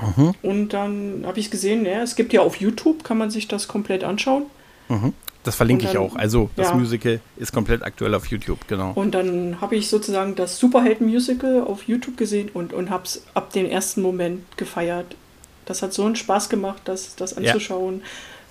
Mhm. 0.00 0.34
Und 0.42 0.68
dann 0.70 1.24
habe 1.26 1.40
ich 1.40 1.50
gesehen, 1.50 1.84
ja, 1.84 2.02
es 2.02 2.16
gibt 2.16 2.32
ja 2.32 2.40
auf 2.42 2.56
YouTube, 2.56 3.04
kann 3.04 3.18
man 3.18 3.30
sich 3.30 3.48
das 3.48 3.68
komplett 3.68 4.04
anschauen. 4.04 4.44
Mhm. 4.88 5.12
Das 5.44 5.56
verlinke 5.56 5.84
dann, 5.84 5.92
ich 5.92 5.98
auch. 5.98 6.16
Also 6.16 6.50
das 6.56 6.68
ja. 6.68 6.74
Musical 6.74 7.20
ist 7.36 7.52
komplett 7.52 7.82
aktuell 7.82 8.14
auf 8.14 8.26
YouTube, 8.26 8.68
genau. 8.68 8.92
Und 8.94 9.12
dann 9.12 9.60
habe 9.60 9.76
ich 9.76 9.88
sozusagen 9.88 10.34
das 10.34 10.58
Superhelden-Musical 10.58 11.62
auf 11.62 11.84
YouTube 11.84 12.16
gesehen 12.16 12.50
und, 12.52 12.72
und 12.72 12.90
habe 12.90 13.04
es 13.04 13.22
ab 13.34 13.52
dem 13.52 13.66
ersten 13.66 14.02
Moment 14.02 14.44
gefeiert. 14.56 15.16
Das 15.64 15.82
hat 15.82 15.92
so 15.92 16.04
einen 16.04 16.16
Spaß 16.16 16.48
gemacht, 16.48 16.82
das, 16.84 17.16
das 17.16 17.36
anzuschauen. 17.36 18.00
Ja. 18.00 18.06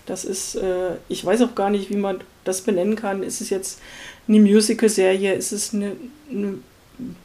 Das 0.05 0.23
ist, 0.23 0.55
äh, 0.55 0.95
ich 1.09 1.25
weiß 1.25 1.41
auch 1.41 1.55
gar 1.55 1.69
nicht, 1.69 1.89
wie 1.89 1.97
man 1.97 2.21
das 2.45 2.61
benennen 2.61 2.95
kann. 2.95 3.23
Ist 3.23 3.41
es 3.41 3.49
jetzt 3.49 3.81
eine 4.27 4.39
Musical-Serie? 4.39 5.33
Ist 5.33 5.51
es 5.51 5.73
eine, 5.73 5.93
eine 6.31 6.55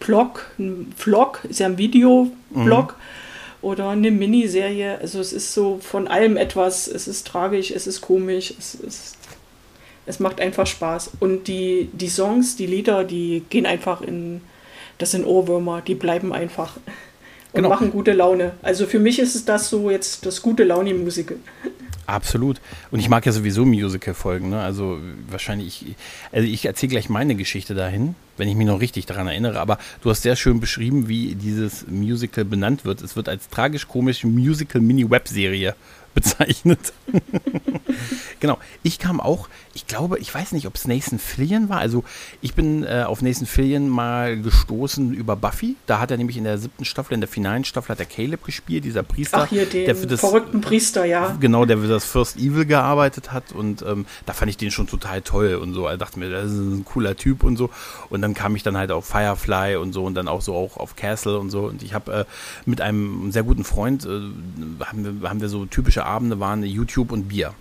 Blog, 0.01 0.51
ein 0.59 0.93
Vlog? 0.97 1.45
Ist 1.49 1.61
ja 1.61 1.67
ein 1.67 1.79
Videoblog. 1.79 2.93
Mhm 2.93 3.22
oder 3.63 3.89
eine 3.89 4.11
Miniserie. 4.11 4.99
Also 5.01 5.21
es 5.21 5.33
ist 5.33 5.55
so 5.55 5.79
von 5.81 6.09
allem 6.09 6.37
etwas. 6.37 6.89
Es 6.89 7.09
ist 7.09 7.27
tragisch, 7.27 7.71
es 7.71 7.87
ist 7.87 8.01
komisch, 8.01 8.53
es 8.59 8.75
ist 8.75 9.17
es 10.07 10.21
macht 10.21 10.41
einfach 10.41 10.67
Spaß. 10.67 11.13
Und 11.21 11.49
die, 11.49 11.89
die 11.93 12.09
Songs, 12.09 12.57
die 12.57 12.67
Lieder, 12.67 13.05
die 13.05 13.45
gehen 13.49 13.67
einfach 13.67 14.01
in, 14.01 14.41
das 14.99 15.13
sind 15.13 15.25
Ohrwürmer, 15.27 15.81
die 15.81 15.95
bleiben 15.95 16.33
einfach 16.33 16.77
und 17.53 17.63
genau. 17.63 17.69
machen 17.69 17.91
gute 17.91 18.13
Laune. 18.13 18.53
Also 18.63 18.87
für 18.87 18.99
mich 18.99 19.19
ist 19.19 19.35
es 19.35 19.45
das 19.45 19.69
so 19.69 19.91
jetzt 19.91 20.25
das 20.27 20.43
gute 20.43 20.65
Laune-Musical. 20.65 21.37
Absolut. 22.07 22.61
Und 22.91 22.99
ich 22.99 23.09
mag 23.09 23.25
ja 23.27 23.33
sowieso 23.33 23.65
Musical-Folgen. 23.65 24.51
Ne? 24.51 24.61
Also 24.61 24.99
wahrscheinlich, 25.29 25.87
ich, 25.87 25.97
also 26.33 26.47
ich 26.47 26.65
erzähle 26.67 26.91
gleich 26.91 27.09
meine 27.09 27.35
Geschichte 27.35 27.75
dahin, 27.75 28.15
wenn 28.37 28.49
ich 28.49 28.57
mich 28.57 28.67
noch 28.67 28.81
richtig 28.81 29.07
daran 29.07 29.29
erinnere. 29.29 29.61
Aber 29.61 29.79
du 30.03 30.11
hast 30.11 30.23
sehr 30.23 30.37
schön 30.37 30.61
beschrieben, 30.61 31.09
wie 31.09 31.35
dieses 31.35 31.87
Musical 31.87 32.45
benannt 32.45 32.85
wird. 32.85 33.03
Es 33.03 33.15
wird 33.15 33.29
als 33.29 33.49
tragisch-komische 33.49 34.27
Musical-Mini-Webserie 34.27 35.75
bezeichnet. 36.15 36.93
genau. 38.41 38.59
Ich 38.83 38.99
kam 38.99 39.21
auch, 39.21 39.49
ich 39.75 39.87
glaube, 39.87 40.19
ich 40.19 40.35
weiß 40.35 40.53
nicht, 40.53 40.67
ob 40.67 40.75
es 40.75 40.87
Nathan 40.87 41.19
Fillion 41.19 41.69
war. 41.69 41.79
Also 41.79 42.05
ich 42.41 42.55
bin 42.55 42.85
äh, 42.85 43.05
auf 43.07 43.23
Nathan 43.23 43.47
Fillion 43.47 43.89
mal 43.89 44.41
gestoßen 44.41 45.15
über 45.15 45.37
Buffy. 45.37 45.77
Da 45.87 45.99
hat 45.99 46.11
er 46.11 46.17
nämlich 46.17 46.37
in 46.37 46.45
der 46.45 46.59
siebten 46.59 46.85
Staffel, 46.85 47.15
in 47.15 47.21
der 47.21 47.29
finalen 47.29 47.65
Staffel 47.65 47.91
hat 47.91 48.01
er 48.01 48.07
Caleb 48.07 48.45
gespielt, 48.45 48.85
dieser 48.85 49.03
Priester. 49.03 49.43
Ach 49.45 49.49
hier, 49.49 49.67
den 49.67 49.87
der 49.87 49.97
für 49.97 50.07
das, 50.07 50.21
verrückten 50.21 50.61
Priester, 50.61 51.05
ja. 51.05 51.37
Genau, 51.41 51.65
der 51.65 51.79
für 51.79 51.89
das 51.89 52.05
First 52.05 52.37
Evil 52.37 52.67
gearbeitet 52.67 53.33
hat. 53.33 53.53
Und 53.53 53.83
ähm, 53.83 54.07
da 54.27 54.33
fand 54.33 54.51
ich 54.51 54.57
den 54.57 54.71
schon 54.71 54.87
total 54.87 55.23
toll 55.23 55.55
und 55.55 55.75
so. 55.75 55.89
Ich 55.89 55.99
dachte 55.99 56.19
mir, 56.19 56.31
das 56.31 56.51
ist 56.51 56.59
ein 56.59 56.85
cooler 56.85 57.17
Typ 57.17 57.45
und 57.45 57.57
so. 57.57 57.71
Und 58.11 58.23
dann 58.23 58.35
kam 58.35 58.55
ich 58.57 58.63
dann 58.63 58.77
halt 58.77 58.91
auf 58.91 59.07
Firefly 59.07 59.77
und 59.77 59.93
so 59.93 60.05
und 60.05 60.15
dann 60.15 60.29
auch 60.29 60.43
so 60.43 60.55
auch 60.55 60.77
auf 60.77 60.97
Castle 60.97 61.39
und 61.39 61.51
so. 61.51 61.65
Und 61.65 61.83
ich 61.83 61.95
habe 61.95 62.13
äh, 62.13 62.25
mit 62.67 62.81
einem 62.81 63.33
sehr 63.33 63.43
guten 63.43 63.65
Freund, 63.65 64.05
äh, 64.05 64.09
haben, 64.85 65.23
wir, 65.23 65.29
haben 65.29 65.41
wir 65.41 65.49
so 65.49 65.65
typische 65.67 66.02
Abende, 66.05 66.41
waren 66.41 66.63
YouTube 66.65 67.13
und 67.13 67.29
Bier. 67.29 67.55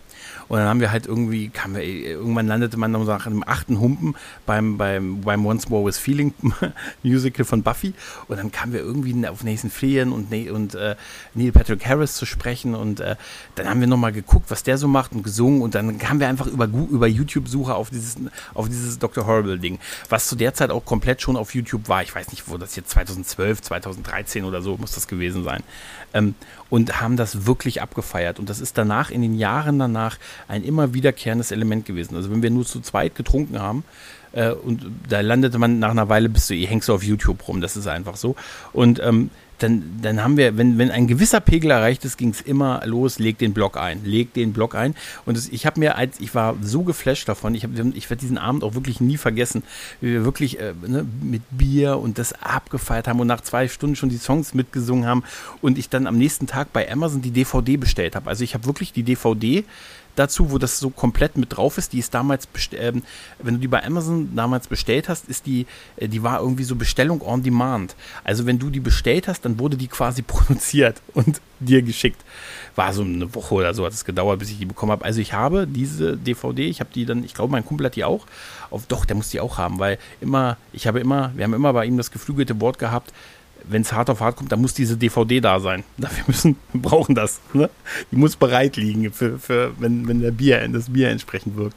Und 0.52 0.58
dann 0.58 0.68
haben 0.68 0.82
wir 0.82 0.92
halt 0.92 1.08
irgendwie, 1.08 1.48
kam 1.48 1.76
wir, 1.76 1.82
irgendwann 1.82 2.46
landete 2.46 2.76
man 2.76 2.92
nach 2.92 3.26
einem 3.26 3.42
achten 3.48 3.80
Humpen 3.80 4.18
beim, 4.46 4.78
beim, 4.78 5.22
beim 5.22 5.46
Once 5.46 5.70
More 5.70 5.86
with 5.86 5.98
Feeling 5.98 6.34
Musical 7.04 7.46
von 7.46 7.64
Buffy. 7.64 7.94
Und 8.28 8.36
dann 8.36 8.52
kamen 8.52 8.74
wir 8.74 8.82
irgendwie 8.82 9.26
auf 9.30 9.46
Nathan 9.46 9.70
Fillion 9.70 10.12
und, 10.12 10.34
und 10.52 10.76
äh, 10.76 10.98
Neil 11.36 11.54
Patrick 11.54 11.86
Harris 11.86 12.16
zu 12.16 12.26
sprechen. 12.26 12.76
Und 12.76 13.00
äh, 13.00 13.16
dann 13.56 13.70
haben 13.70 13.80
wir 13.80 13.88
nochmal 13.88 14.12
geguckt, 14.12 14.52
was 14.52 14.62
der 14.64 14.78
so 14.78 14.90
macht 14.90 15.14
und 15.14 15.24
gesungen. 15.24 15.62
Und 15.62 15.74
dann 15.74 15.98
kamen 15.98 16.20
wir 16.20 16.28
einfach 16.28 16.48
über, 16.48 16.66
über 16.66 17.08
YouTube-Suche 17.08 17.74
auf 17.74 17.90
dieses, 17.90 18.18
auf 18.54 18.68
dieses 18.68 19.00
Dr. 19.00 19.26
Horrible-Ding, 19.26 19.80
was 20.10 20.28
zu 20.28 20.36
der 20.36 20.54
Zeit 20.54 20.70
auch 20.70 20.84
komplett 20.84 21.22
schon 21.22 21.38
auf 21.38 21.56
YouTube 21.56 21.88
war. 21.88 22.04
Ich 22.04 22.14
weiß 22.14 22.30
nicht, 22.32 22.50
wo 22.50 22.58
das 22.58 22.76
jetzt 22.76 22.90
2012, 22.90 23.62
2013 23.62 24.44
oder 24.44 24.62
so 24.62 24.76
muss 24.76 24.92
das 24.92 25.08
gewesen 25.08 25.46
sein. 25.46 25.64
Ähm, 26.14 26.36
und 26.70 27.02
haben 27.02 27.18
das 27.18 27.46
wirklich 27.46 27.82
abgefeiert. 27.82 28.40
Und 28.40 28.50
das 28.50 28.60
ist 28.60 28.78
danach, 28.78 29.12
in 29.12 29.22
den 29.22 29.36
Jahren 29.36 29.78
danach, 29.78 30.18
ein 30.48 30.64
immer 30.64 30.94
wiederkehrendes 30.94 31.52
Element 31.52 31.86
gewesen. 31.86 32.16
Also 32.16 32.32
wenn 32.32 32.42
wir 32.42 32.50
nur 32.50 32.66
zu 32.66 32.82
zweit 32.82 33.16
getrunken 33.16 33.60
haben, 33.60 33.84
äh, 34.34 34.52
und 34.52 34.86
da 35.10 35.22
landete 35.22 35.58
man 35.60 35.80
nach 35.80 35.92
einer 35.92 36.10
Weile, 36.10 36.30
bist 36.30 36.50
du, 36.50 36.54
ihr 36.54 36.68
hängst 36.68 36.90
du 36.90 36.94
auf 36.94 37.04
YouTube 37.04 37.48
rum, 37.48 37.62
das 37.62 37.76
ist 37.76 37.88
einfach 37.88 38.16
so. 38.16 38.36
Und 38.74 39.00
ähm, 39.00 39.30
dann, 39.62 40.00
dann 40.02 40.24
haben 40.24 40.38
wir, 40.38 40.58
wenn, 40.58 40.78
wenn 40.78 40.90
ein 40.90 41.08
gewisser 41.08 41.40
Pegel 41.40 41.72
erreicht 41.72 42.04
ist, 42.06 42.18
ging 42.18 42.30
es 42.30 42.42
immer 42.42 42.82
los, 42.86 43.20
leg 43.20 43.38
den 43.38 43.54
Block 43.54 43.78
ein, 43.78 44.04
leg 44.04 44.34
den 44.34 44.54
Block 44.54 44.76
ein. 44.76 44.96
Und 45.26 45.38
das, 45.38 45.50
ich 45.50 45.66
habe 45.66 45.80
mir, 45.80 45.98
als 45.98 46.20
ich 46.20 46.34
war 46.34 46.56
so 46.62 46.84
geflasht 46.84 47.30
davon, 47.30 47.54
ich, 47.54 47.66
ich 47.94 48.10
werde 48.10 48.22
diesen 48.22 48.38
Abend 48.38 48.64
auch 48.64 48.74
wirklich 48.74 49.02
nie 49.02 49.18
vergessen, 49.18 49.64
wie 50.00 50.14
wir 50.14 50.26
wirklich 50.26 50.60
äh, 50.60 50.74
ne, 50.88 51.06
mit 51.22 51.44
Bier 51.52 51.98
und 52.00 52.18
das 52.18 52.34
abgefeiert 52.34 53.08
haben 53.08 53.20
und 53.20 53.28
nach 53.28 53.42
zwei 53.42 53.68
Stunden 53.68 53.96
schon 53.96 54.10
die 54.10 54.18
Songs 54.18 54.54
mitgesungen 54.54 55.06
haben 55.06 55.24
und 55.62 55.78
ich 55.78 55.90
dann 55.90 56.08
am 56.08 56.18
nächsten 56.18 56.48
Tag 56.48 56.74
bei 56.74 56.92
Amazon 56.92 57.22
die 57.22 57.32
DVD 57.32 57.78
bestellt 57.78 58.16
habe. 58.16 58.30
Also 58.30 58.44
ich 58.44 58.54
habe 58.54 58.66
wirklich 58.66 58.94
die 58.94 59.04
DVD 59.04 59.64
dazu, 60.16 60.52
wo 60.52 60.58
das 60.58 60.80
so 60.80 60.90
komplett 60.90 61.38
mit 61.38 61.56
drauf 61.56 61.78
ist. 61.78 61.94
Die 61.94 62.00
ist 62.00 62.14
damals, 62.14 62.48
äh, 62.72 62.94
wenn 63.40 63.56
du 63.56 63.60
die 63.60 63.68
bei 63.68 63.84
Amazon 63.84 64.36
damals 64.36 64.68
bestellt 64.68 65.10
hast, 65.10 65.28
ist 65.30 65.46
die, 65.46 65.66
äh, 65.98 66.08
die 66.08 66.24
war 66.24 66.42
irgendwie 66.42 66.64
so 66.64 66.76
Bestellung 66.76 67.22
on 67.22 67.44
Demand. 67.44 67.96
Also 68.24 68.46
wenn 68.46 68.60
du 68.60 68.70
die 68.70 68.80
bestellt 68.80 69.28
hast, 69.28 69.46
dann 69.46 69.60
wurde 69.60 69.78
die 69.78 69.88
quasi 69.88 70.22
produziert 70.22 71.02
und 71.14 71.42
dir 71.60 71.82
geschickt. 71.82 72.22
War 72.76 72.94
so 72.94 73.04
eine 73.04 73.34
Woche 73.36 73.56
oder 73.56 73.74
so 73.74 73.86
hat 73.86 73.94
es 73.94 74.06
gedauert, 74.06 74.40
bis 74.40 74.50
ich 74.50 74.58
die 74.58 74.66
bekommen 74.66 74.92
habe. 74.92 75.06
Also 75.06 75.22
ich 75.22 75.34
habe 75.34 75.68
diese 75.68 76.18
DVD, 76.18 76.68
ich 76.68 76.80
habe 76.80 76.90
die 76.94 77.06
dann, 77.06 77.24
ich 77.24 77.34
glaube, 77.34 77.52
mein 77.52 77.66
Kumpel 77.66 77.86
hat 77.86 77.96
die 77.96 78.04
auch. 78.04 78.26
Auf, 78.70 78.86
doch, 78.88 79.06
der 79.06 79.16
muss 79.16 79.30
die 79.30 79.40
auch 79.40 79.58
haben, 79.58 79.80
weil 79.80 79.98
immer, 80.22 80.58
ich 80.72 80.88
habe 80.88 81.00
immer, 81.00 81.32
wir 81.36 81.44
haben 81.44 81.54
immer 81.54 81.74
bei 81.74 81.86
ihm 81.86 81.98
das 81.98 82.12
geflügelte 82.12 82.60
Wort 82.62 82.80
gehabt, 82.80 83.14
wenn 83.64 83.82
es 83.82 83.94
hart 83.94 84.10
auf 84.10 84.20
hart 84.20 84.36
kommt, 84.36 84.52
dann 84.52 84.62
muss 84.62 84.74
diese 84.74 84.98
DVD 84.98 85.40
da 85.40 85.60
sein. 85.60 85.84
Wir 85.98 86.10
müssen, 86.28 86.58
wir 86.74 86.82
brauchen 86.82 87.16
das. 87.16 87.40
Ne? 87.54 87.70
Die 88.12 88.16
muss 88.16 88.36
bereit 88.36 88.76
liegen, 88.76 89.12
für, 89.12 89.40
für, 89.40 89.74
wenn, 89.80 90.08
wenn 90.08 90.22
der 90.22 90.32
Bier, 90.32 90.68
das 90.70 90.92
Bier 90.92 91.10
entsprechend 91.10 91.58
wirkt. 91.58 91.76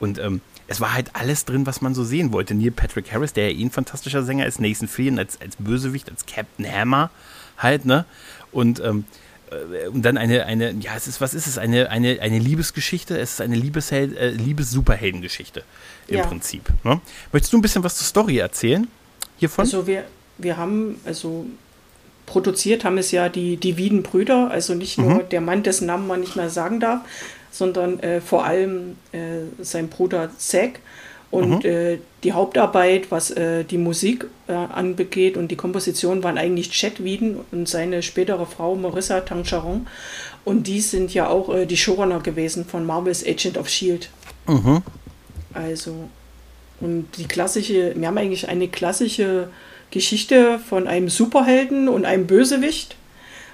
Und 0.00 0.18
ähm, 0.18 0.40
es 0.66 0.80
war 0.80 0.94
halt 0.94 1.10
alles 1.14 1.44
drin, 1.44 1.66
was 1.66 1.80
man 1.80 1.94
so 1.94 2.04
sehen 2.04 2.32
wollte. 2.32 2.54
Neil 2.54 2.70
Patrick 2.70 3.12
Harris, 3.12 3.32
der 3.32 3.50
ja 3.50 3.58
eh 3.58 3.64
ein 3.64 3.70
fantastischer 3.70 4.22
Sänger 4.22 4.46
ist, 4.46 4.60
Nathan 4.60 4.88
Fillion 4.88 5.18
als, 5.18 5.40
als 5.40 5.56
Bösewicht, 5.56 6.10
als 6.10 6.26
Captain 6.26 6.66
Hammer 6.70 7.10
halt, 7.58 7.84
ne? 7.84 8.04
Und, 8.50 8.80
ähm, 8.80 9.04
äh, 9.50 9.88
und 9.88 10.02
dann 10.02 10.16
eine, 10.16 10.46
eine, 10.46 10.72
ja, 10.72 10.92
es 10.96 11.06
ist, 11.06 11.20
was 11.20 11.34
ist 11.34 11.46
es? 11.46 11.58
Eine, 11.58 11.90
eine, 11.90 12.20
eine 12.20 12.38
Liebesgeschichte, 12.38 13.18
es 13.18 13.34
ist 13.34 13.40
eine 13.40 13.56
Liebesheld, 13.56 14.16
äh, 14.16 14.30
Liebes-Superheldengeschichte 14.30 15.64
im 16.08 16.16
ja. 16.16 16.26
Prinzip. 16.26 16.72
Ne? 16.82 17.00
Möchtest 17.32 17.52
du 17.52 17.58
ein 17.58 17.62
bisschen 17.62 17.84
was 17.84 17.96
zur 17.96 18.06
Story 18.06 18.38
erzählen 18.38 18.88
hiervon? 19.36 19.64
Also 19.64 19.86
wir, 19.86 20.04
wir 20.38 20.56
haben, 20.56 21.00
also 21.04 21.46
produziert 22.26 22.84
haben 22.84 22.98
es 22.98 23.10
ja 23.10 23.28
die, 23.28 23.56
die 23.56 23.76
Wiedenbrüder, 23.76 24.50
also 24.50 24.74
nicht 24.74 24.98
nur 24.98 25.14
mhm. 25.14 25.28
der 25.30 25.40
Mann, 25.40 25.62
dessen 25.62 25.86
Namen 25.86 26.06
man 26.06 26.20
nicht 26.20 26.36
mehr 26.36 26.50
sagen 26.50 26.80
darf, 26.80 27.00
sondern 27.50 28.00
äh, 28.00 28.20
vor 28.20 28.44
allem 28.44 28.96
äh, 29.12 29.42
sein 29.62 29.88
Bruder 29.88 30.30
Zack. 30.38 30.80
Und 31.30 31.64
mhm. 31.64 31.70
äh, 31.70 31.98
die 32.22 32.32
Hauptarbeit, 32.32 33.10
was 33.10 33.32
äh, 33.32 33.64
die 33.64 33.78
Musik 33.78 34.26
äh, 34.46 34.52
anbegeht 34.52 35.36
und 35.36 35.48
die 35.48 35.56
Komposition, 35.56 36.22
waren 36.22 36.38
eigentlich 36.38 36.70
Chet 36.70 37.02
Wieden 37.02 37.40
und 37.50 37.68
seine 37.68 38.02
spätere 38.02 38.46
Frau 38.46 38.76
Marissa 38.76 39.20
Tancharon. 39.20 39.88
Und 40.44 40.68
die 40.68 40.80
sind 40.80 41.12
ja 41.12 41.28
auch 41.28 41.52
äh, 41.52 41.66
die 41.66 41.76
Showrunner 41.76 42.20
gewesen 42.20 42.64
von 42.64 42.86
Marvel's 42.86 43.26
Agent 43.26 43.58
of 43.58 43.68
Shield. 43.68 44.10
Mhm. 44.46 44.82
Also, 45.54 46.08
und 46.80 47.08
die 47.18 47.26
klassische, 47.26 47.94
wir 47.96 48.06
haben 48.06 48.18
eigentlich 48.18 48.48
eine 48.48 48.68
klassische 48.68 49.48
Geschichte 49.94 50.58
von 50.58 50.86
einem 50.88 51.08
Superhelden 51.08 51.88
und 51.88 52.04
einem 52.04 52.26
Bösewicht. 52.26 52.96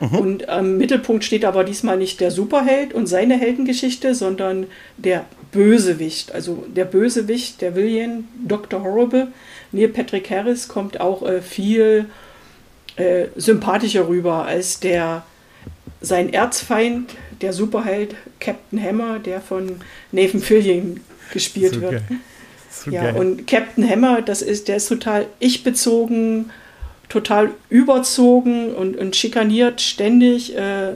Mhm. 0.01 0.19
Und 0.19 0.49
am 0.49 0.79
Mittelpunkt 0.79 1.23
steht 1.23 1.45
aber 1.45 1.63
diesmal 1.63 1.99
nicht 1.99 2.21
der 2.21 2.31
Superheld 2.31 2.95
und 2.95 3.07
seine 3.07 3.39
Heldengeschichte, 3.39 4.15
sondern 4.15 4.67
der 4.97 5.27
Bösewicht. 5.53 6.33
Also 6.33 6.65
der 6.75 6.87
Bösewicht, 6.87 7.61
der 7.61 7.77
William, 7.77 8.25
Dr. 8.43 8.83
Horrible, 8.83 9.29
Neil 9.71 9.89
Patrick 9.89 10.31
Harris 10.31 10.67
kommt 10.67 10.99
auch 11.01 11.23
äh, 11.23 11.43
viel 11.43 12.07
äh, 12.97 13.27
sympathischer 13.37 14.09
rüber 14.09 14.47
als 14.47 14.81
der 14.81 15.25
sein 16.01 16.33
Erzfeind, 16.33 17.15
der 17.43 17.53
Superheld 17.53 18.15
Captain 18.39 18.83
Hammer, 18.83 19.19
der 19.19 19.43
von 19.43 19.83
Nathan 20.13 20.41
Fillion 20.41 21.01
gespielt 21.31 21.75
so 21.75 21.83
wird. 21.83 22.03
So 22.71 22.91
ja, 22.91 23.03
geil. 23.03 23.17
und 23.17 23.47
Captain 23.47 23.89
Hammer, 23.89 24.23
das 24.23 24.43
ist, 24.43 24.69
der 24.69 24.77
ist 24.77 24.89
total 24.89 25.27
ich-bezogen, 25.41 26.51
total 27.09 27.51
überzogen 27.69 28.73
und, 28.75 28.97
und 28.97 29.17
schikaniert 29.17 29.81
ständig 29.81 30.57
äh, 30.57 30.93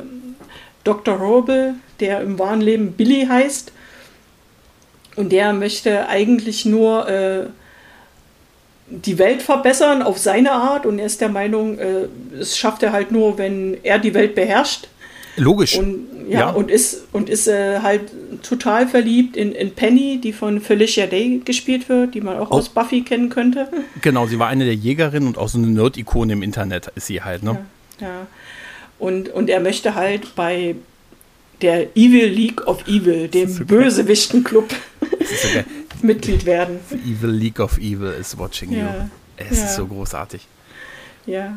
Dr. 0.85 1.19
Horrible, 1.19 1.75
der 2.01 2.21
im 2.21 2.39
wahren 2.39 2.61
Leben 2.61 2.93
Billy 2.93 3.27
heißt. 3.27 3.73
Und 5.17 5.33
der 5.33 5.53
möchte 5.53 6.09
eigentlich 6.09 6.65
nur 6.65 7.09
äh, 7.09 7.47
die 8.89 9.19
Welt 9.19 9.43
verbessern 9.43 10.03
auf 10.03 10.19
seine 10.19 10.53
Art 10.53 10.87
und 10.87 10.99
er 10.99 11.07
ist 11.07 11.21
der 11.21 11.29
Meinung, 11.29 11.79
äh, 11.79 12.09
es 12.39 12.57
schafft 12.57 12.83
er 12.83 12.93
halt 12.93 13.11
nur, 13.11 13.39
wenn 13.39 13.79
er 13.83 13.99
die 13.99 14.15
Welt 14.15 14.35
beherrscht. 14.35 14.89
Logisch. 15.37 15.79
Und, 15.79 16.07
ja, 16.29 16.41
ja, 16.41 16.51
und 16.51 16.71
ist, 16.71 17.05
und 17.13 17.29
ist 17.29 17.49
äh, 17.49 17.81
halt 17.81 18.03
total 18.45 18.87
verliebt 18.87 19.37
in, 19.37 19.53
in 19.53 19.75
Penny, 19.75 20.21
die 20.23 20.33
von 20.33 20.61
Felicia 20.61 21.07
Day 21.07 21.41
gespielt 21.45 21.89
wird, 21.89 22.15
die 22.15 22.21
man 22.21 22.39
auch 22.39 22.51
oh. 22.51 22.55
aus 22.55 22.69
Buffy 22.69 23.03
kennen 23.03 23.29
könnte. 23.29 23.69
Genau, 24.03 24.27
sie 24.27 24.39
war 24.39 24.49
eine 24.49 24.65
der 24.65 24.75
Jägerinnen 24.75 25.29
und 25.29 25.39
auch 25.39 25.49
so 25.49 25.59
eine 25.59 25.69
Nerd-Ikone 25.69 26.35
im 26.35 26.43
Internet 26.43 26.93
ist 26.95 27.07
sie 27.07 27.23
halt, 27.23 27.43
ne? 27.43 27.65
Ja, 28.01 28.07
ja. 28.07 28.27
Und, 28.99 29.29
und 29.31 29.49
er 29.49 29.61
möchte 29.61 29.95
halt 29.95 30.35
bei 30.35 30.77
der 31.63 31.97
Evil 31.97 32.27
League 32.27 32.67
of 32.67 32.87
Evil, 32.87 33.29
dem 33.29 33.49
so 33.49 33.65
Bösewichten-Club, 33.65 34.75
so 35.01 35.49
Mitglied 36.03 36.45
werden. 36.45 36.79
The 36.91 36.97
Evil 36.97 37.31
League 37.31 37.61
of 37.61 37.79
Evil 37.79 38.13
is 38.19 38.37
watching 38.39 38.73
ja. 38.73 38.79
you. 38.79 38.91
Es 39.37 39.59
ja. 39.59 39.65
ist 39.65 39.77
so 39.77 39.87
großartig. 39.87 40.47
Ja, 41.27 41.55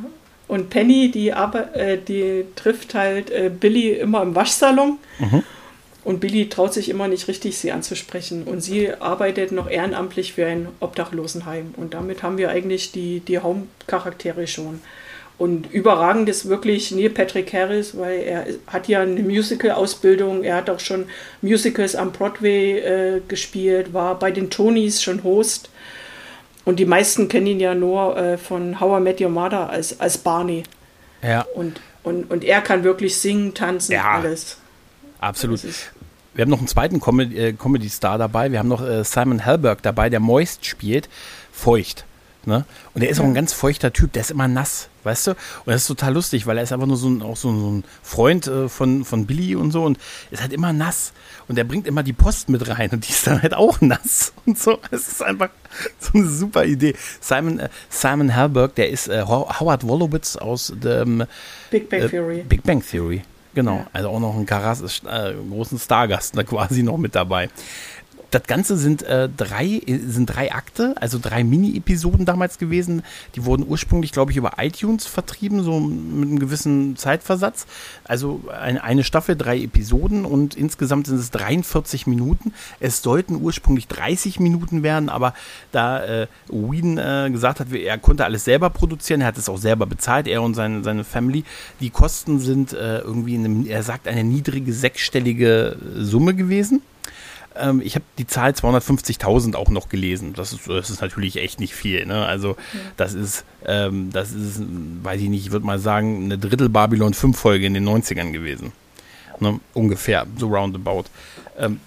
und 0.47 0.69
Penny, 0.69 1.11
die, 1.11 1.33
aber, 1.33 1.75
äh, 1.75 1.97
die 1.97 2.45
trifft 2.55 2.93
halt 2.93 3.29
äh, 3.29 3.49
Billy 3.49 3.91
immer 3.91 4.21
im 4.21 4.33
Waschsalon. 4.33 4.97
Mhm. 5.19 5.43
Und 6.07 6.21
Billy 6.21 6.47
traut 6.47 6.73
sich 6.73 6.87
immer 6.87 7.09
nicht 7.09 7.27
richtig, 7.27 7.57
sie 7.57 7.73
anzusprechen. 7.73 8.43
Und 8.43 8.61
sie 8.61 8.93
arbeitet 8.93 9.51
noch 9.51 9.69
ehrenamtlich 9.69 10.31
für 10.31 10.45
ein 10.45 10.69
Obdachlosenheim. 10.79 11.73
Und 11.75 11.93
damit 11.93 12.23
haben 12.23 12.37
wir 12.37 12.49
eigentlich 12.49 12.93
die, 12.93 13.19
die 13.19 13.39
Hauptcharaktere 13.39 14.47
schon. 14.47 14.79
Und 15.37 15.69
überragend 15.69 16.29
ist 16.29 16.47
wirklich 16.47 16.91
Neil 16.91 17.09
Patrick 17.09 17.51
Harris, 17.51 17.97
weil 17.97 18.21
er 18.21 18.45
hat 18.67 18.87
ja 18.87 19.01
eine 19.01 19.21
Musical-Ausbildung. 19.21 20.45
Er 20.45 20.55
hat 20.55 20.69
auch 20.69 20.79
schon 20.79 21.07
Musicals 21.41 21.93
am 21.93 22.13
Broadway 22.13 22.79
äh, 22.79 23.21
gespielt, 23.27 23.93
war 23.93 24.17
bei 24.17 24.31
den 24.31 24.49
Tonys 24.49 25.03
schon 25.03 25.25
Host. 25.25 25.69
Und 26.63 26.79
die 26.79 26.85
meisten 26.85 27.27
kennen 27.27 27.47
ihn 27.47 27.59
ja 27.59 27.75
nur 27.75 28.15
äh, 28.15 28.37
von 28.37 28.79
How 28.79 29.01
I 29.01 29.03
Met 29.03 29.19
Your 29.19 29.27
Mother 29.27 29.69
als, 29.69 29.99
als 29.99 30.17
Barney. 30.17 30.63
Ja. 31.21 31.45
Und, 31.53 31.81
und, 32.03 32.31
und 32.31 32.45
er 32.45 32.61
kann 32.61 32.85
wirklich 32.85 33.17
singen, 33.17 33.53
tanzen, 33.53 33.91
ja, 33.91 34.09
alles. 34.09 34.59
Absolut. 35.19 35.59
Wir 36.37 36.43
haben 36.43 36.51
noch 36.51 36.59
einen 36.59 36.67
zweiten 36.67 37.01
äh, 37.35 37.53
Comedy-Star 37.53 38.19
dabei. 38.19 38.51
Wir 38.51 38.59
haben 38.59 38.67
noch 38.67 38.87
äh, 38.87 39.03
Simon 39.03 39.39
Helberg 39.39 39.81
dabei, 39.81 40.11
der 40.11 40.19
Moist 40.19 40.67
spielt. 40.67 41.09
Feucht. 41.51 42.05
Ne? 42.45 42.63
Und 42.93 43.01
er 43.01 43.09
ist 43.09 43.19
auch 43.19 43.25
ein 43.25 43.33
ganz 43.33 43.53
feuchter 43.53 43.91
Typ, 43.91 44.13
der 44.13 44.21
ist 44.21 44.29
immer 44.29 44.47
nass, 44.47 44.87
weißt 45.03 45.27
du? 45.27 45.31
Und 45.31 45.37
das 45.65 45.81
ist 45.81 45.87
total 45.87 46.13
lustig, 46.13 46.45
weil 46.45 46.57
er 46.57 46.63
ist 46.63 46.71
einfach 46.71 46.85
nur 46.85 46.95
so 46.95 47.09
ein, 47.09 47.23
auch 47.23 47.35
so, 47.35 47.51
so 47.51 47.71
ein 47.71 47.83
Freund 48.03 48.47
äh, 48.47 48.69
von, 48.69 49.03
von 49.03 49.25
Billy 49.25 49.55
und 49.55 49.71
so 49.71 49.83
und 49.83 49.97
ist 50.29 50.43
halt 50.43 50.53
immer 50.53 50.71
nass. 50.73 51.11
Und 51.47 51.57
er 51.57 51.63
bringt 51.63 51.87
immer 51.87 52.03
die 52.03 52.13
Post 52.13 52.49
mit 52.49 52.69
rein 52.69 52.91
und 52.91 53.05
die 53.05 53.11
ist 53.11 53.25
dann 53.25 53.41
halt 53.41 53.55
auch 53.55 53.81
nass 53.81 54.31
und 54.45 54.59
so. 54.59 54.77
Es 54.91 55.07
ist 55.07 55.23
einfach 55.23 55.49
so 55.99 56.19
eine 56.19 56.29
super 56.29 56.65
Idee. 56.65 56.93
Simon, 57.19 57.59
äh, 57.59 57.69
Simon 57.89 58.35
Halberg, 58.35 58.75
der 58.75 58.91
ist 58.91 59.09
äh, 59.09 59.23
Howard 59.23 59.85
Wolowitz 59.87 60.35
aus 60.35 60.71
dem 60.73 61.25
Big 61.71 61.89
Bang 61.89 62.01
äh, 62.03 62.09
Theory. 62.09 62.45
Big 62.47 62.61
Bang 62.61 62.81
Theory. 62.81 63.23
Genau, 63.57 63.87
also 63.91 64.09
auch 64.09 64.19
noch 64.19 64.37
ein 64.37 64.45
Karas, 64.45 65.01
äh, 65.03 65.33
großen 65.49 65.79
Stargast 65.79 66.37
da 66.37 66.43
quasi 66.43 66.83
noch 66.83 66.97
mit 66.97 67.15
dabei 67.15 67.49
das 68.31 68.43
Ganze 68.43 68.77
sind 68.77 69.03
äh, 69.03 69.29
drei, 69.35 69.81
sind 70.05 70.25
drei 70.25 70.51
Akte, 70.51 70.95
also 70.99 71.17
drei 71.21 71.43
Mini-Episoden 71.43 72.25
damals 72.25 72.57
gewesen. 72.57 73.03
Die 73.35 73.45
wurden 73.45 73.65
ursprünglich, 73.67 74.11
glaube 74.11 74.31
ich, 74.31 74.37
über 74.37 74.53
iTunes 74.57 75.05
vertrieben, 75.05 75.63
so 75.63 75.79
mit 75.79 76.27
einem 76.27 76.39
gewissen 76.39 76.97
Zeitversatz. 76.97 77.67
Also 78.03 78.41
ein, 78.59 78.77
eine 78.77 79.03
Staffel, 79.03 79.35
drei 79.37 79.59
Episoden 79.61 80.25
und 80.25 80.55
insgesamt 80.55 81.07
sind 81.07 81.19
es 81.19 81.31
43 81.31 82.05
Minuten. 82.05 82.53
Es 82.79 83.01
sollten 83.01 83.41
ursprünglich 83.41 83.87
30 83.87 84.39
Minuten 84.39 84.83
werden, 84.83 85.07
aber 85.09 85.33
da 85.71 86.03
äh, 86.03 86.27
Whedon 86.49 86.97
äh, 86.97 87.29
gesagt 87.31 87.61
hat, 87.61 87.71
er 87.71 87.97
konnte 87.97 88.25
alles 88.25 88.43
selber 88.43 88.69
produzieren, 88.69 89.21
er 89.21 89.27
hat 89.27 89.37
es 89.37 89.47
auch 89.47 89.57
selber 89.57 89.85
bezahlt, 89.85 90.27
er 90.27 90.41
und 90.41 90.53
seine, 90.53 90.83
seine 90.83 91.03
Family. 91.05 91.45
Die 91.79 91.89
Kosten 91.89 92.39
sind 92.39 92.73
äh, 92.73 92.99
irgendwie, 92.99 93.35
in 93.35 93.45
einem, 93.45 93.65
er 93.65 93.83
sagt, 93.83 94.07
eine 94.07 94.23
niedrige 94.23 94.73
sechsstellige 94.73 95.77
Summe 95.95 96.35
gewesen. 96.35 96.81
Ähm, 97.59 97.81
ich 97.83 97.95
habe 97.95 98.05
die 98.17 98.27
Zahl 98.27 98.51
250.000 98.51 99.55
auch 99.55 99.69
noch 99.69 99.89
gelesen. 99.89 100.33
Das 100.33 100.53
ist, 100.53 100.67
das 100.67 100.89
ist 100.89 101.01
natürlich 101.01 101.37
echt 101.37 101.59
nicht 101.59 101.73
viel. 101.73 102.05
Ne? 102.05 102.25
Also 102.25 102.49
ja. 102.49 102.79
das 102.97 103.13
ist, 103.13 103.45
ähm, 103.65 104.11
das 104.11 104.31
ist, 104.31 104.61
weiß 105.03 105.21
ich 105.21 105.29
nicht, 105.29 105.45
ich 105.45 105.51
würde 105.51 105.65
mal 105.65 105.79
sagen, 105.79 106.25
eine 106.25 106.37
Drittel 106.37 106.69
Babylon 106.69 107.13
5 107.13 107.37
Folge 107.37 107.65
in 107.65 107.73
den 107.73 107.87
90ern 107.87 108.31
gewesen. 108.31 108.71
Ne? 109.39 109.59
Ungefähr, 109.73 110.25
so 110.37 110.47
roundabout. 110.47 111.05
Ähm, 111.57 111.79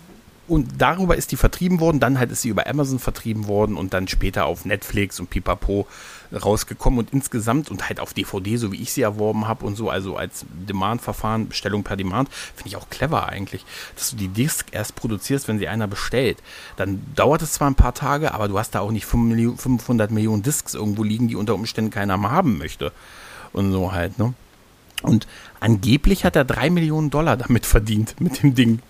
und 0.50 0.68
darüber 0.78 1.14
ist 1.14 1.30
die 1.30 1.36
vertrieben 1.36 1.78
worden, 1.78 2.00
dann 2.00 2.18
halt 2.18 2.32
ist 2.32 2.42
sie 2.42 2.48
über 2.48 2.66
Amazon 2.66 2.98
vertrieben 2.98 3.46
worden 3.46 3.76
und 3.76 3.94
dann 3.94 4.08
später 4.08 4.46
auf 4.46 4.64
Netflix 4.64 5.20
und 5.20 5.30
Pipapo 5.30 5.86
rausgekommen 6.32 6.98
und 6.98 7.12
insgesamt 7.12 7.70
und 7.70 7.88
halt 7.88 8.00
auf 8.00 8.14
DVD, 8.14 8.56
so 8.56 8.72
wie 8.72 8.82
ich 8.82 8.92
sie 8.92 9.02
erworben 9.02 9.46
habe 9.46 9.64
und 9.64 9.76
so, 9.76 9.90
also 9.90 10.16
als 10.16 10.44
Demand-Verfahren, 10.68 11.48
Bestellung 11.48 11.84
per 11.84 11.96
Demand, 11.96 12.28
finde 12.32 12.66
ich 12.66 12.76
auch 12.76 12.90
clever 12.90 13.28
eigentlich, 13.28 13.64
dass 13.94 14.10
du 14.10 14.16
die 14.16 14.26
Disc 14.26 14.66
erst 14.72 14.96
produzierst, 14.96 15.46
wenn 15.46 15.60
sie 15.60 15.68
einer 15.68 15.86
bestellt. 15.86 16.38
Dann 16.76 17.00
dauert 17.14 17.42
es 17.42 17.52
zwar 17.52 17.70
ein 17.70 17.76
paar 17.76 17.94
Tage, 17.94 18.34
aber 18.34 18.48
du 18.48 18.58
hast 18.58 18.74
da 18.74 18.80
auch 18.80 18.90
nicht 18.90 19.06
500 19.06 20.10
Millionen 20.10 20.42
Discs 20.42 20.74
irgendwo 20.74 21.04
liegen, 21.04 21.28
die 21.28 21.36
unter 21.36 21.54
Umständen 21.54 21.92
keiner 21.92 22.16
mal 22.16 22.32
haben 22.32 22.58
möchte. 22.58 22.90
Und 23.52 23.70
so 23.70 23.92
halt, 23.92 24.18
ne? 24.18 24.34
Und 25.02 25.28
angeblich 25.60 26.24
hat 26.24 26.34
er 26.34 26.44
drei 26.44 26.70
Millionen 26.70 27.10
Dollar 27.10 27.36
damit 27.36 27.66
verdient, 27.66 28.20
mit 28.20 28.42
dem 28.42 28.56
Ding. 28.56 28.80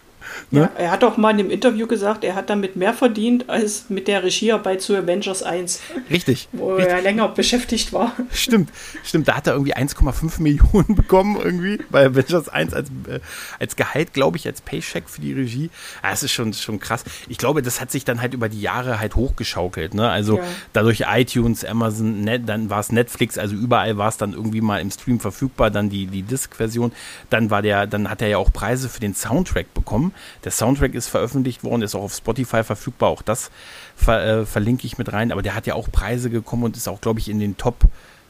Ne? 0.50 0.60
Ja, 0.60 0.70
er 0.76 0.90
hat 0.90 1.04
auch 1.04 1.16
mal 1.16 1.30
in 1.30 1.40
einem 1.40 1.50
Interview 1.50 1.86
gesagt, 1.86 2.24
er 2.24 2.34
hat 2.34 2.50
damit 2.50 2.76
mehr 2.76 2.94
verdient 2.94 3.48
als 3.48 3.86
mit 3.88 4.08
der 4.08 4.22
Regiearbeit 4.22 4.82
zu 4.82 4.96
Avengers 4.96 5.42
1. 5.42 5.80
Richtig. 6.10 6.48
Wo 6.52 6.74
richtig. 6.74 6.92
er 6.92 7.02
länger 7.02 7.28
beschäftigt 7.28 7.92
war. 7.92 8.12
Stimmt, 8.32 8.70
stimmt. 9.04 9.28
Da 9.28 9.36
hat 9.36 9.46
er 9.46 9.54
irgendwie 9.54 9.74
1,5 9.74 10.40
Millionen 10.40 10.94
bekommen, 10.94 11.36
irgendwie 11.36 11.78
bei 11.90 12.06
Avengers 12.06 12.48
1 12.48 12.74
als, 12.74 12.88
äh, 13.08 13.20
als 13.58 13.76
Gehalt, 13.76 14.12
glaube 14.12 14.36
ich, 14.36 14.46
als 14.46 14.60
Paycheck 14.60 15.08
für 15.08 15.20
die 15.20 15.32
Regie. 15.32 15.70
Ah, 16.02 16.10
das 16.10 16.22
ist 16.22 16.32
schon, 16.32 16.52
schon 16.52 16.80
krass. 16.80 17.04
Ich 17.28 17.38
glaube, 17.38 17.62
das 17.62 17.80
hat 17.80 17.90
sich 17.90 18.04
dann 18.04 18.20
halt 18.20 18.34
über 18.34 18.48
die 18.48 18.60
Jahre 18.60 19.00
halt 19.00 19.16
hochgeschaukelt. 19.16 19.94
Ne? 19.94 20.08
Also 20.08 20.38
ja. 20.38 20.44
dadurch 20.72 21.04
iTunes, 21.08 21.64
Amazon, 21.64 22.22
Net, 22.22 22.48
dann 22.48 22.70
war 22.70 22.80
es 22.80 22.92
Netflix, 22.92 23.38
also 23.38 23.54
überall 23.54 23.96
war 23.98 24.08
es 24.08 24.16
dann 24.16 24.32
irgendwie 24.32 24.60
mal 24.60 24.80
im 24.80 24.90
Stream 24.90 25.20
verfügbar, 25.20 25.70
dann 25.70 25.90
die, 25.90 26.06
die 26.06 26.22
Disc-Version. 26.22 26.92
Dann 27.30 27.50
war 27.50 27.62
der, 27.62 27.86
dann 27.86 28.10
hat 28.10 28.22
er 28.22 28.28
ja 28.28 28.38
auch 28.38 28.52
Preise 28.52 28.88
für 28.88 29.00
den 29.00 29.14
Soundtrack 29.14 29.72
bekommen. 29.74 30.09
Der 30.44 30.52
Soundtrack 30.52 30.94
ist 30.94 31.08
veröffentlicht 31.08 31.64
worden, 31.64 31.82
ist 31.82 31.94
auch 31.94 32.02
auf 32.02 32.14
Spotify 32.14 32.64
verfügbar. 32.64 33.10
Auch 33.10 33.22
das 33.22 33.50
ver, 33.96 34.24
äh, 34.24 34.46
verlinke 34.46 34.86
ich 34.86 34.98
mit 34.98 35.12
rein. 35.12 35.32
Aber 35.32 35.42
der 35.42 35.54
hat 35.54 35.66
ja 35.66 35.74
auch 35.74 35.90
Preise 35.90 36.30
gekommen 36.30 36.64
und 36.64 36.76
ist 36.76 36.88
auch, 36.88 37.00
glaube 37.00 37.20
ich, 37.20 37.28
in 37.28 37.40
den 37.40 37.56
Top 37.56 37.76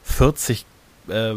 40 0.03 0.65
äh, 1.07 1.33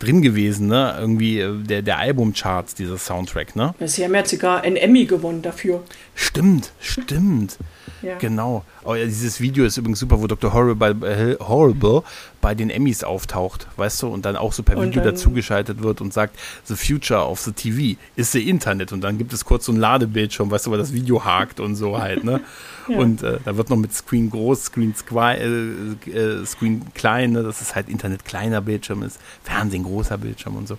drin 0.00 0.22
gewesen, 0.22 0.66
ne? 0.66 0.96
Irgendwie 0.98 1.40
äh, 1.40 1.62
der, 1.62 1.82
der 1.82 1.98
Albumcharts, 1.98 2.74
dieser 2.74 2.98
Soundtrack, 2.98 3.54
ne? 3.54 3.74
Sie 3.80 4.04
haben 4.04 4.14
jetzt 4.14 4.30
sogar 4.30 4.62
ein 4.62 4.76
Emmy 4.76 5.04
gewonnen 5.04 5.42
dafür. 5.42 5.84
Stimmt, 6.20 6.72
stimmt. 6.80 7.56
Ja. 8.02 8.18
Genau. 8.18 8.62
Oh, 8.84 8.94
ja, 8.94 9.06
dieses 9.06 9.40
Video 9.40 9.64
ist 9.64 9.78
übrigens 9.78 10.00
super, 10.00 10.20
wo 10.20 10.26
Dr. 10.26 10.52
Horrible, 10.52 10.96
äh, 11.08 11.36
Horrible 11.42 12.02
bei 12.42 12.54
den 12.54 12.68
Emmys 12.68 13.02
auftaucht, 13.02 13.66
weißt 13.76 14.02
du, 14.02 14.08
und 14.08 14.26
dann 14.26 14.36
auch 14.36 14.52
so 14.52 14.62
per 14.62 14.80
Video 14.80 15.02
dazugeschaltet 15.02 15.82
wird 15.82 16.02
und 16.02 16.12
sagt, 16.12 16.38
The 16.64 16.76
future 16.76 17.26
of 17.26 17.40
the 17.40 17.52
TV 17.52 17.98
is 18.16 18.32
the 18.32 18.48
Internet. 18.50 18.92
Und 18.92 19.00
dann 19.00 19.16
gibt 19.16 19.32
es 19.32 19.46
kurz 19.46 19.64
so 19.64 19.72
ein 19.72 19.76
Ladebildschirm, 19.78 20.50
weißt 20.50 20.66
du, 20.66 20.70
weil 20.70 20.78
das 20.78 20.92
Video 20.92 21.24
hakt 21.24 21.58
und 21.58 21.74
so 21.74 21.98
halt, 21.98 22.22
ne? 22.22 22.42
ja. 22.88 22.98
Und 22.98 23.22
äh, 23.22 23.38
da 23.42 23.56
wird 23.56 23.70
noch 23.70 23.78
mit 23.78 23.94
Screen 23.94 24.28
groß, 24.28 24.64
Screen, 24.64 24.94
äh, 25.14 26.10
äh, 26.10 26.44
Screen 26.44 26.84
klein, 26.92 27.32
ne? 27.32 27.42
dass 27.42 27.62
es 27.62 27.74
halt 27.74 27.88
Internet 27.88 28.26
kleiner 28.26 28.60
Bildschirm 28.60 29.02
ist, 29.02 29.18
Fernsehen 29.42 29.84
großer 29.84 30.18
Bildschirm 30.18 30.56
und 30.56 30.68
so. 30.68 30.76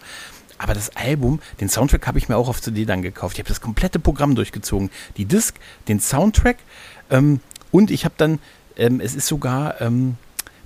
Aber 0.61 0.75
das 0.75 0.95
Album, 0.95 1.39
den 1.59 1.69
Soundtrack 1.69 2.05
habe 2.05 2.19
ich 2.19 2.29
mir 2.29 2.37
auch 2.37 2.47
auf 2.47 2.61
CD 2.61 2.85
dann 2.85 3.01
gekauft. 3.01 3.33
Ich 3.33 3.39
habe 3.39 3.49
das 3.49 3.61
komplette 3.61 3.97
Programm 3.97 4.35
durchgezogen. 4.35 4.91
Die 5.17 5.25
Disc, 5.25 5.55
den 5.87 5.99
Soundtrack, 5.99 6.57
ähm, 7.09 7.39
und 7.71 7.89
ich 7.89 8.05
habe 8.05 8.13
dann, 8.17 8.39
ähm, 8.77 8.99
es 8.99 9.15
ist 9.15 9.27
sogar 9.27 9.81
ähm, 9.81 10.17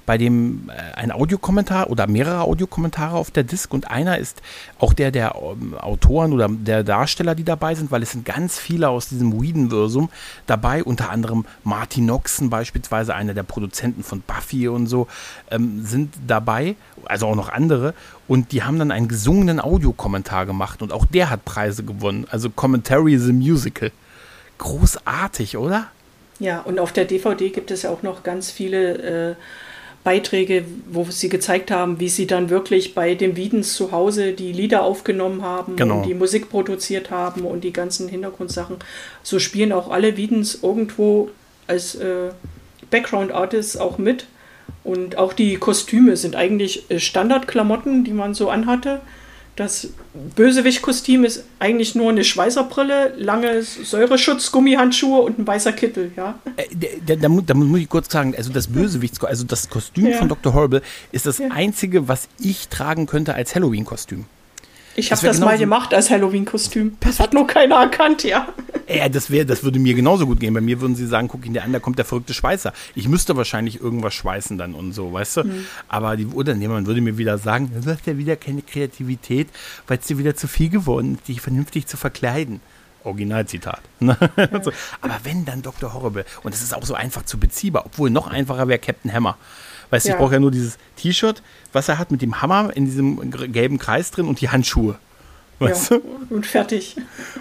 bei 0.06 0.18
dem 0.18 0.70
äh, 0.70 0.96
ein 0.96 1.12
Audiokommentar 1.12 1.90
oder 1.90 2.08
mehrere 2.08 2.42
Audiokommentare 2.42 3.16
auf 3.16 3.32
der 3.32 3.44
Disc 3.44 3.74
und 3.74 3.90
einer 3.90 4.18
ist 4.18 4.42
auch 4.80 4.94
der 4.94 5.12
der 5.12 5.36
ähm, 5.36 5.76
Autoren 5.76 6.34
oder 6.34 6.48
der 6.50 6.84
Darsteller, 6.84 7.36
die 7.36 7.44
dabei 7.44 7.76
sind, 7.76 7.92
weil 7.92 8.04
es 8.04 8.12
sind 8.12 8.26
ganz 8.26 8.60
viele 8.60 8.90
aus 8.90 9.10
diesem 9.10 9.42
Whedon-Versum 9.42 10.10
dabei, 10.48 10.84
unter 10.84 11.10
anderem 11.10 11.46
Martin 11.64 12.06
Noxon 12.06 12.50
beispielsweise, 12.50 13.16
einer 13.16 13.34
der 13.34 13.44
Produzenten 13.44 14.04
von 14.04 14.22
Buffy 14.22 14.68
und 14.68 14.88
so, 14.88 15.08
ähm, 15.52 15.86
sind 15.86 16.14
dabei, 16.28 16.76
also 17.06 17.28
auch 17.28 17.36
noch 17.36 17.50
andere 17.50 17.94
und 18.28 18.52
die 18.52 18.64
haben 18.64 18.80
dann 18.80 18.92
einen 18.92 19.08
gesungenen 19.08 19.60
Audiokommentar 19.60 20.46
gemacht 20.46 20.82
und 20.82 20.92
auch 20.92 21.06
der 21.06 21.30
hat 21.30 21.46
Preise 21.46 21.84
gewonnen, 21.84 22.28
also 22.30 22.50
Commentary 22.50 23.18
the 23.18 23.34
Musical. 23.34 23.92
Großartig, 24.58 25.58
oder? 25.58 25.88
Ja, 26.40 26.62
und 26.62 26.80
auf 26.80 26.92
der 26.92 27.06
DVD 27.06 27.50
gibt 27.50 27.72
es 27.72 27.84
ja 27.84 27.90
auch 27.90 28.04
noch 28.04 28.24
ganz 28.24 28.52
viele 28.52 29.32
äh, 29.32 29.36
Beiträge, 30.06 30.64
wo 30.90 31.04
sie 31.10 31.30
gezeigt 31.30 31.72
haben, 31.72 32.00
wie 32.00 32.10
sie 32.10 32.28
dann 32.28 32.52
wirklich 32.52 32.94
bei 32.94 33.16
dem 33.16 33.36
Wiedens 33.36 33.74
zu 33.74 33.92
Hause 33.92 34.34
die 34.34 34.52
Lieder 34.52 34.84
aufgenommen 34.84 35.42
haben 35.42 35.76
genau. 35.76 35.98
und 35.98 36.06
die 36.06 36.14
Musik 36.14 36.50
produziert 36.50 37.10
haben 37.10 37.42
und 37.42 37.64
die 37.64 37.74
ganzen 37.74 38.08
Hintergrundsachen. 38.08 38.78
So 39.24 39.40
spielen 39.40 39.74
auch 39.74 39.90
alle 39.90 40.16
Wiedens 40.16 40.60
irgendwo 40.62 41.32
als 41.66 41.96
äh, 41.96 42.30
Background 42.92 43.32
Artists 43.32 43.78
auch 43.78 43.98
mit. 43.98 44.28
Und 44.84 45.18
auch 45.18 45.34
die 45.34 45.56
Kostüme 45.58 46.16
sind 46.18 46.36
eigentlich 46.36 46.90
äh, 46.92 47.00
Standardklamotten, 47.00 48.04
die 48.04 48.14
man 48.14 48.36
so 48.36 48.50
anhatte. 48.50 49.02
Das 49.56 49.88
Bösewicht-Kostüm 50.36 51.24
ist 51.24 51.46
eigentlich 51.60 51.96
nur 51.96 52.10
eine 52.10 52.26
Schweißerbrille, 52.26 53.14
lange 53.18 53.64
Säureschutz, 53.64 54.52
Gummihandschuhe 54.52 55.22
und 55.22 55.40
ein 55.40 55.48
weißer 55.48 55.72
Kittel, 55.72 56.12
ja. 56.18 56.38
Äh, 56.58 56.66
da, 57.06 57.16
da, 57.16 57.30
da, 57.30 57.54
muss 57.54 57.80
ich 57.80 57.88
kurz 57.88 58.12
sagen, 58.12 58.36
also 58.36 58.52
das 58.52 58.68
Bösewicht, 58.68 59.24
also 59.24 59.46
das 59.46 59.70
Kostüm 59.70 60.08
ja. 60.08 60.18
von 60.18 60.28
Dr. 60.28 60.54
Horrible 60.54 60.82
ist 61.14 61.26
das 61.26 61.38
ja. 61.38 61.48
einzige, 61.52 62.10
was 62.10 62.28
ich 62.38 62.68
tragen 62.68 63.06
könnte 63.06 63.34
als 63.34 63.56
Halloween-Kostüm. 63.56 64.26
Ich 64.96 65.12
habe 65.12 65.22
das, 65.22 65.38
das 65.38 65.46
mal 65.46 65.58
gemacht 65.58 65.94
als 65.94 66.10
Halloween-Kostüm. 66.10 66.98
Das 67.02 67.20
hat 67.20 67.34
nur 67.34 67.48
keiner 67.48 67.76
erkannt, 67.76 68.24
ja. 68.24 68.48
Ja, 68.88 69.10
das, 69.10 69.30
wär, 69.30 69.46
das 69.46 69.64
würde 69.64 69.80
mir 69.80 69.94
genauso 69.94 70.26
gut 70.26 70.40
gehen. 70.40 70.54
Bei 70.54 70.62
mir 70.62 70.80
würden 70.80 70.96
sie 70.96 71.08
sagen, 71.08 71.28
guck 71.28 71.46
ihn 71.46 71.54
dir 71.54 71.64
an, 71.64 71.74
da 71.74 71.80
kommt 71.80 71.98
der 71.98 72.06
verrückte 72.06 72.34
Schweißer. 72.34 72.72
Ich 72.94 73.08
müsste 73.10 73.36
wahrscheinlich 73.36 73.82
irgendwas 73.82 74.14
schweißen 74.14 74.58
dann 74.58 74.74
und 74.74 74.94
so, 74.94 75.12
weißt 75.12 75.38
du? 75.38 75.44
Mhm. 75.44 75.66
Aber 75.90 76.16
die 76.16 76.26
Unternehmer 76.26 76.86
würde 76.86 77.02
mir 77.02 77.18
wieder 77.18 77.38
sagen, 77.38 77.72
du 77.74 77.92
hast 77.92 78.06
ja 78.06 78.18
wieder 78.18 78.36
keine 78.36 78.62
Kreativität, 78.62 79.50
weil 79.88 79.98
es 79.98 80.06
dir 80.06 80.18
wieder 80.18 80.36
zu 80.36 80.48
viel 80.48 80.70
geworden 80.70 81.16
ist, 81.16 81.28
dich 81.28 81.42
vernünftig 81.42 81.88
zu 81.88 81.98
verkleiden. 81.98 82.62
Originalzitat. 83.06 83.82
Ne? 84.00 84.18
Ja. 84.38 84.62
Aber 85.02 85.20
wenn 85.24 85.46
dann 85.46 85.62
Dr. 85.62 85.94
Horrible, 85.94 86.26
und 86.44 86.54
es 86.54 86.62
ist 86.62 86.74
auch 86.74 86.86
so 86.86 86.94
einfach 86.94 87.24
zu 87.24 87.38
beziehbar, 87.38 87.86
obwohl 87.86 88.10
noch 88.10 88.28
einfacher 88.28 88.68
wäre 88.68 88.80
Captain 88.80 89.12
Hammer. 89.12 89.38
Weißt 89.90 90.06
du, 90.06 90.10
ja. 90.10 90.16
ich 90.16 90.20
brauche 90.20 90.34
ja 90.34 90.40
nur 90.40 90.52
dieses 90.52 90.78
T-Shirt, 90.98 91.42
was 91.74 91.90
er 91.90 91.98
hat 91.98 92.12
mit 92.12 92.22
dem 92.22 92.42
Hammer 92.42 92.76
in 92.76 92.86
diesem 92.86 93.32
gelben 93.52 93.78
Kreis 93.78 94.12
drin 94.12 94.28
und 94.28 94.42
die 94.42 94.50
Handschuhe. 94.50 94.98
Weißt 95.60 95.92
ja, 95.92 95.98
du? 95.98 96.36
Und 96.36 96.46
fertig. 96.46 96.98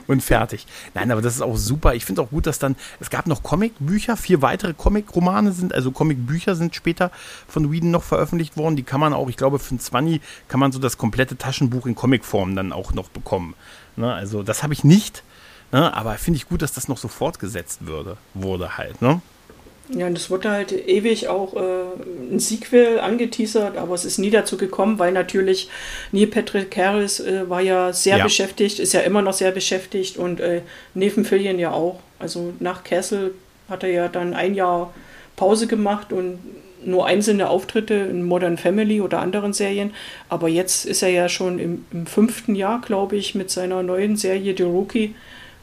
Und 0.06 0.22
fertig. 0.22 0.66
Nein, 0.94 1.10
aber 1.10 1.20
das 1.20 1.34
ist 1.34 1.42
auch 1.42 1.56
super. 1.56 1.94
Ich 1.94 2.04
finde 2.04 2.22
auch 2.22 2.30
gut, 2.30 2.46
dass 2.46 2.58
dann, 2.58 2.76
es 3.00 3.10
gab 3.10 3.26
noch 3.26 3.42
Comicbücher, 3.42 4.16
vier 4.16 4.40
weitere 4.40 4.72
Comic-Romane 4.72 5.52
sind, 5.52 5.74
also 5.74 5.90
Comicbücher 5.90 6.54
sind 6.54 6.74
später 6.74 7.10
von 7.48 7.72
Whedon 7.72 7.90
noch 7.90 8.04
veröffentlicht 8.04 8.56
worden. 8.56 8.76
Die 8.76 8.84
kann 8.84 9.00
man 9.00 9.12
auch, 9.14 9.28
ich 9.28 9.36
glaube, 9.36 9.58
für 9.58 9.74
ein 9.74 9.80
20 9.80 10.20
kann 10.46 10.60
man 10.60 10.70
so 10.70 10.78
das 10.78 10.96
komplette 10.96 11.36
Taschenbuch 11.36 11.86
in 11.86 11.96
Comicform 11.96 12.54
dann 12.54 12.72
auch 12.72 12.92
noch 12.92 13.08
bekommen. 13.08 13.54
Ne? 13.96 14.12
Also 14.12 14.42
das 14.44 14.62
habe 14.62 14.74
ich 14.74 14.84
nicht, 14.84 15.24
ne? 15.74 15.94
aber 15.94 16.14
finde 16.14 16.38
ich 16.38 16.48
gut, 16.48 16.62
dass 16.62 16.72
das 16.72 16.88
noch 16.88 16.98
so 16.98 17.08
fortgesetzt 17.08 17.86
würde, 17.86 18.16
wurde 18.32 18.78
halt. 18.78 19.02
Ne? 19.02 19.20
Ja, 19.90 20.06
und 20.06 20.16
es 20.16 20.30
wurde 20.30 20.50
halt 20.50 20.72
ewig 20.72 21.28
auch 21.28 21.54
äh, 21.54 22.32
ein 22.32 22.40
Sequel 22.40 23.00
angeteasert, 23.00 23.76
aber 23.76 23.94
es 23.94 24.06
ist 24.06 24.18
nie 24.18 24.30
dazu 24.30 24.56
gekommen, 24.56 24.98
weil 24.98 25.12
natürlich 25.12 25.68
Neil 26.10 26.26
Patrick 26.26 26.74
Harris 26.76 27.20
äh, 27.20 27.48
war 27.50 27.60
ja 27.60 27.92
sehr 27.92 28.16
ja. 28.16 28.24
beschäftigt, 28.24 28.78
ist 28.78 28.94
ja 28.94 29.00
immer 29.00 29.20
noch 29.20 29.34
sehr 29.34 29.50
beschäftigt 29.50 30.16
und 30.16 30.40
äh, 30.40 30.62
Nathan 30.94 31.26
Fillion 31.26 31.58
ja 31.58 31.72
auch. 31.72 32.00
Also 32.18 32.54
nach 32.60 32.82
Castle 32.82 33.32
hat 33.68 33.82
er 33.82 33.90
ja 33.90 34.08
dann 34.08 34.32
ein 34.32 34.54
Jahr 34.54 34.94
Pause 35.36 35.66
gemacht 35.66 36.12
und 36.12 36.38
nur 36.86 37.06
einzelne 37.06 37.48
Auftritte 37.48 37.94
in 37.94 38.22
Modern 38.24 38.56
Family 38.56 39.00
oder 39.00 39.20
anderen 39.20 39.52
Serien. 39.52 39.92
Aber 40.28 40.48
jetzt 40.48 40.86
ist 40.86 41.02
er 41.02 41.08
ja 41.10 41.28
schon 41.28 41.58
im, 41.58 41.84
im 41.92 42.06
fünften 42.06 42.54
Jahr, 42.54 42.80
glaube 42.80 43.16
ich, 43.16 43.34
mit 43.34 43.50
seiner 43.50 43.82
neuen 43.82 44.16
Serie 44.16 44.54
The 44.56 44.64
Rookie 44.64 45.14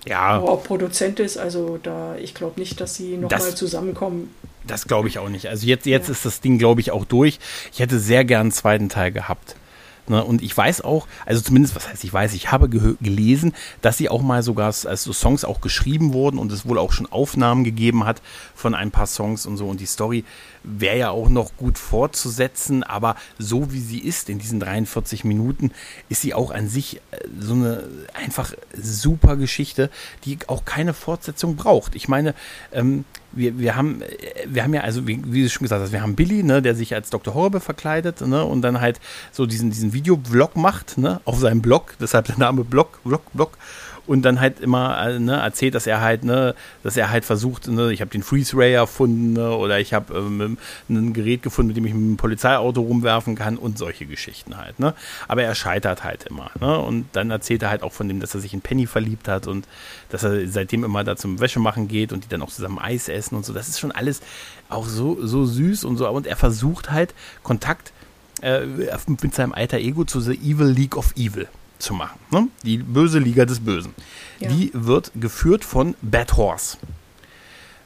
ja. 0.06 0.42
wo 0.42 0.48
auch 0.48 0.64
Produzent 0.64 1.20
ist. 1.20 1.38
Also 1.38 1.78
da, 1.82 2.16
ich 2.16 2.34
glaube 2.34 2.60
nicht, 2.60 2.80
dass 2.82 2.96
sie 2.96 3.18
nochmal 3.18 3.56
zusammenkommen. 3.56 4.34
Das 4.66 4.88
glaube 4.88 5.08
ich 5.08 5.20
auch 5.20 5.30
nicht. 5.30 5.48
Also 5.48 5.66
jetzt, 5.66 5.86
jetzt 5.86 6.08
ja. 6.08 6.12
ist 6.12 6.26
das 6.26 6.42
Ding, 6.42 6.58
glaube 6.58 6.82
ich, 6.82 6.92
auch 6.92 7.06
durch. 7.06 7.40
Ich 7.74 7.80
hätte 7.80 8.00
sehr 8.00 8.26
gern 8.26 8.42
einen 8.42 8.52
zweiten 8.52 8.90
Teil 8.90 9.12
gehabt. 9.12 9.56
Ne? 10.12 10.24
Und 10.24 10.42
ich 10.42 10.56
weiß 10.56 10.82
auch, 10.82 11.08
also 11.26 11.42
zumindest, 11.42 11.76
was 11.76 11.88
heißt 11.88 12.04
ich 12.04 12.14
weiß, 12.14 12.34
ich 12.34 12.52
habe 12.52 12.70
gelesen, 12.70 13.54
dass 13.82 13.98
sie 13.98 14.10
auch 14.10 14.22
mal 14.22 14.44
sogar, 14.44 14.68
also 14.68 15.14
Songs 15.14 15.46
auch 15.46 15.62
geschrieben 15.62 16.14
wurden 16.14 16.38
und 16.38 16.52
es 16.52 16.68
wohl 16.68 16.78
auch 16.78 16.92
schon 16.92 17.12
Aufnahmen 17.12 17.64
gegeben 17.64 18.06
hat 18.06 18.22
von 18.54 18.76
ein 18.76 18.92
paar 18.92 19.08
Songs 19.08 19.46
und 19.46 19.58
so. 19.58 19.68
Und 19.68 19.80
die 19.80 19.86
Story 19.86 20.26
wäre 20.64 20.98
ja 20.98 21.10
auch 21.12 21.30
noch 21.30 21.56
gut 21.56 21.78
fortzusetzen, 21.78 22.84
aber 22.84 23.16
so 23.40 23.72
wie 23.72 23.80
sie 23.80 24.00
ist 24.00 24.30
in 24.30 24.38
diesen 24.38 24.60
43 24.60 25.24
Minuten, 25.24 25.72
ist 26.10 26.22
sie 26.22 26.34
auch 26.34 26.52
an 26.52 26.68
sich 26.68 26.98
äh, 26.98 27.00
so 27.40 27.54
eine 27.54 27.88
einfach 28.14 28.54
super 28.78 29.38
Geschichte, 29.38 29.90
die 30.26 30.38
auch 30.48 30.66
keine 30.66 30.94
Fortsetzung 30.94 31.56
braucht. 31.56 31.96
Ich 31.96 32.10
meine, 32.10 32.36
ähm, 32.74 33.06
wir, 33.32 33.58
wir, 33.60 33.76
haben, 33.76 34.02
äh, 34.02 34.08
wir 34.46 34.64
haben 34.64 34.74
ja, 34.74 34.82
also 34.82 35.08
wie, 35.08 35.22
wie 35.26 35.44
du 35.44 35.50
schon 35.50 35.64
gesagt 35.64 35.82
hast, 35.82 35.92
wir 35.92 36.02
haben 36.02 36.16
Billy, 36.16 36.44
ne, 36.44 36.62
der 36.62 36.76
sich 36.76 36.94
als 36.94 37.10
Dr. 37.10 37.34
Horrible 37.34 37.60
verkleidet 37.60 38.22
ne, 38.22 38.44
und 38.44 38.62
dann 38.62 38.82
halt 38.82 39.00
so 39.32 39.46
diesen, 39.46 39.70
diesen 39.72 39.94
Videoblog 39.94 40.56
macht 40.56 40.98
ne, 40.98 41.22
auf 41.26 41.40
seinem 41.40 41.62
Blog, 41.62 41.96
deshalb 42.00 42.28
der 42.28 42.38
Name 42.38 42.64
Blog, 42.64 43.00
Blog, 43.04 43.22
Blog 43.34 43.58
und 44.08 44.24
dann 44.24 44.40
halt 44.40 44.60
immer 44.60 44.98
äh, 45.06 45.20
ne, 45.20 45.38
erzählt, 45.38 45.76
dass 45.76 45.88
er 45.88 46.02
halt, 46.02 46.24
ne, 46.24 46.56
dass 46.84 46.98
er 46.98 47.12
halt 47.12 47.26
versucht, 47.26 47.68
ne, 47.68 47.92
ich 47.92 48.02
habe 48.02 48.12
den 48.12 48.24
Freeze 48.24 48.58
Ray 48.58 48.74
erfunden 48.74 49.34
ne, 49.34 49.52
oder 49.52 49.80
ich 49.80 49.94
habe 49.94 50.14
ähm, 50.16 50.58
ein 50.90 51.14
Gerät 51.14 51.44
gefunden, 51.44 51.70
mit 51.70 51.78
dem 51.78 51.86
ich 51.86 51.94
mit 51.94 52.02
einem 52.02 52.18
Polizeiauto 52.18 52.82
rumwerfen 52.82 53.36
kann 53.36 53.58
und 53.58 53.78
solche 53.78 54.06
Geschichten 54.06 54.58
halt. 54.58 54.80
Ne. 54.80 54.94
Aber 55.28 55.44
er 55.44 55.56
scheitert 55.56 56.04
halt 56.04 56.26
immer. 56.26 56.52
Ne, 56.60 56.78
und 56.80 57.06
dann 57.14 57.32
erzählt 57.32 57.64
er 57.64 57.70
halt 57.70 57.84
auch 57.84 57.94
von 57.94 58.08
dem, 58.08 58.20
dass 58.20 58.34
er 58.34 58.42
sich 58.42 58.54
in 58.54 58.62
Penny 58.62 58.88
verliebt 58.88 59.28
hat 59.28 59.48
und 59.48 59.68
dass 60.10 60.24
er 60.24 60.48
seitdem 60.48 60.84
immer 60.84 61.04
da 61.04 61.16
zum 61.16 61.40
Wäschemachen 61.40 61.88
geht 61.88 62.12
und 62.12 62.24
die 62.24 62.30
dann 62.30 62.42
auch 62.42 62.50
zusammen 62.50 62.80
Eis 62.80 63.08
essen 63.08 63.36
und 63.36 63.46
so. 63.46 63.54
Das 63.54 63.68
ist 63.68 63.80
schon 63.80 63.92
alles 63.92 64.22
auch 64.70 64.86
so, 64.86 65.26
so 65.26 65.46
süß 65.46 65.84
und 65.84 65.98
so. 65.98 66.10
Und 66.10 66.28
er 66.28 66.38
versucht 66.38 66.92
halt 66.92 67.14
Kontakt 67.44 67.94
äh, 68.42 68.66
mit 69.08 69.36
seinem 69.36 69.54
alter 69.54 69.78
Ego 69.78 70.06
zu 70.06 70.20
The 70.20 70.34
Evil 70.34 70.68
League 70.68 70.98
of 70.98 71.14
Evil 71.16 71.48
zu 71.82 71.94
machen. 71.94 72.20
Ne? 72.32 72.48
Die 72.64 72.78
böse 72.78 73.20
Liga 73.20 73.46
des 73.46 73.60
Bösen. 73.60 73.94
Ja. 74.40 74.50
Die 74.50 74.72
wird 74.74 75.12
geführt 75.16 75.64
von 75.64 75.96
Bad 76.02 76.38
Horse. 76.38 76.78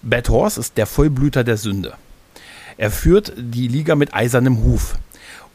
Bad 0.01 0.29
Horse 0.29 0.59
ist 0.59 0.77
der 0.77 0.85
Vollblüter 0.85 1.43
der 1.43 1.57
Sünde. 1.57 1.95
Er 2.77 2.91
führt 2.91 3.33
die 3.37 3.67
Liga 3.67 3.95
mit 3.95 4.13
eisernem 4.13 4.63
Huf. 4.63 4.95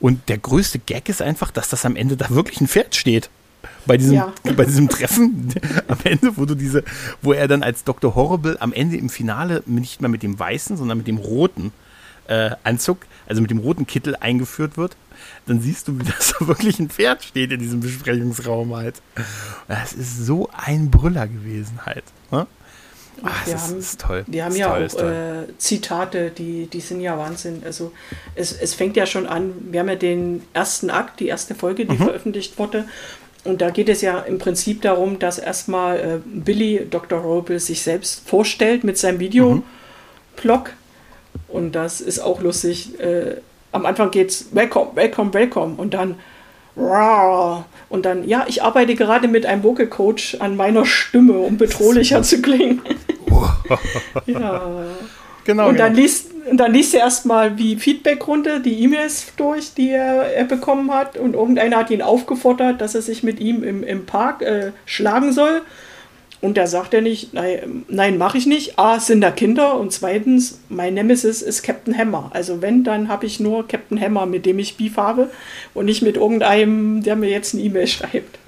Und 0.01 0.29
der 0.29 0.39
größte 0.39 0.79
Gag 0.79 1.09
ist 1.09 1.21
einfach, 1.21 1.51
dass 1.51 1.69
das 1.69 1.85
am 1.85 1.95
Ende 1.95 2.17
da 2.17 2.31
wirklich 2.31 2.61
ein 2.61 2.69
Pferd 2.69 2.97
steht. 2.97 3.29
Bei 3.87 3.99
diesem, 3.99 4.15
ja. 4.15 4.33
bei 4.57 4.65
diesem 4.65 4.89
Treffen 4.89 5.53
am 5.87 5.99
Ende, 6.05 6.37
wo 6.37 6.47
du 6.47 6.55
diese, 6.55 6.83
wo 7.21 7.33
er 7.33 7.47
dann 7.49 7.63
als 7.63 7.85
Dr. 7.85 8.15
Horrible 8.15 8.57
am 8.61 8.73
Ende 8.73 8.97
im 8.97 9.11
Finale 9.11 9.63
nicht 9.67 10.01
mehr 10.01 10.09
mit 10.09 10.23
dem 10.23 10.39
weißen, 10.39 10.77
sondern 10.77 10.99
mit 10.99 11.07
dem 11.07 11.19
roten 11.19 11.73
äh, 12.29 12.51
Anzug, 12.65 12.99
also 13.31 13.41
mit 13.41 13.51
dem 13.51 13.59
roten 13.59 13.87
Kittel 13.87 14.15
eingeführt 14.17 14.77
wird 14.77 14.97
dann 15.47 15.61
siehst 15.61 15.89
du, 15.89 15.99
wie 15.99 16.05
das 16.19 16.35
wirklich 16.41 16.79
ein 16.79 16.89
Pferd 16.89 17.23
steht 17.23 17.53
in 17.53 17.61
diesem 17.61 17.81
Besprechungsraum 17.81 18.75
halt. 18.75 19.01
Das 19.69 19.93
ist 19.93 20.25
so 20.25 20.49
ein 20.53 20.91
Brüller 20.91 21.27
gewesen 21.27 21.81
halt. 21.87 22.05
Ne? 22.31 22.47
Ach, 23.23 23.45
das 23.45 23.69
haben, 23.69 23.79
ist 23.79 24.01
toll. 24.01 24.25
Wir 24.29 24.47
haben 24.47 24.57
ja 24.57 24.69
toll, 24.71 24.89
auch 24.97 25.03
äh, 25.03 25.59
Zitate, 25.59 26.31
die, 26.31 26.67
die 26.67 26.81
sind 26.81 27.03
ja 27.03 27.19
Wahnsinn. 27.19 27.63
Also 27.65 27.93
es, 28.35 28.53
es 28.53 28.75
fängt 28.75 28.97
ja 28.97 29.05
schon 29.05 29.27
an, 29.27 29.53
wir 29.71 29.81
haben 29.81 29.89
ja 29.89 29.97
den 29.97 30.43
ersten 30.55 30.89
Akt, 30.89 31.21
die 31.21 31.27
erste 31.27 31.55
Folge, 31.55 31.85
die 31.85 31.97
mhm. 31.97 32.05
veröffentlicht 32.05 32.59
wurde. 32.59 32.87
Und 33.45 33.61
da 33.61 33.71
geht 33.71 33.89
es 33.89 34.01
ja 34.03 34.21
im 34.21 34.39
Prinzip 34.39 34.83
darum, 34.83 35.19
dass 35.19 35.39
erstmal 35.39 35.99
äh, 35.99 36.19
Billy 36.25 36.87
Dr. 36.89 37.21
Roble 37.21 37.59
sich 37.59 37.83
selbst 37.83 38.27
vorstellt 38.29 38.85
mit 38.85 38.97
seinem 38.97 39.19
Videoblog. 39.19 39.65
Mhm. 40.45 40.80
Und 41.49 41.73
das 41.73 42.01
ist 42.01 42.21
auch 42.21 42.41
lustig. 42.41 42.99
Äh, 43.01 43.37
am 43.73 43.87
Anfang 43.87 44.11
geht's 44.11 44.47
Welcome, 44.53 44.91
Welcome, 44.95 45.33
Welcome 45.33 45.75
und 45.77 45.95
dann 45.95 46.17
und 47.89 48.07
dann, 48.07 48.27
ja, 48.27 48.47
ich 48.49 48.63
arbeite 48.63 48.95
gerade 48.95 49.29
mit 49.29 49.45
einem 49.45 49.63
Vocal 49.63 49.87
Coach 49.87 50.37
an 50.41 50.57
meiner 50.57 50.87
Stimme, 50.87 51.35
um 51.35 51.59
bedrohlicher 51.59 52.23
zu 52.23 52.41
klingen. 52.41 52.81
ja. 54.27 54.63
Genau. 55.45 55.69
Und 55.69 55.79
dann 55.79 55.95
genau. 55.95 56.03
liest, 56.03 56.31
dann 56.53 56.73
liest 56.73 56.95
er 56.95 57.01
erstmal 57.01 57.59
wie 57.59 57.77
Feedbackrunde 57.77 58.61
die 58.61 58.83
E-Mails 58.83 59.33
durch, 59.37 59.75
die 59.75 59.91
er, 59.91 60.33
er, 60.35 60.45
bekommen 60.45 60.93
hat. 60.93 61.17
Und 61.17 61.35
irgendeiner 61.35 61.79
hat 61.79 61.91
ihn 61.91 62.03
aufgefordert, 62.03 62.81
dass 62.81 62.95
er 62.95 63.03
sich 63.03 63.23
mit 63.23 63.41
ihm 63.41 63.65
im, 63.65 63.83
im 63.83 64.07
Park 64.07 64.43
äh, 64.43 64.73
schlagen 64.85 65.33
soll. 65.33 65.63
Und 66.41 66.57
da 66.57 66.67
sagt 66.67 66.95
er 66.95 67.03
nicht, 67.03 67.35
nein, 67.35 67.85
nein 67.89 68.17
mache 68.17 68.39
ich 68.39 68.47
nicht. 68.47 68.79
A, 68.79 68.99
sind 68.99 69.21
da 69.21 69.31
Kinder 69.31 69.79
und 69.79 69.93
zweitens, 69.93 70.61
mein 70.71 70.95
Nemesis 70.95 71.43
ist 71.43 71.63
Captain 71.63 71.97
Hammer. 71.97 72.31
Also 72.33 72.63
wenn, 72.63 72.83
dann 72.83 73.09
habe 73.09 73.27
ich 73.27 73.41
nur 73.41 73.69
Captain 73.69 74.01
Hammer, 74.01 74.25
mit 74.25 74.47
dem 74.47 74.59
ich 74.59 74.77
Beef 74.77 74.97
habe 74.97 75.29
und 75.75 75.85
nicht 75.85 76.01
mit 76.01 76.17
irgendeinem, 76.17 77.03
der 77.03 77.17
mir 77.17 77.29
jetzt 77.29 77.55
eine 77.55 77.63
E-Mail 77.63 77.87
schreibt. 77.87 78.39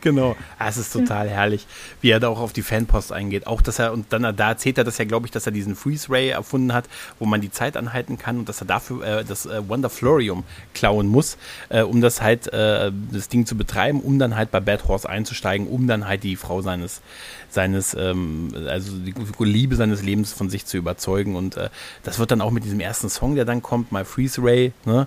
Genau. 0.00 0.36
Ah, 0.58 0.68
es 0.68 0.76
ist 0.76 0.92
total 0.92 1.28
herrlich, 1.28 1.66
wie 2.00 2.10
er 2.10 2.20
da 2.20 2.28
auch 2.28 2.40
auf 2.40 2.52
die 2.52 2.62
Fanpost 2.62 3.12
eingeht. 3.12 3.46
Auch, 3.46 3.60
dass 3.60 3.78
er, 3.78 3.92
und 3.92 4.12
dann 4.12 4.34
da 4.36 4.48
erzählt 4.48 4.78
er 4.78 4.84
das 4.84 4.98
ja, 4.98 5.04
glaube 5.04 5.26
ich, 5.26 5.30
dass 5.30 5.46
er 5.46 5.52
diesen 5.52 5.76
Freeze 5.76 6.10
Ray 6.10 6.28
erfunden 6.30 6.72
hat, 6.72 6.88
wo 7.18 7.26
man 7.26 7.40
die 7.40 7.50
Zeit 7.50 7.76
anhalten 7.76 8.18
kann 8.18 8.38
und 8.38 8.48
dass 8.48 8.60
er 8.62 8.66
dafür 8.66 9.04
äh, 9.04 9.24
das 9.24 9.46
äh, 9.46 9.68
Wonder 9.68 9.90
Florium 9.90 10.44
klauen 10.74 11.06
muss, 11.06 11.36
äh, 11.68 11.82
um 11.82 12.00
das 12.00 12.22
halt, 12.22 12.52
äh, 12.52 12.90
das 13.12 13.28
Ding 13.28 13.46
zu 13.46 13.56
betreiben, 13.56 14.00
um 14.00 14.18
dann 14.18 14.36
halt 14.36 14.50
bei 14.50 14.60
Bad 14.60 14.88
Horse 14.88 15.08
einzusteigen, 15.08 15.66
um 15.66 15.86
dann 15.86 16.06
halt 16.06 16.22
die 16.22 16.36
Frau 16.36 16.62
seines, 16.62 17.02
seines, 17.50 17.94
ähm, 17.94 18.52
also 18.68 18.92
die 18.96 19.14
Liebe 19.44 19.76
seines 19.76 20.02
Lebens 20.02 20.32
von 20.32 20.50
sich 20.50 20.66
zu 20.66 20.76
überzeugen. 20.76 21.36
Und 21.36 21.56
äh, 21.56 21.70
das 22.02 22.18
wird 22.18 22.30
dann 22.30 22.40
auch 22.40 22.50
mit 22.50 22.64
diesem 22.64 22.80
ersten 22.80 23.08
Song, 23.08 23.34
der 23.34 23.44
dann 23.44 23.62
kommt, 23.62 23.92
My 23.92 24.04
Freeze 24.04 24.42
Ray, 24.42 24.72
ne? 24.84 25.06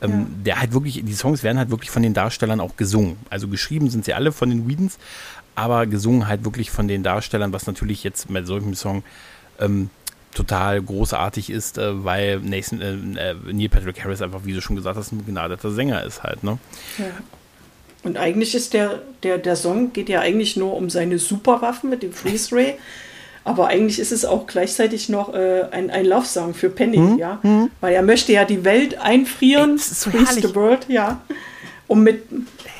Ähm, 0.00 0.10
ja. 0.10 0.26
Der 0.44 0.60
halt 0.60 0.72
wirklich, 0.72 1.02
die 1.04 1.14
Songs 1.14 1.42
werden 1.42 1.58
halt 1.58 1.70
wirklich 1.70 1.90
von 1.90 2.02
den 2.02 2.14
Darstellern 2.14 2.60
auch 2.60 2.76
gesungen. 2.76 3.16
Also 3.28 3.48
geschrieben 3.48 3.90
sind 3.90 4.04
sie 4.04 4.14
alle 4.14 4.32
von 4.32 4.50
den 4.50 4.68
Whedons, 4.68 4.98
aber 5.54 5.86
gesungen 5.86 6.26
halt 6.26 6.44
wirklich 6.44 6.70
von 6.70 6.88
den 6.88 7.02
Darstellern, 7.02 7.52
was 7.52 7.66
natürlich 7.66 8.04
jetzt 8.04 8.30
mit 8.30 8.46
solchem 8.46 8.74
Song 8.74 9.02
ähm, 9.58 9.90
total 10.34 10.80
großartig 10.80 11.50
ist, 11.50 11.78
äh, 11.78 12.04
weil 12.04 12.40
Nathan, 12.40 12.80
äh, 12.80 13.30
äh, 13.30 13.34
Neil 13.52 13.68
Patrick 13.68 14.02
Harris 14.02 14.22
einfach, 14.22 14.44
wie 14.44 14.52
du 14.52 14.60
schon 14.60 14.76
gesagt 14.76 14.96
hast, 14.96 15.12
ein 15.12 15.24
begnadeter 15.24 15.70
Sänger 15.70 16.04
ist 16.04 16.22
halt, 16.22 16.44
ne? 16.44 16.58
Ja. 16.98 17.06
Und 18.02 18.16
eigentlich 18.16 18.54
ist 18.54 18.72
der, 18.72 19.02
der, 19.22 19.38
der 19.38 19.56
Song 19.56 19.92
geht 19.92 20.08
ja 20.08 20.20
eigentlich 20.20 20.56
nur 20.56 20.74
um 20.74 20.88
seine 20.88 21.18
Superwaffen 21.18 21.90
mit 21.90 22.02
dem 22.02 22.12
Freeze 22.12 22.54
Ray. 22.54 22.74
Aber 23.44 23.68
eigentlich 23.68 23.98
ist 23.98 24.12
es 24.12 24.24
auch 24.24 24.46
gleichzeitig 24.46 25.08
noch 25.08 25.34
äh, 25.34 25.64
ein, 25.70 25.90
ein 25.90 26.06
Love-Song 26.06 26.54
für 26.54 26.68
Penny, 26.68 26.98
mhm. 26.98 27.18
ja. 27.18 27.40
Mhm. 27.42 27.70
Weil 27.80 27.94
er 27.94 28.02
möchte 28.02 28.32
ja 28.32 28.44
die 28.44 28.64
Welt 28.64 28.98
einfrieren, 28.98 29.72
Ey, 29.72 29.78
so 29.78 30.10
Freeze 30.10 30.40
the 30.40 30.54
World, 30.54 30.86
ja. 30.88 31.20
Um 31.86 32.02
mit. 32.02 32.24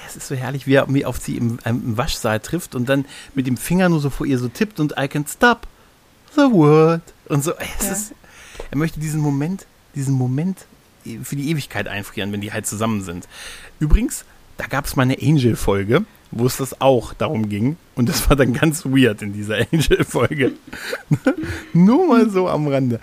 Es 0.06 0.16
ist 0.16 0.28
so 0.28 0.34
herrlich, 0.34 0.66
wie 0.66 0.74
er 0.74 0.92
wie 0.92 1.04
auf 1.04 1.18
sie 1.18 1.36
im, 1.36 1.58
im, 1.64 1.96
Waschsaal 1.96 2.40
trifft 2.40 2.74
und 2.74 2.88
dann 2.88 3.04
mit 3.34 3.46
dem 3.46 3.56
Finger 3.56 3.88
nur 3.88 4.00
so 4.00 4.10
vor 4.10 4.26
ihr 4.26 4.38
so 4.38 4.48
tippt 4.48 4.80
und 4.80 4.94
I 4.98 5.08
can 5.08 5.26
stop 5.26 5.66
the 6.34 6.42
world. 6.42 7.02
Und 7.28 7.42
so. 7.42 7.52
Ey, 7.52 7.66
ja. 7.82 7.92
ist, 7.92 8.12
er 8.70 8.76
möchte 8.76 9.00
diesen 9.00 9.20
Moment, 9.20 9.66
diesen 9.94 10.14
Moment 10.14 10.58
für 11.22 11.36
die 11.36 11.50
Ewigkeit 11.50 11.88
einfrieren, 11.88 12.32
wenn 12.32 12.40
die 12.40 12.52
halt 12.52 12.66
zusammen 12.66 13.02
sind. 13.02 13.26
Übrigens, 13.78 14.24
da 14.60 14.66
gab 14.66 14.84
es 14.84 14.94
mal 14.94 15.04
eine 15.04 15.16
Angel-Folge, 15.18 16.04
wo 16.32 16.44
es 16.44 16.58
das 16.58 16.82
auch 16.82 17.14
darum 17.14 17.48
ging. 17.48 17.78
Und 17.94 18.10
das 18.10 18.28
war 18.28 18.36
dann 18.36 18.52
ganz 18.52 18.84
weird 18.84 19.22
in 19.22 19.32
dieser 19.32 19.56
Angel-Folge. 19.72 20.52
Nur 21.72 22.06
mal 22.06 22.28
so 22.28 22.46
am 22.46 22.68
Rande. 22.68 23.00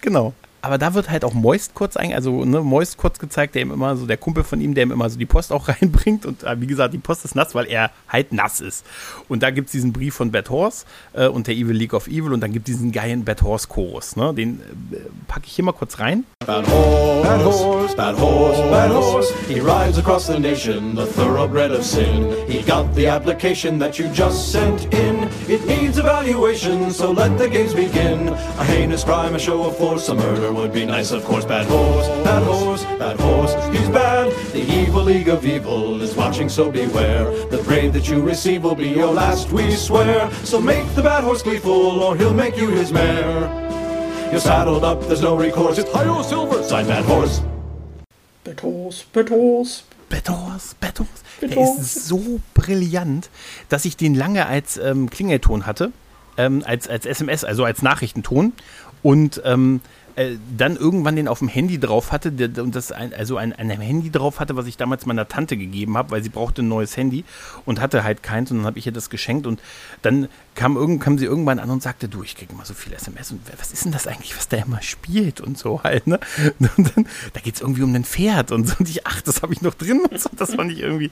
Genau. 0.00 0.34
Aber 0.64 0.78
da 0.78 0.94
wird 0.94 1.10
halt 1.10 1.26
auch 1.26 1.34
Moist 1.34 1.74
kurz 1.74 1.94
ein, 1.98 2.14
also 2.14 2.46
ne, 2.46 2.62
Moist 2.62 2.96
kurz 2.96 3.18
gezeigt, 3.18 3.54
der 3.54 3.60
ihm 3.60 3.70
immer 3.70 3.96
so, 3.96 4.06
der 4.06 4.16
Kumpel 4.16 4.44
von 4.44 4.62
ihm, 4.62 4.74
der 4.74 4.84
ihm 4.84 4.92
immer 4.92 5.10
so 5.10 5.18
die 5.18 5.26
Post 5.26 5.52
auch 5.52 5.68
reinbringt. 5.80 6.24
Und 6.24 6.42
äh, 6.42 6.58
wie 6.58 6.66
gesagt, 6.66 6.94
die 6.94 6.98
Post 6.98 7.26
ist 7.26 7.34
nass, 7.34 7.54
weil 7.54 7.66
er 7.66 7.90
halt 8.08 8.32
nass 8.32 8.62
ist. 8.62 8.86
Und 9.28 9.42
da 9.42 9.50
gibt 9.50 9.66
es 9.66 9.72
diesen 9.72 9.92
Brief 9.92 10.14
von 10.14 10.30
Bad 10.30 10.48
Horse 10.48 10.86
äh, 11.12 11.28
und 11.28 11.48
der 11.48 11.54
Evil 11.54 11.76
League 11.76 11.92
of 11.92 12.06
Evil 12.06 12.32
und 12.32 12.40
dann 12.40 12.52
gibt 12.52 12.66
es 12.66 12.76
diesen 12.76 12.92
geilen 12.92 13.26
Bad 13.26 13.42
Horse 13.42 13.68
Chorus. 13.68 14.16
Ne? 14.16 14.32
Den 14.32 14.60
äh, 14.90 14.96
packe 15.28 15.44
ich 15.44 15.52
hier 15.52 15.66
mal 15.66 15.72
kurz 15.72 15.98
rein. 15.98 16.24
Bad 16.46 16.66
Horse 16.66 17.14
bad 17.24 17.40
horse, 17.40 17.94
bad 17.94 18.14
horse, 18.14 18.58
bad 18.70 18.90
horse. 18.90 19.30
He 19.46 19.60
rides 19.60 19.98
across 19.98 20.26
the 20.26 20.38
nation, 20.38 20.94
the 20.94 21.06
thoroughbred 21.06 21.72
of 21.72 21.84
sin. 21.84 22.48
He 22.48 22.62
got 22.62 22.94
the 22.94 23.06
application 23.06 23.78
that 23.78 23.98
you 23.98 24.08
just 24.08 24.52
sent 24.52 24.92
in. 24.94 25.28
It 25.48 25.66
needs 25.66 25.98
evaluation, 25.98 26.90
so 26.90 27.10
let 27.10 27.38
the 27.38 27.48
games 27.48 27.74
begin. 27.74 28.28
A 28.28 28.64
heinous 28.64 29.04
crime, 29.04 29.34
a 29.34 29.38
show 29.38 29.64
of 29.64 29.76
force, 29.76 30.08
a 30.08 30.14
murder 30.14 30.52
would 30.54 30.72
be 30.72 30.86
nice, 30.86 31.10
of 31.10 31.24
course. 31.24 31.44
Bad 31.44 31.66
horse, 31.66 32.08
bad 32.24 32.42
horse, 32.42 32.84
bad 32.98 33.20
horse. 33.20 33.54
He's 33.76 33.88
bad. 33.88 34.32
The 34.52 34.62
evil 34.62 35.02
league 35.02 35.28
of 35.28 35.44
evil 35.44 36.00
is 36.00 36.14
watching, 36.14 36.48
so 36.48 36.70
beware. 36.70 37.24
The 37.48 37.62
grade 37.62 37.92
that 37.92 38.08
you 38.08 38.22
receive 38.22 38.62
will 38.64 38.74
be 38.74 38.88
your 38.88 39.12
last, 39.12 39.50
we 39.52 39.70
swear. 39.72 40.30
So 40.44 40.60
make 40.60 40.86
the 40.94 41.02
bad 41.02 41.24
horse 41.24 41.42
gleeful, 41.42 42.02
or 42.02 42.16
he'll 42.16 42.34
make 42.34 42.56
you 42.56 42.68
his 42.70 42.92
mare. 42.92 43.64
You're 44.30 44.40
saddled 44.40 44.84
up, 44.84 45.00
there's 45.06 45.22
no 45.22 45.36
recourse. 45.36 45.78
It's 45.78 45.92
Hi-Yo 45.92 46.22
Silver, 46.22 46.62
sign 46.62 46.86
Bad 46.86 47.04
Horse. 47.04 47.40
Bad 48.44 48.60
Horse, 48.60 49.04
Bad 49.12 49.28
Horse. 49.28 49.82
Bad 50.08 50.26
Horse, 50.26 50.74
Bad 50.80 50.98
Horse. 50.98 51.24
Bad 51.40 51.50
Der 51.50 51.62
ist 51.62 52.06
so 52.06 52.40
brillant, 52.54 53.30
dass 53.68 53.84
ich 53.84 53.96
den 53.96 54.14
lange 54.14 54.46
als 54.46 54.76
ähm, 54.76 55.10
Klingelton 55.10 55.66
hatte, 55.66 55.92
ähm, 56.36 56.62
als, 56.64 56.88
als 56.88 57.06
SMS, 57.06 57.44
also 57.44 57.64
als 57.64 57.82
Nachrichtenton. 57.82 58.52
Und 59.02 59.42
ähm, 59.44 59.80
äh, 60.16 60.36
dann 60.56 60.76
irgendwann 60.76 61.16
den 61.16 61.28
auf 61.28 61.40
dem 61.40 61.48
Handy 61.48 61.78
drauf 61.78 62.12
hatte, 62.12 62.32
und 62.58 62.74
das 62.74 62.92
ein, 62.92 63.12
also 63.14 63.36
ein, 63.36 63.52
ein 63.52 63.70
Handy 63.70 64.10
drauf 64.10 64.40
hatte, 64.40 64.56
was 64.56 64.66
ich 64.66 64.76
damals 64.76 65.06
meiner 65.06 65.28
Tante 65.28 65.56
gegeben 65.56 65.96
habe, 65.96 66.12
weil 66.12 66.22
sie 66.22 66.28
brauchte 66.28 66.62
ein 66.62 66.68
neues 66.68 66.96
Handy 66.96 67.24
und 67.64 67.80
hatte 67.80 68.04
halt 68.04 68.22
keins 68.22 68.50
und 68.50 68.58
dann 68.58 68.66
habe 68.66 68.78
ich 68.78 68.86
ihr 68.86 68.92
das 68.92 69.10
geschenkt 69.10 69.46
und 69.46 69.60
dann 70.02 70.28
kam, 70.54 70.76
irgend, 70.76 71.02
kam 71.02 71.18
sie 71.18 71.24
irgendwann 71.24 71.58
an 71.58 71.70
und 71.70 71.82
sagte, 71.82 72.08
du, 72.08 72.22
ich 72.22 72.36
kriege 72.36 72.52
immer 72.52 72.64
so 72.64 72.74
viel 72.74 72.92
SMS 72.92 73.32
und 73.32 73.40
was 73.58 73.72
ist 73.72 73.84
denn 73.84 73.92
das 73.92 74.06
eigentlich, 74.06 74.36
was 74.36 74.48
der 74.48 74.64
immer 74.64 74.82
spielt 74.82 75.40
und 75.40 75.58
so 75.58 75.82
halt, 75.82 76.06
ne? 76.06 76.20
Und 76.76 76.96
dann, 76.96 77.06
da 77.32 77.40
geht 77.40 77.54
es 77.54 77.60
irgendwie 77.60 77.82
um 77.82 77.94
ein 77.94 78.04
Pferd 78.04 78.50
und 78.52 78.66
so 78.66 78.74
und 78.78 78.88
ich, 78.88 79.06
ach, 79.06 79.20
das 79.22 79.42
habe 79.42 79.52
ich 79.52 79.62
noch 79.62 79.74
drin 79.74 80.00
und 80.00 80.18
so, 80.18 80.30
das 80.36 80.54
fand 80.54 80.72
ich 80.72 80.80
irgendwie 80.80 81.10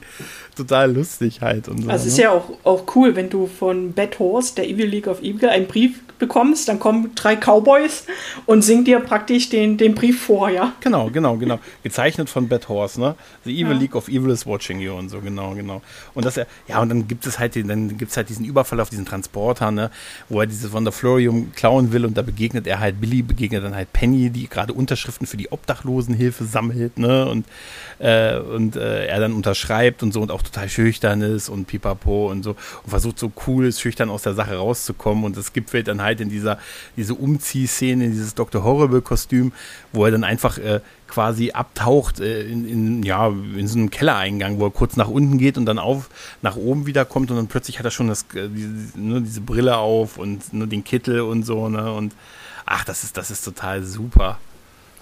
total 0.55 0.93
lustig 0.93 1.41
halt 1.41 1.67
und 1.67 1.83
so. 1.83 1.89
Also 1.89 2.05
es 2.05 2.13
ist 2.13 2.17
ne? 2.17 2.23
ja 2.23 2.31
auch, 2.31 2.51
auch 2.63 2.95
cool, 2.95 3.15
wenn 3.15 3.29
du 3.29 3.47
von 3.47 3.93
Bad 3.93 4.19
Horse, 4.19 4.55
der 4.55 4.67
Evil 4.67 4.87
League 4.87 5.07
of 5.07 5.21
Evil, 5.21 5.49
einen 5.49 5.67
Brief 5.67 5.99
bekommst, 6.19 6.67
dann 6.67 6.79
kommen 6.79 7.11
drei 7.15 7.35
Cowboys 7.35 8.05
und 8.45 8.61
singen 8.61 8.85
dir 8.85 8.99
praktisch 8.99 9.49
den, 9.49 9.77
den 9.77 9.95
Brief 9.95 10.21
vor, 10.21 10.49
ja. 10.49 10.73
Genau, 10.81 11.09
genau, 11.09 11.37
genau. 11.37 11.59
Gezeichnet 11.83 12.29
von 12.29 12.47
Bad 12.47 12.69
Horse, 12.69 12.99
ne? 12.99 13.15
The 13.45 13.51
Evil 13.51 13.73
Ja. 13.73 13.79
League 13.79 13.95
of 13.95 14.07
Evil 14.07 14.31
is 14.31 14.45
watching 14.45 14.79
you 14.79 14.93
und 14.93 15.09
so, 15.09 15.19
genau, 15.19 15.53
genau. 15.53 15.81
Und 16.13 16.25
das, 16.25 16.35
ja, 16.67 16.81
und 16.81 16.89
dann 16.89 17.07
gibt 17.07 17.25
es 17.25 17.39
halt, 17.39 17.55
den, 17.55 17.67
dann 17.67 17.97
gibt's 17.97 18.15
halt 18.15 18.29
diesen 18.29 18.45
Überfall 18.45 18.79
auf 18.79 18.89
diesen 18.89 19.05
Transporter, 19.33 19.71
ne? 19.71 19.89
Wo 20.29 20.39
er 20.39 20.47
dieses 20.47 20.71
Wonderflorium 20.71 21.51
klauen 21.55 21.91
will 21.91 22.05
und 22.05 22.15
da 22.17 22.21
begegnet 22.21 22.67
er 22.67 22.79
halt 22.79 23.01
Billy, 23.01 23.21
begegnet 23.21 23.63
dann 23.63 23.75
halt 23.75 23.91
Penny, 23.91 24.29
die 24.29 24.47
gerade 24.47 24.73
Unterschriften 24.73 25.27
für 25.27 25.37
die 25.37 25.51
Obdachlosenhilfe 25.51 26.45
sammelt, 26.45 26.97
ne? 26.97 27.25
Und, 27.25 27.45
äh, 27.99 28.37
und 28.37 28.75
äh, 28.75 29.07
er 29.07 29.19
dann 29.19 29.33
unterschreibt 29.33 30.03
und 30.03 30.13
so 30.13 30.21
und 30.21 30.31
auch 30.31 30.43
total 30.43 30.69
schüchtern 30.69 31.21
ist 31.21 31.49
und 31.49 31.65
pipapo 31.65 32.29
und 32.29 32.43
so 32.43 32.51
und 32.51 32.89
versucht 32.89 33.19
so 33.19 33.31
cool 33.47 33.71
schüchtern 33.73 34.09
aus 34.09 34.21
der 34.21 34.35
Sache 34.35 34.55
rauszukommen 34.55 35.23
und 35.23 35.35
es 35.37 35.53
gipfelt 35.53 35.87
dann 35.87 36.01
halt 36.01 36.21
in 36.21 36.29
dieser 36.29 36.59
diese 36.95 37.15
Umziehszene, 37.15 38.05
in 38.05 38.11
dieses 38.11 38.35
Dr. 38.35 38.63
Horrible-Kostüm, 38.63 39.51
wo 39.91 40.05
er 40.05 40.11
dann 40.11 40.23
einfach 40.23 40.57
äh, 40.57 40.81
quasi 41.13 41.51
abtaucht 41.51 42.19
äh, 42.19 42.41
in, 42.41 42.67
in, 42.67 43.03
ja, 43.03 43.27
in 43.27 43.67
so 43.67 43.77
einem 43.77 43.91
Kellereingang, 43.91 44.59
wo 44.59 44.65
er 44.65 44.71
kurz 44.71 44.97
nach 44.97 45.07
unten 45.07 45.37
geht 45.37 45.59
und 45.59 45.67
dann 45.67 45.77
auf 45.77 46.09
nach 46.41 46.55
oben 46.55 46.87
wieder 46.87 47.05
kommt 47.05 47.29
und 47.29 47.37
dann 47.37 47.47
plötzlich 47.47 47.77
hat 47.77 47.85
er 47.85 47.91
schon 47.91 48.07
das, 48.07 48.23
äh, 48.33 48.49
diese, 48.49 48.99
ne, 48.99 49.21
diese 49.21 49.41
Brille 49.41 49.77
auf 49.77 50.17
und 50.17 50.51
nur 50.53 50.65
den 50.65 50.83
Kittel 50.83 51.21
und 51.21 51.43
so, 51.43 51.69
ne? 51.69 51.93
Und 51.93 52.15
ach, 52.65 52.83
das 52.83 53.03
ist, 53.03 53.15
das 53.15 53.29
ist 53.29 53.43
total 53.45 53.83
super. 53.83 54.39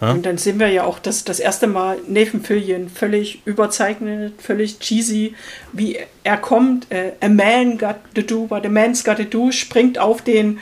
Ja? 0.01 0.11
Und 0.11 0.25
dann 0.25 0.37
sehen 0.37 0.59
wir 0.59 0.67
ja 0.67 0.83
auch 0.83 0.99
das, 0.99 1.23
das 1.23 1.39
erste 1.39 1.67
Mal 1.67 1.99
Nathan 2.07 2.41
Fillion 2.41 2.89
völlig 2.89 3.41
überzeichnet, 3.45 4.33
völlig 4.41 4.79
cheesy, 4.79 5.35
wie 5.71 5.97
er 6.23 6.37
kommt. 6.37 6.91
Äh, 6.91 7.13
a 7.21 7.29
man 7.29 7.77
got 7.77 7.95
to 8.15 8.21
do 8.21 8.49
what 8.49 8.65
a 8.65 8.69
man's 8.69 9.05
got 9.05 9.15
to 9.15 9.23
do, 9.23 9.51
springt 9.51 9.97
auf 9.97 10.21
den 10.21 10.59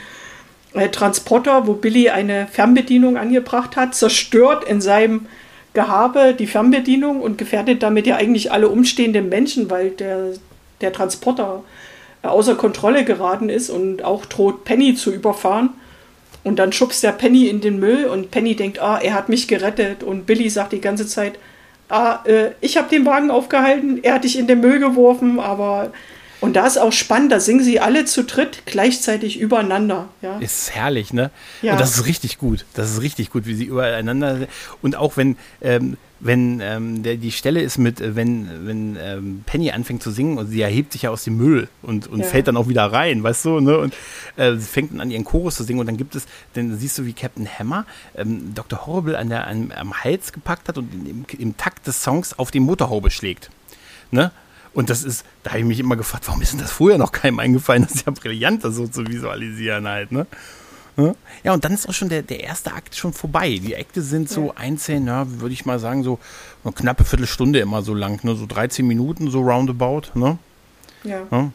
Transporter, 0.92 1.66
wo 1.66 1.74
Billy 1.74 2.10
eine 2.10 2.46
Fernbedienung 2.46 3.16
angebracht 3.16 3.76
hat, 3.76 3.94
zerstört 3.94 4.64
in 4.64 4.80
seinem 4.80 5.26
Gehabe 5.72 6.34
die 6.38 6.46
Fernbedienung 6.46 7.20
und 7.20 7.38
gefährdet 7.38 7.82
damit 7.82 8.06
ja 8.06 8.16
eigentlich 8.16 8.52
alle 8.52 8.68
umstehenden 8.68 9.28
Menschen, 9.28 9.70
weil 9.70 9.90
der, 9.90 10.32
der 10.80 10.92
Transporter 10.92 11.62
äh, 12.22 12.28
außer 12.28 12.54
Kontrolle 12.54 13.04
geraten 13.04 13.48
ist 13.48 13.70
und 13.70 14.04
auch 14.04 14.26
droht 14.26 14.64
Penny 14.64 14.94
zu 14.94 15.12
überfahren. 15.12 15.70
Und 16.42 16.58
dann 16.58 16.72
schubst 16.72 17.02
der 17.02 17.12
Penny 17.12 17.48
in 17.48 17.60
den 17.60 17.78
Müll 17.78 18.06
und 18.06 18.30
Penny 18.30 18.56
denkt, 18.56 18.80
ah, 18.80 18.98
er 18.98 19.14
hat 19.14 19.28
mich 19.28 19.46
gerettet. 19.46 20.02
Und 20.02 20.26
Billy 20.26 20.48
sagt 20.48 20.72
die 20.72 20.80
ganze 20.80 21.06
Zeit, 21.06 21.38
ah, 21.88 22.20
äh, 22.24 22.52
ich 22.60 22.76
habe 22.76 22.88
den 22.88 23.04
Wagen 23.04 23.30
aufgehalten, 23.30 24.02
er 24.02 24.14
hat 24.14 24.24
dich 24.24 24.38
in 24.38 24.46
den 24.46 24.60
Müll 24.60 24.78
geworfen, 24.78 25.40
aber. 25.40 25.92
Und 26.40 26.54
da 26.54 26.66
ist 26.66 26.78
auch 26.78 26.92
spannend, 26.92 27.32
da 27.32 27.40
singen 27.40 27.62
sie 27.62 27.80
alle 27.80 28.04
zu 28.06 28.24
dritt 28.24 28.62
gleichzeitig 28.66 29.38
übereinander. 29.38 30.08
Ja, 30.22 30.38
Ist 30.38 30.74
herrlich, 30.74 31.12
ne? 31.12 31.30
Ja. 31.62 31.72
Und 31.72 31.80
das 31.80 31.96
ist 31.96 32.06
richtig 32.06 32.38
gut. 32.38 32.64
Das 32.74 32.90
ist 32.90 33.02
richtig 33.02 33.30
gut, 33.30 33.46
wie 33.46 33.54
sie 33.54 33.64
übereinander 33.64 34.46
und 34.82 34.96
auch 34.96 35.16
wenn 35.16 35.36
ähm, 35.60 35.96
wenn 36.22 36.60
ähm, 36.60 37.02
der, 37.02 37.16
die 37.16 37.32
Stelle 37.32 37.62
ist 37.62 37.78
mit, 37.78 38.00
äh, 38.02 38.14
wenn, 38.14 38.66
wenn 38.66 38.96
ähm, 39.00 39.42
Penny 39.46 39.70
anfängt 39.70 40.02
zu 40.02 40.10
singen 40.10 40.36
und 40.36 40.48
sie 40.48 40.60
erhebt 40.60 40.92
sich 40.92 41.02
ja 41.02 41.10
aus 41.10 41.24
dem 41.24 41.38
Müll 41.38 41.68
und, 41.80 42.06
und 42.08 42.20
Ja. 42.20 42.26
fällt 42.26 42.46
dann 42.46 42.58
auch 42.58 42.68
wieder 42.68 42.84
rein, 42.92 43.22
weißt 43.22 43.46
du, 43.46 43.60
ne? 43.60 43.78
Und 43.78 43.94
äh, 44.36 44.52
sie 44.56 44.66
fängt 44.66 44.92
dann 44.92 45.00
an, 45.00 45.10
ihren 45.10 45.24
Chorus 45.24 45.56
zu 45.56 45.64
singen 45.64 45.80
und 45.80 45.86
dann 45.86 45.96
gibt 45.96 46.14
es, 46.14 46.26
dann 46.52 46.76
siehst 46.78 46.98
du, 46.98 47.06
wie 47.06 47.14
Captain 47.14 47.48
Hammer 47.58 47.86
ähm, 48.14 48.52
Dr. 48.54 48.86
Horrible 48.86 49.16
an 49.16 49.30
der, 49.30 49.46
an, 49.46 49.72
am 49.74 49.94
Hals 50.04 50.34
gepackt 50.34 50.68
hat 50.68 50.76
und 50.76 50.92
im, 50.92 51.24
im 51.38 51.56
Takt 51.56 51.86
des 51.86 52.02
Songs 52.02 52.38
auf 52.38 52.50
die 52.50 52.60
Motorhaube 52.60 53.10
schlägt. 53.10 53.48
Ne? 54.10 54.30
Und 54.72 54.88
das 54.90 55.02
ist, 55.02 55.24
da 55.42 55.50
habe 55.50 55.60
ich 55.60 55.66
mich 55.66 55.80
immer 55.80 55.96
gefragt, 55.96 56.26
warum 56.28 56.40
ist 56.42 56.52
denn 56.52 56.60
das 56.60 56.70
früher 56.70 56.96
noch 56.98 57.10
keinem 57.12 57.38
eingefallen? 57.40 57.82
Das 57.82 57.92
ist 57.96 58.06
ja 58.06 58.12
brillant, 58.12 58.64
das 58.64 58.76
so 58.76 58.86
zu 58.86 59.06
visualisieren 59.06 59.86
halt, 59.88 60.12
ne? 60.12 60.26
Ja? 60.96 61.14
Ja, 61.44 61.52
und 61.54 61.64
dann 61.64 61.72
ist 61.72 61.88
auch 61.88 61.92
schon 61.94 62.08
der, 62.08 62.22
der 62.22 62.40
erste 62.40 62.72
Akt 62.72 62.94
schon 62.94 63.12
vorbei. 63.12 63.58
Die 63.62 63.76
Akte 63.76 64.02
sind 64.02 64.28
so 64.28 64.52
einzeln, 64.54 65.06
ja, 65.06 65.24
würde 65.40 65.52
ich 65.54 65.64
mal 65.66 65.78
sagen, 65.78 66.02
so 66.04 66.18
eine 66.62 66.72
knappe 66.72 67.04
Viertelstunde 67.04 67.58
immer 67.60 67.82
so 67.82 67.94
lang, 67.94 68.22
ne? 68.24 68.34
So 68.36 68.46
13 68.46 68.86
Minuten, 68.86 69.30
so 69.30 69.40
roundabout, 69.40 70.02
ne? 70.14 70.38
ja, 71.04 71.20
Ja. 71.30 71.50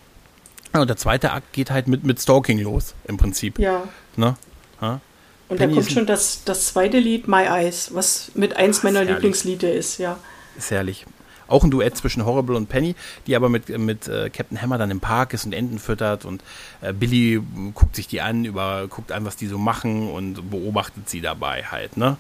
Ja, 0.73 0.82
und 0.82 0.89
der 0.89 0.97
zweite 0.97 1.32
Akt 1.32 1.54
geht 1.54 1.71
halt 1.71 1.88
mit, 1.88 2.04
mit 2.04 2.19
Stalking 2.19 2.60
los, 2.60 2.95
im 3.08 3.15
Prinzip. 3.17 3.60
ja. 3.60 3.84
Ne? 4.17 4.36
Ja. 4.82 4.99
Und 5.47 5.60
da 5.60 5.65
Penny 5.65 5.75
kommt 5.75 5.88
ist- 5.88 5.93
schon 5.93 6.06
das, 6.06 6.43
das 6.43 6.67
zweite 6.67 6.97
Lied, 6.99 7.28
My 7.30 7.43
Eyes, 7.43 7.93
was 7.93 8.32
mit 8.34 8.58
eins 8.58 8.84
meiner 8.84 8.99
herrlich. 8.99 9.13
Lieblingslieder 9.15 9.71
ist, 9.71 9.99
ja. 9.99 10.17
Ist 10.58 10.71
herrlich. 10.71 11.06
Auch 11.47 11.63
ein 11.63 11.71
Duett 11.71 11.95
zwischen 11.97 12.25
Horrible 12.25 12.55
und 12.55 12.69
Penny, 12.69 12.95
die 13.27 13.36
aber 13.36 13.49
mit, 13.49 13.69
mit 13.77 14.08
äh, 14.08 14.29
Captain 14.29 14.62
Hammer 14.62 14.77
dann 14.77 14.91
im 14.91 14.99
Park 14.99 15.34
ist 15.34 15.45
und 15.45 15.53
Enten 15.53 15.79
füttert 15.79 16.25
und 16.25 16.41
äh, 16.81 16.93
Billy 16.93 17.36
m, 17.36 17.73
guckt 17.73 17.95
sich 17.95 18.08
die 18.08 18.21
an, 18.21 18.45
über, 18.45 18.88
guckt 18.88 19.12
an, 19.12 19.25
was 19.25 19.36
die 19.36 19.47
so 19.47 19.58
machen 19.58 20.10
und 20.10 20.49
beobachtet 20.49 21.10
sie 21.10 21.21
dabei 21.21 21.63
halt, 21.63 21.97
ne? 21.97 22.17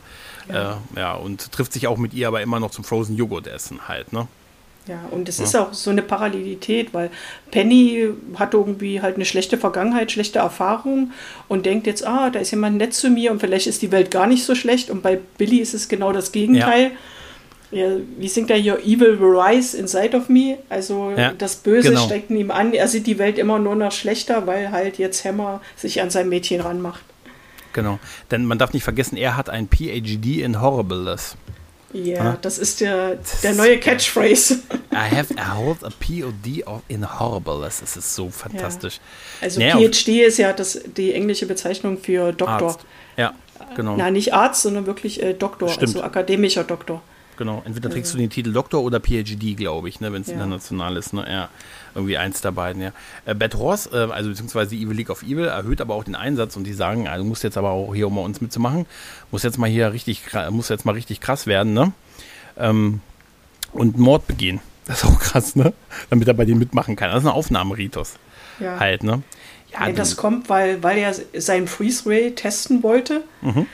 Ja. 0.49 0.79
Äh, 0.95 0.99
ja, 0.99 1.13
und 1.13 1.51
trifft 1.51 1.73
sich 1.73 1.87
auch 1.87 1.97
mit 1.97 2.13
ihr 2.13 2.27
aber 2.27 2.41
immer 2.41 2.59
noch 2.59 2.71
zum 2.71 2.83
Frozen 2.83 3.15
Joghurt 3.15 3.47
essen 3.47 3.87
halt, 3.87 4.13
ne? 4.13 4.27
Ja, 4.87 4.99
und 5.09 5.27
es 5.27 5.39
ist 5.39 5.55
auch 5.55 5.73
so 5.73 5.89
eine 5.89 6.03
Parallelität, 6.03 6.93
weil 6.93 7.09
Penny 7.49 8.07
hat 8.35 8.53
irgendwie 8.53 9.01
halt 9.01 9.15
eine 9.15 9.25
schlechte 9.25 9.57
Vergangenheit, 9.57 10.11
schlechte 10.11 10.37
Erfahrung 10.37 11.11
und 11.47 11.65
denkt 11.65 11.87
jetzt, 11.87 12.05
ah, 12.05 12.29
da 12.29 12.37
ist 12.37 12.51
jemand 12.51 12.77
nett 12.77 12.93
zu 12.93 13.09
mir 13.09 13.31
und 13.31 13.39
vielleicht 13.39 13.65
ist 13.65 13.81
die 13.81 13.91
Welt 13.91 14.11
gar 14.11 14.27
nicht 14.27 14.45
so 14.45 14.53
schlecht. 14.53 14.91
Und 14.91 15.01
bei 15.01 15.19
Billy 15.39 15.57
ist 15.57 15.73
es 15.73 15.87
genau 15.87 16.11
das 16.11 16.31
Gegenteil. 16.31 16.83
Ja, 16.83 16.91
wie 18.17 18.27
singt 18.27 18.49
er 18.49 18.57
hier? 18.57 18.79
Evil 18.79 19.19
will 19.19 19.37
rise 19.39 19.77
inside 19.77 20.15
of 20.15 20.29
me. 20.29 20.57
Also 20.69 21.11
Ja, 21.15 21.33
das 21.37 21.55
Böse 21.57 21.89
genau. 21.89 22.05
steckt 22.05 22.29
in 22.29 22.37
ihm 22.37 22.51
an. 22.51 22.73
Er 22.73 22.87
sieht 22.87 23.05
die 23.07 23.17
Welt 23.19 23.37
immer 23.37 23.59
nur 23.59 23.75
noch 23.75 23.91
schlechter, 23.91 24.47
weil 24.47 24.71
halt 24.71 24.97
jetzt 24.97 25.25
Hammer 25.25 25.61
sich 25.75 26.01
an 26.01 26.09
sein 26.09 26.29
Mädchen 26.29 26.61
ranmacht. 26.61 27.01
Genau. 27.73 27.99
Denn 28.31 28.45
man 28.45 28.57
darf 28.57 28.71
nicht 28.73 28.83
vergessen, 28.83 29.17
er 29.17 29.35
hat 29.35 29.49
ein 29.49 29.67
PhD 29.67 30.41
in 30.41 30.61
Horribleness. 30.61 31.35
Ja, 31.91 32.21
Ah. 32.21 32.37
das 32.41 32.57
ist 32.57 32.81
der, 32.81 33.17
der 33.43 33.53
neue 33.53 33.77
Catchphrase. 33.79 34.59
I 34.93 35.15
have 35.15 35.33
I 35.33 35.55
hold 35.55 35.83
a 35.83 35.89
PhD 35.89 36.65
of 36.67 36.81
in 36.89 37.19
Horribleness. 37.19 37.79
Das 37.81 37.95
ist 37.97 38.15
so 38.15 38.29
fantastisch. 38.29 38.99
Also 39.41 39.59
Naja, 39.61 39.77
PhD 39.77 40.23
ist 40.25 40.37
ja 40.37 40.51
das, 40.53 40.79
die 40.97 41.13
englische 41.13 41.45
Bezeichnung 41.45 41.97
für 41.97 42.31
Doktor. 42.33 42.67
Arzt. 42.69 42.79
Ja, 43.17 43.33
genau. 43.77 43.95
Na, 43.97 44.11
nicht 44.11 44.33
Arzt, 44.33 44.61
sondern 44.63 44.85
wirklich 44.87 45.21
äh, 45.23 45.33
Doktor, 45.33 45.69
Stimmt. 45.69 45.95
also 45.95 46.03
akademischer 46.03 46.63
Doktor. 46.65 47.01
Genau, 47.37 47.61
entweder 47.65 47.89
trägst 47.89 48.13
du 48.13 48.17
den 48.17 48.29
Titel 48.29 48.53
Doktor 48.53 48.81
oder 48.81 48.99
PhD, 49.01 49.57
glaube 49.57 49.89
ich, 49.89 49.99
ne, 49.99 50.13
wenn 50.13 50.21
es 50.21 50.27
Ja. 50.27 50.33
international 50.35 50.95
ist. 50.97 51.13
Ne? 51.13 51.25
Ja, 51.29 51.49
irgendwie 51.93 52.17
eins 52.17 52.41
der 52.41 52.51
beiden, 52.51 52.81
ja. 52.81 52.91
Äh, 53.25 53.35
Bad 53.35 53.55
Horse, 53.55 53.89
äh, 53.91 54.11
also 54.11 54.29
beziehungsweise 54.29 54.71
die 54.75 54.83
Evil 54.83 54.95
League 54.95 55.09
of 55.09 55.21
Evil, 55.23 55.45
erhöht 55.45 55.81
aber 55.81 55.95
auch 55.95 56.03
den 56.05 56.15
Einsatz 56.15 56.55
und 56.55 56.63
die 56.63 56.73
sagen, 56.73 57.07
also 57.07 57.23
du 57.23 57.29
musst 57.29 57.43
jetzt 57.43 57.57
aber 57.57 57.71
auch 57.71 57.93
hier, 57.93 58.07
um 58.07 58.15
bei 58.15 58.21
uns 58.21 58.39
mitzumachen, 58.41 58.85
muss 59.31 59.43
jetzt 59.43 59.57
mal 59.57 59.69
hier 59.69 59.91
richtig, 59.91 60.21
muss 60.51 60.69
jetzt 60.69 60.85
mal 60.85 60.93
richtig 60.93 61.19
krass 61.19 61.45
werden, 61.47 61.73
ne? 61.73 61.91
Ähm, 62.57 63.01
und 63.73 63.97
Mord 63.97 64.27
begehen. 64.27 64.61
Das 64.85 65.03
ist 65.03 65.09
auch 65.09 65.19
krass, 65.19 65.55
ne? 65.55 65.73
Damit 66.09 66.27
er 66.27 66.33
bei 66.35 66.45
denen 66.45 66.59
mitmachen 66.59 66.95
kann. 66.95 67.09
Das 67.11 67.23
ist 67.23 67.27
ein 67.27 67.33
Aufnahmeritus 67.33 68.13
Ja. 68.59 68.79
halt, 68.79 69.03
ne? 69.03 69.23
Ja, 69.73 69.91
das 69.91 70.15
kommt, 70.15 70.47
weil, 70.47 70.81
weil 70.83 70.97
er 70.99 71.13
seinen 71.41 71.67
Freeze 71.67 72.05
Ray 72.09 72.33
testen 72.33 72.81
wollte. 72.81 73.23
Mhm. 73.41 73.65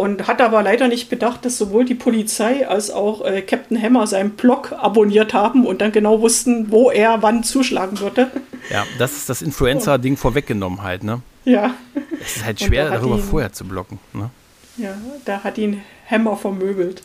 Und 0.00 0.26
hat 0.26 0.40
aber 0.40 0.62
leider 0.62 0.88
nicht 0.88 1.10
bedacht, 1.10 1.44
dass 1.44 1.58
sowohl 1.58 1.84
die 1.84 1.94
Polizei 1.94 2.66
als 2.66 2.90
auch 2.90 3.22
äh, 3.22 3.42
Captain 3.42 3.80
Hammer 3.80 4.06
seinen 4.06 4.30
Blog 4.30 4.72
abonniert 4.72 5.34
haben 5.34 5.66
und 5.66 5.82
dann 5.82 5.92
genau 5.92 6.22
wussten, 6.22 6.70
wo 6.70 6.90
er 6.90 7.20
wann 7.22 7.42
zuschlagen 7.42 8.00
würde. 8.00 8.30
Ja, 8.70 8.86
das 8.98 9.12
ist 9.12 9.28
das 9.28 9.42
Influencer-Ding 9.42 10.16
vorweggenommen 10.16 10.82
halt, 10.82 11.04
ne? 11.04 11.20
Ja. 11.44 11.74
Es 12.18 12.36
ist 12.36 12.44
halt 12.46 12.60
schwer, 12.60 12.88
darüber 12.88 13.16
ihn, 13.16 13.22
vorher 13.22 13.52
zu 13.52 13.66
blocken, 13.66 13.98
ne? 14.14 14.30
Ja, 14.78 14.94
da 15.26 15.44
hat 15.44 15.58
ihn 15.58 15.82
Hammer 16.10 16.34
vermöbelt. 16.34 17.02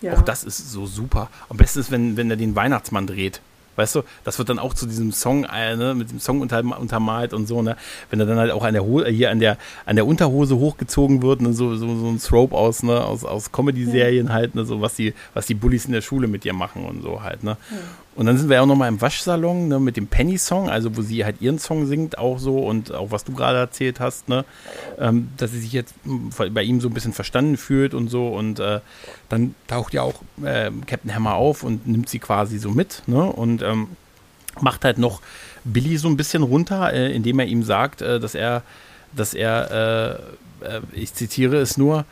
Ja. 0.00 0.14
Auch 0.14 0.22
das 0.22 0.44
ist 0.44 0.70
so 0.70 0.86
super. 0.86 1.28
Am 1.48 1.56
besten 1.56 1.80
ist, 1.80 1.90
wenn, 1.90 2.16
wenn 2.16 2.30
er 2.30 2.36
den 2.36 2.54
Weihnachtsmann 2.54 3.08
dreht. 3.08 3.40
Weißt 3.76 3.94
du, 3.94 4.02
das 4.24 4.38
wird 4.38 4.48
dann 4.48 4.58
auch 4.58 4.74
zu 4.74 4.86
diesem 4.86 5.12
Song, 5.12 5.44
äh, 5.44 5.76
ne, 5.76 5.94
mit 5.94 6.10
dem 6.10 6.20
Song 6.20 6.40
unter, 6.40 6.62
untermalt 6.78 7.32
und 7.32 7.46
so, 7.46 7.62
ne? 7.62 7.76
Wenn 8.10 8.20
er 8.20 8.26
dann 8.26 8.38
halt 8.38 8.50
auch 8.50 8.64
an 8.64 8.74
der 8.74 8.84
Ho 8.84 9.04
hier 9.04 9.30
an 9.30 9.40
der 9.40 9.56
an 9.86 9.96
der 9.96 10.06
Unterhose 10.06 10.56
hochgezogen 10.56 11.22
wird, 11.22 11.40
ne, 11.40 11.52
so, 11.52 11.74
so, 11.76 11.86
so 11.86 12.08
ein 12.08 12.18
Thrope 12.18 12.54
aus, 12.54 12.82
ne, 12.82 13.04
aus, 13.04 13.24
aus 13.24 13.50
Comedy-Serien 13.52 14.28
ja. 14.28 14.32
halt, 14.32 14.54
ne, 14.54 14.64
so 14.64 14.80
was 14.80 14.94
die, 14.94 15.14
was 15.34 15.46
die 15.46 15.54
Bullies 15.54 15.86
in 15.86 15.92
der 15.92 16.02
Schule 16.02 16.28
mit 16.28 16.44
dir 16.44 16.52
machen 16.52 16.84
und 16.84 17.02
so 17.02 17.22
halt, 17.22 17.42
ne? 17.42 17.56
Ja. 17.70 17.76
Und 18.14 18.26
dann 18.26 18.36
sind 18.36 18.50
wir 18.50 18.56
ja 18.56 18.62
auch 18.62 18.66
nochmal 18.66 18.88
im 18.88 19.00
Waschsalon, 19.00 19.68
ne, 19.68 19.80
mit 19.80 19.96
dem 19.96 20.06
Penny-Song, 20.06 20.68
also 20.68 20.96
wo 20.96 21.02
sie 21.02 21.24
halt 21.24 21.40
ihren 21.40 21.58
Song 21.58 21.86
singt, 21.86 22.18
auch 22.18 22.38
so 22.38 22.58
und 22.58 22.92
auch 22.92 23.10
was 23.10 23.24
du 23.24 23.32
gerade 23.32 23.58
erzählt 23.58 24.00
hast, 24.00 24.28
ne, 24.28 24.44
ähm, 24.98 25.28
dass 25.38 25.52
sie 25.52 25.60
sich 25.60 25.72
jetzt 25.72 25.94
hm, 26.04 26.30
bei 26.52 26.62
ihm 26.62 26.80
so 26.80 26.88
ein 26.88 26.94
bisschen 26.94 27.14
verstanden 27.14 27.56
fühlt 27.56 27.94
und 27.94 28.08
so 28.08 28.28
und 28.28 28.60
äh, 28.60 28.80
dann 29.30 29.54
taucht 29.66 29.94
ja 29.94 30.02
auch 30.02 30.20
äh, 30.44 30.70
Captain 30.86 31.14
Hammer 31.14 31.36
auf 31.36 31.62
und 31.62 31.86
nimmt 31.86 32.10
sie 32.10 32.18
quasi 32.18 32.58
so 32.58 32.70
mit, 32.70 33.02
ne, 33.06 33.24
und 33.24 33.62
ähm, 33.62 33.88
macht 34.60 34.84
halt 34.84 34.98
noch 34.98 35.22
Billy 35.64 35.96
so 35.96 36.08
ein 36.08 36.18
bisschen 36.18 36.42
runter, 36.42 36.92
äh, 36.92 37.14
indem 37.14 37.38
er 37.38 37.46
ihm 37.46 37.62
sagt, 37.62 38.02
äh, 38.02 38.20
dass 38.20 38.34
er, 38.34 38.62
dass 39.16 39.32
er, 39.32 40.20
äh, 40.62 40.66
äh, 40.66 40.80
ich 40.92 41.14
zitiere 41.14 41.56
es 41.56 41.78
nur, 41.78 42.04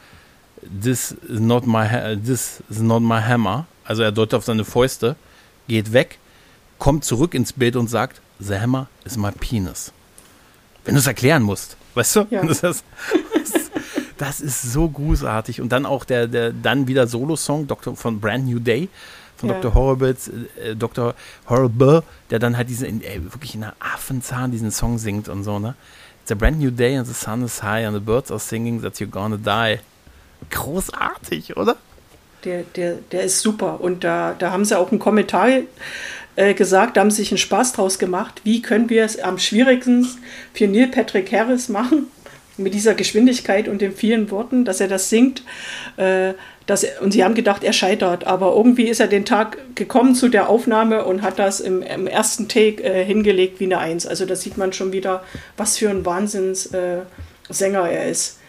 this 0.63 1.15
is 1.29 1.41
not 1.41 1.67
my, 1.67 2.17
this 2.25 2.63
is 2.71 2.81
not 2.81 3.03
my 3.03 3.21
hammer, 3.21 3.67
also 3.85 4.03
er 4.03 4.13
deutet 4.13 4.35
auf 4.35 4.45
seine 4.45 4.65
Fäuste, 4.65 5.17
geht 5.71 5.93
weg, 5.93 6.19
kommt 6.79 7.05
zurück 7.05 7.33
ins 7.33 7.53
Bild 7.53 7.77
und 7.77 7.89
sagt, 7.89 8.21
The 8.41 8.59
Hammer 8.59 8.89
is 9.05 9.17
my 9.17 9.31
penis. 9.31 9.93
Wenn 10.85 10.95
du 10.95 11.01
es 11.01 11.07
erklären 11.07 11.43
musst, 11.43 11.77
weißt 11.95 12.17
du? 12.17 12.27
Ja. 12.31 12.43
Das, 12.47 12.61
das, 12.61 12.83
das, 14.19 14.41
ist 14.41 14.63
so 14.73 14.89
großartig. 14.89 15.61
Und 15.61 15.71
dann 15.71 15.87
auch 15.87 16.05
der, 16.05 16.27
der 16.27 16.53
dann 16.53 16.89
wieder 16.89 17.07
Solo-Song 17.07 17.69
von 17.95 18.21
Brand 18.21 18.47
New 18.47 18.59
Day 18.59 18.89
von 19.37 19.49
ja. 19.49 19.55
Dr. 19.61 19.75
Horrible, 19.75 20.17
äh, 20.63 20.77
Dr. 20.77 21.15
Horrible, 21.49 22.03
der 22.31 22.39
dann 22.39 22.57
halt 22.57 22.69
diesen, 22.69 23.03
ey, 23.03 23.23
wirklich 23.33 23.55
in 23.55 23.63
einer 23.63 23.75
Affenzahn 23.79 24.51
diesen 24.51 24.71
Song 24.71 24.99
singt 24.99 25.29
und 25.29 25.45
so, 25.45 25.59
ne? 25.59 25.75
It's 26.23 26.33
a 26.33 26.35
brand 26.35 26.61
new 26.61 26.71
day 26.71 26.97
and 26.97 27.07
the 27.07 27.15
sun 27.15 27.43
is 27.43 27.63
high 27.63 27.87
and 27.87 27.95
the 27.95 28.01
birds 28.01 28.31
are 28.31 28.39
singing 28.39 28.83
that 28.83 29.01
you're 29.01 29.07
gonna 29.07 29.39
die. 29.39 29.81
Großartig, 30.51 31.57
oder? 31.57 31.77
Der, 32.45 32.63
der, 32.77 32.99
der 33.13 33.23
ist 33.23 33.41
super. 33.41 33.81
Und 33.81 34.05
da, 34.05 34.35
da 34.39 34.53
haben 34.53 34.65
sie 34.65 34.79
auch 34.79 34.91
einen 34.91 34.99
Kommentar 34.99 35.49
äh, 36.37 36.55
gesagt, 36.55 36.97
da 36.97 37.03
haben 37.03 37.11
sie 37.11 37.23
sich 37.23 37.31
einen 37.33 37.39
Spaß 37.39 37.73
draus 37.75 37.99
gemacht. 37.99 38.41
Wie 38.45 38.63
können 38.63 38.89
wir 38.89 39.05
es 39.05 39.19
am 39.19 39.39
schwierigsten 39.39 40.07
für 40.55 40.67
Neil 40.67 40.89
Patrick 40.89 41.33
Harris 41.33 41.69
machen? 41.69 42.07
Mit 42.57 42.75
dieser 42.75 42.95
Geschwindigkeit 42.95 43.69
und 43.69 43.81
den 43.81 43.93
vielen 43.93 44.31
Worten, 44.31 44.65
dass 44.65 44.81
er 44.81 44.89
das 44.89 45.09
singt. 45.09 45.43
Äh, 45.97 46.35
dass 46.67 46.87
und 47.01 47.13
sie 47.13 47.25
haben 47.25 47.35
gedacht, 47.35 47.65
er 47.65 47.73
scheitert. 47.73 48.27
Aber 48.27 48.55
irgendwie 48.55 48.89
ist 48.89 49.01
er 49.01 49.09
den 49.09 49.25
Tag 49.25 49.59
gekommen 49.75 50.15
zu 50.15 50.29
der 50.29 50.49
Aufnahme 50.49 51.05
und 51.05 51.23
hat 51.23 51.39
das 51.39 51.61
im, 51.61 51.83
im 51.83 52.07
ersten 52.07 52.49
Take 52.49 52.83
äh, 52.83 53.05
hingelegt 53.05 53.61
wie 53.61 53.65
eine 53.65 53.79
Eins. 53.79 54.07
Also 54.07 54.25
da 54.25 54.37
sieht 54.37 54.57
man 54.57 54.73
schon 54.73 54.93
wieder, 54.93 55.25
was 55.57 55.79
für 55.79 55.91
ein 55.91 56.07
Wahnsinnssänger 56.07 57.05
äh, 57.91 57.95
er 57.95 58.09
ist. 58.09 58.40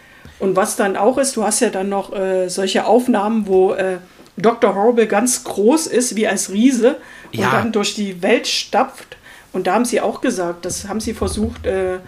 Und 0.41 0.55
was 0.55 0.75
dann 0.75 0.97
auch 0.97 1.19
ist, 1.19 1.35
du 1.35 1.43
hast 1.43 1.59
ja 1.59 1.69
dann 1.69 1.87
noch 1.87 2.13
äh, 2.13 2.49
solche 2.49 2.85
Aufnahmen, 2.87 3.45
wo 3.45 3.73
äh, 3.73 3.97
Dr. 4.37 4.73
Horrible 4.73 5.05
ganz 5.05 5.43
groß 5.43 5.85
ist, 5.85 6.15
wie 6.15 6.27
als 6.27 6.51
Riese, 6.51 6.97
und 7.31 7.39
ja. 7.39 7.51
dann 7.51 7.71
durch 7.71 7.93
die 7.93 8.23
Welt 8.23 8.47
stapft. 8.47 9.17
Und 9.53 9.67
da 9.67 9.75
haben 9.75 9.85
sie 9.85 10.01
auch 10.01 10.19
gesagt, 10.19 10.65
das 10.65 10.87
haben 10.87 10.99
sie 10.99 11.13
versucht 11.13 11.67
äh, 11.67 11.99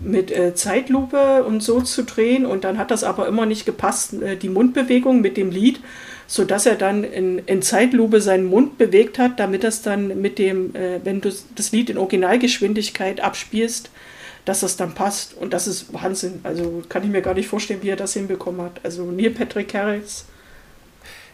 mit 0.00 0.32
äh, 0.32 0.52
Zeitlupe 0.56 1.44
und 1.44 1.62
so 1.62 1.80
zu 1.80 2.02
drehen. 2.02 2.44
Und 2.44 2.64
dann 2.64 2.76
hat 2.76 2.90
das 2.90 3.04
aber 3.04 3.28
immer 3.28 3.46
nicht 3.46 3.66
gepasst, 3.66 4.14
äh, 4.14 4.36
die 4.36 4.48
Mundbewegung 4.48 5.20
mit 5.20 5.36
dem 5.36 5.52
Lied, 5.52 5.78
sodass 6.26 6.66
er 6.66 6.74
dann 6.74 7.04
in, 7.04 7.38
in, 7.38 7.62
Zeitlupe 7.62 8.20
seinen 8.20 8.46
Mund 8.46 8.78
bewegt 8.78 9.20
hat, 9.20 9.38
damit 9.38 9.62
das 9.62 9.82
dann 9.82 10.20
mit 10.20 10.40
dem, 10.40 10.74
äh, 10.74 10.98
wenn 11.04 11.20
du 11.20 11.30
das 11.54 11.70
Lied 11.70 11.88
in 11.88 11.98
Originalgeschwindigkeit 11.98 13.20
abspielst, 13.20 13.90
dass 14.46 14.60
das 14.60 14.78
dann 14.78 14.94
passt. 14.94 15.34
Und 15.34 15.52
das 15.52 15.66
ist 15.66 15.92
Wahnsinn. 15.92 16.40
Also 16.42 16.82
kann 16.88 17.04
ich 17.04 17.10
mir 17.10 17.20
gar 17.20 17.34
nicht 17.34 17.48
vorstellen, 17.48 17.82
wie 17.82 17.90
er 17.90 17.96
das 17.96 18.14
hinbekommen 18.14 18.62
hat. 18.62 18.80
Also 18.82 19.04
Neil 19.04 19.30
Patrick 19.30 19.74
Harris 19.74 20.24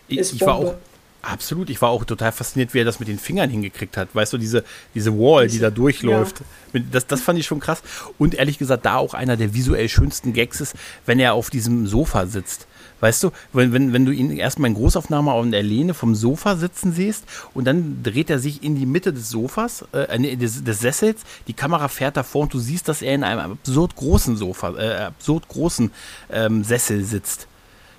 ist 0.09 0.33
ich, 0.33 0.41
ich 0.41 0.47
war 0.47 0.57
auch 0.57 0.75
Absolut, 1.23 1.71
ich 1.71 1.81
war 1.81 1.91
auch 1.91 2.05
total 2.05 2.33
fasziniert, 2.33 2.75
wie 2.75 2.81
er 2.81 2.85
das 2.85 2.99
mit 2.99 3.07
den 3.07 3.19
Fingern 3.19 3.49
hingekriegt 3.49 3.97
hat. 3.97 4.13
Weißt 4.13 4.33
du, 4.33 4.39
diese, 4.39 4.65
diese 4.93 5.17
Wall, 5.17 5.47
die 5.47 5.61
da 5.61 5.71
durchläuft. 5.71 6.43
Ja. 6.73 6.81
Das, 6.91 7.07
das 7.07 7.23
fand 7.23 7.39
ich 7.39 7.47
schon 7.47 7.61
krass. 7.61 7.81
Und 8.19 8.35
ehrlich 8.35 8.59
gesagt, 8.59 8.85
da 8.85 8.97
auch 8.97 9.15
einer 9.15 9.37
der 9.37 9.55
visuell 9.55 9.89
schönsten 9.89 10.33
Gags 10.33 10.61
ist, 10.61 10.75
wenn 11.07 11.21
er 11.21 11.35
auf 11.35 11.49
diesem 11.49 11.87
Sofa 11.87 12.27
sitzt. 12.27 12.67
Weißt 13.03 13.25
du, 13.25 13.33
wenn, 13.53 13.73
wenn, 13.73 13.93
wenn 13.93 14.07
du 14.07 14.13
ihn 14.13 14.31
erstmal 14.31 14.71
in 14.71 14.77
Großaufnahme 14.77 15.33
auf 15.33 15.45
der 15.51 15.65
Lehne 15.65 15.93
vom 15.93 16.15
Sofa 16.15 16.55
sitzen 16.55 16.93
siehst 16.93 17.25
und 17.53 17.65
dann 17.65 18.01
dreht 18.05 18.31
er 18.31 18.39
sich 18.39 18.63
in 18.63 18.77
die 18.77 18.87
Mitte 18.87 19.13
des 19.13 19.29
Sofas, 19.29 19.85
äh, 19.91 20.37
des, 20.37 20.63
des 20.63 20.79
Sessels, 20.79 21.23
die 21.49 21.53
Kamera 21.53 21.89
fährt 21.89 22.17
davor 22.17 22.43
und 22.43 22.55
du 22.55 22.61
siehst, 22.61 22.87
dass 22.87 23.03
er 23.03 23.17
in 23.17 23.25
einem 23.25 23.55
absurd 23.55 23.97
großen 23.97 24.37
Sofa, 24.37 24.79
äh, 24.79 25.05
absurd 25.07 25.49
großen 25.49 25.91
ähm, 26.31 26.63
Sessel 26.63 27.03
sitzt. 27.03 27.49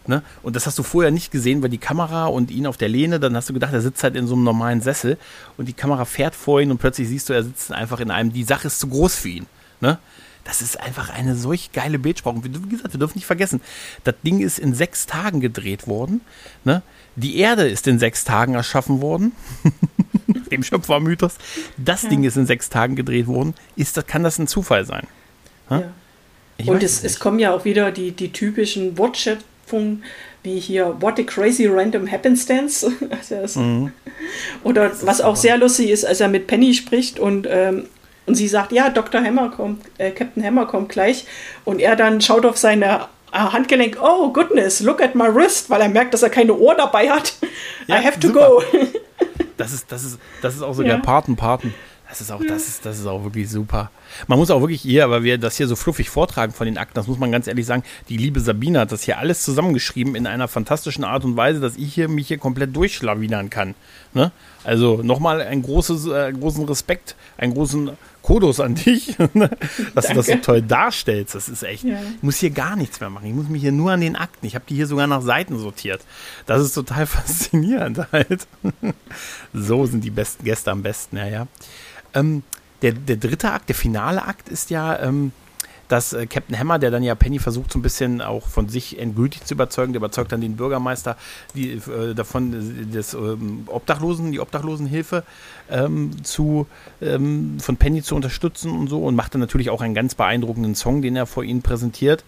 Ne? 0.08 0.24
Und 0.42 0.56
das 0.56 0.68
hast 0.68 0.80
du 0.80 0.84
vorher 0.84 1.12
nicht 1.12 1.32
gesehen, 1.32 1.62
weil 1.62 1.70
die 1.70 1.80
Kamera 1.80 2.28
und 2.28 2.50
ihn 2.50 2.66
auf 2.66 2.78
der 2.78 2.88
Lehne, 2.88 3.20
dann 3.20 3.36
hast 3.36 3.50
du 3.50 3.54
gedacht, 3.54 3.74
er 3.74 3.82
sitzt 3.82 4.04
halt 4.04 4.16
in 4.16 4.26
so 4.26 4.36
einem 4.36 4.46
normalen 4.46 4.80
Sessel 4.80 5.18
und 5.58 5.68
die 5.68 5.74
Kamera 5.74 6.06
fährt 6.06 6.34
vor 6.34 6.62
ihn 6.62 6.72
und 6.72 6.78
plötzlich 6.78 7.10
siehst 7.10 7.28
du, 7.28 7.34
er 7.34 7.44
sitzt 7.44 7.74
einfach 7.74 8.00
in 8.00 8.10
einem, 8.10 8.32
die 8.32 8.46
Sache 8.46 8.68
ist 8.68 8.80
zu 8.80 8.88
groß 8.88 9.18
für 9.18 9.30
ihn. 9.30 9.48
Ne? 9.82 9.98
Das 10.44 10.62
ist 10.62 10.80
einfach 10.80 11.10
eine 11.10 11.36
solch 11.36 11.72
geile 11.72 12.00
Bildsprache. 12.00 12.44
Wie 12.44 12.70
gesagt, 12.70 12.94
wir 12.94 13.00
dürfen 13.00 13.18
nicht 13.18 13.26
vergessen, 13.26 13.62
das 14.04 14.16
Ding 14.26 14.42
ist 14.42 14.60
in 14.60 14.74
sechs 14.74 15.06
Tagen 15.06 15.40
gedreht 15.40 15.88
worden. 15.88 16.22
Ne? 16.66 16.82
Die 17.16 17.38
Erde 17.38 17.68
ist 17.68 17.88
in 17.88 18.00
sechs 18.00 18.26
Tagen 18.26 18.56
erschaffen 18.56 19.02
worden. 19.02 19.34
Dem 20.52 20.64
Schöpfermythos. 20.64 21.36
Das 21.78 22.04
ja. 22.04 22.10
Ding 22.10 22.24
ist 22.24 22.38
in 22.38 22.46
sechs 22.46 22.70
Tagen 22.70 22.96
gedreht 22.96 23.28
worden. 23.28 23.54
Ist 23.76 23.98
das, 23.98 24.06
kann 24.06 24.24
das 24.24 24.38
ein 24.38 24.48
Zufall 24.48 24.86
sein? 24.86 25.08
Ja. 25.70 25.84
Und 26.66 26.84
es, 26.84 27.04
es, 27.04 27.20
kommen 27.20 27.40
ja 27.40 27.54
auch 27.54 27.66
wieder 27.66 27.92
die, 27.92 28.12
die 28.12 28.32
typischen 28.32 28.98
Wortschöpfungen 28.98 30.04
wie 30.44 30.60
hier 30.60 31.02
What 31.02 31.20
a 31.20 31.24
Crazy 31.24 31.68
Random 31.68 32.10
Happenstance. 32.10 32.86
Also 33.10 33.60
mhm. 33.60 33.92
Oder 34.64 34.92
was 35.02 35.22
auch 35.22 35.36
sehr 35.36 35.58
lustig 35.58 35.90
ist, 35.90 36.06
als 36.06 36.20
er 36.20 36.28
mit 36.28 36.48
Penny 36.48 36.74
spricht 36.74 37.20
und 37.20 37.48
ähm, 37.50 37.88
und 38.26 38.36
sie 38.36 38.48
sagt, 38.48 38.72
ja, 38.72 38.90
Dr. 38.90 39.22
Hammer 39.22 39.50
kommt, 39.50 39.84
äh, 39.98 40.12
Captain 40.12 40.44
Hammer 40.44 40.66
kommt 40.66 40.90
gleich. 40.90 41.26
Und 41.66 41.80
er 41.80 41.96
dann 41.96 42.22
schaut 42.22 42.46
auf 42.46 42.58
seine 42.58 43.08
äh, 43.32 43.38
Handgelenk, 43.38 43.98
oh 44.02 44.32
goodness, 44.32 44.80
look 44.80 45.02
at 45.02 45.16
my 45.16 45.34
wrist, 45.34 45.70
weil 45.70 45.82
er 45.82 45.90
merkt, 45.90 46.14
dass 46.14 46.24
er 46.24 46.30
keine 46.30 46.54
Ohr 46.54 46.76
dabei 46.76 47.10
hat. 47.10 47.34
Ja, 47.88 48.00
I 48.00 48.06
have 48.06 48.18
to 48.18 48.30
super. 48.30 48.48
go. 48.48 48.64
das 49.58 49.74
ist, 49.74 49.92
das 49.92 50.06
ist, 50.06 50.20
das 50.42 50.56
ist 50.56 50.62
auch 50.62 50.74
so 50.74 50.84
ja. 50.84 50.96
der 50.96 51.02
Paten-Paten. 51.02 51.74
Das 52.08 52.22
ist 52.22 52.32
auch, 52.32 52.42
das 52.48 52.70
ist, 52.70 52.86
das 52.86 52.98
ist 52.98 53.08
auch 53.08 53.26
wirklich 53.26 53.50
super. 53.50 53.92
Man 54.28 54.40
muss 54.40 54.52
auch 54.52 54.62
wirklich 54.62 54.82
hier, 54.82 55.04
aber 55.04 55.24
wir 55.24 55.38
das 55.38 55.58
hier 55.58 55.68
so 55.68 55.76
fluffig 55.76 56.10
vortragen 56.10 56.54
von 56.54 56.66
den 56.66 56.78
Akten, 56.78 56.96
das 56.96 57.08
muss 57.08 57.18
man 57.18 57.32
ganz 57.32 57.48
ehrlich 57.48 57.66
sagen, 57.66 57.84
die 58.10 58.18
liebe 58.18 58.40
Sabine 58.40 58.80
hat 58.80 58.92
das 58.92 59.04
hier 59.04 59.18
alles 59.18 59.44
zusammengeschrieben 59.44 60.16
in 60.16 60.28
einer 60.28 60.48
fantastischen 60.48 61.04
Art 61.04 61.26
und 61.26 61.36
Weise, 61.36 61.60
dass 61.60 61.76
ich 61.76 61.94
hier 61.94 62.08
mich 62.08 62.28
hier 62.28 62.38
komplett 62.38 62.76
durchschlawinern 62.76 63.50
kann. 63.50 63.76
Ne? 64.14 64.32
Also 64.64 65.02
nochmal 65.04 65.42
einen 65.42 65.62
großes, 65.62 66.08
äh, 66.08 66.32
großen 66.32 66.66
Respekt, 66.66 67.16
einen 67.38 67.54
großen 67.54 67.92
Kodos 68.22 68.60
an 68.62 68.76
dich, 68.76 69.18
ne? 69.34 69.50
dass 69.94 70.06
Danke. 70.06 70.08
du 70.08 70.14
das 70.16 70.26
so 70.28 70.36
toll 70.36 70.62
darstellst. 70.62 71.36
Das 71.36 71.50
ist 71.50 71.64
echt. 71.64 71.84
Ja. 71.84 72.00
Ich 72.16 72.24
muss 72.24 72.38
hier 72.38 72.52
gar 72.52 72.76
nichts 72.76 73.00
mehr 73.00 73.10
machen. 73.10 73.28
Ich 73.28 73.34
muss 73.34 73.50
mich 73.50 73.62
hier 73.62 73.74
nur 73.74 73.92
an 73.92 74.02
den 74.02 74.16
Akten. 74.16 74.46
Ich 74.46 74.56
habe 74.56 74.66
die 74.68 74.76
hier 74.76 74.88
sogar 74.88 75.08
nach 75.08 75.22
Seiten 75.22 75.60
sortiert. 75.60 76.02
Das 76.46 76.62
ist 76.62 76.74
total 76.74 77.06
faszinierend 77.08 78.00
halt. 78.12 78.48
so 79.54 79.86
sind 79.86 80.04
die 80.04 80.10
besten 80.10 80.46
Gäste 80.46 80.72
am 80.72 80.82
besten, 80.82 81.18
ja, 81.18 81.28
ja. 81.28 81.48
Ähm, 82.14 82.44
der, 82.84 82.92
der 82.92 83.16
dritte 83.16 83.52
Akt, 83.52 83.70
der 83.70 83.76
finale 83.76 84.24
Akt 84.24 84.50
ist 84.50 84.70
ja, 84.70 85.00
ähm, 85.00 85.32
dass 85.88 86.14
äh, 86.14 86.28
Captain 86.28 86.58
Hammer, 86.58 86.80
der 86.80 86.92
dann 86.92 87.04
ja 87.04 87.16
Penny 87.16 87.40
versucht, 87.40 87.72
so 87.72 87.80
ein 87.80 87.82
bisschen 87.82 88.22
auch 88.22 88.48
von 88.48 88.70
sich 88.70 89.00
endgültig 89.00 89.46
zu 89.46 89.54
überzeugen, 89.54 89.94
der 89.94 90.00
überzeugt 90.00 90.32
dann 90.32 90.42
den 90.42 90.56
Bürgermeister 90.56 91.18
die, 91.56 91.72
äh, 91.74 92.14
davon, 92.14 92.54
äh, 92.54 92.86
des 92.86 93.14
ähm, 93.14 93.64
Obdachlosen, 93.68 94.32
die 94.32 94.40
Obdachlosenhilfe 94.40 95.24
ähm, 95.70 96.24
zu, 96.24 96.68
ähm, 97.02 97.58
von 97.60 97.78
Penny 97.78 98.04
zu 98.04 98.16
unterstützen 98.16 98.72
und 98.72 98.88
so 98.88 99.04
und 99.04 99.16
macht 99.16 99.34
dann 99.34 99.42
natürlich 99.42 99.70
auch 99.70 99.82
einen 99.82 99.94
ganz 99.94 100.16
beeindruckenden 100.16 100.76
Song, 100.76 101.02
den 101.02 101.16
er 101.16 101.26
vor 101.26 101.44
ihnen 101.44 101.62
präsentiert. 101.62 102.24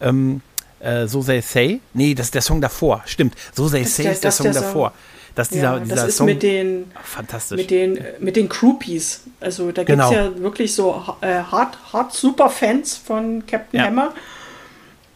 Ähm, 0.00 0.40
äh, 0.80 1.06
so 1.06 1.22
They 1.22 1.40
Say. 1.40 1.80
Nee, 1.94 2.14
das 2.14 2.26
ist 2.26 2.34
der 2.34 2.42
Song 2.42 2.60
davor. 2.60 3.02
Stimmt. 3.06 3.34
So 3.54 3.68
They 3.68 3.84
Say 3.84 4.10
ist 4.12 4.24
der, 4.24 4.30
Song 4.30 4.52
der 4.52 4.62
davor. 4.62 4.90
Song 4.90 4.98
dass 5.36 5.50
dieser, 5.50 5.74
ja, 5.74 5.78
dieser 5.78 5.94
das 5.94 6.08
ist 6.08 6.16
Song 6.16 6.26
mit 6.26 6.42
den, 6.42 6.90
fantastisch. 7.04 7.58
Mit 7.58 7.70
den, 7.70 8.00
mit 8.18 8.34
den 8.34 8.48
Groupies. 8.48 9.20
Also 9.38 9.70
da 9.70 9.84
gibt 9.84 10.00
es 10.00 10.08
genau. 10.08 10.12
ja 10.12 10.36
wirklich 10.38 10.74
so 10.74 11.04
äh, 11.20 11.42
hart, 11.42 11.78
hart 11.92 12.12
super 12.12 12.48
Fans 12.50 12.96
von 12.96 13.44
Captain 13.46 13.78
ja. 13.78 13.86
Hammer. 13.86 14.14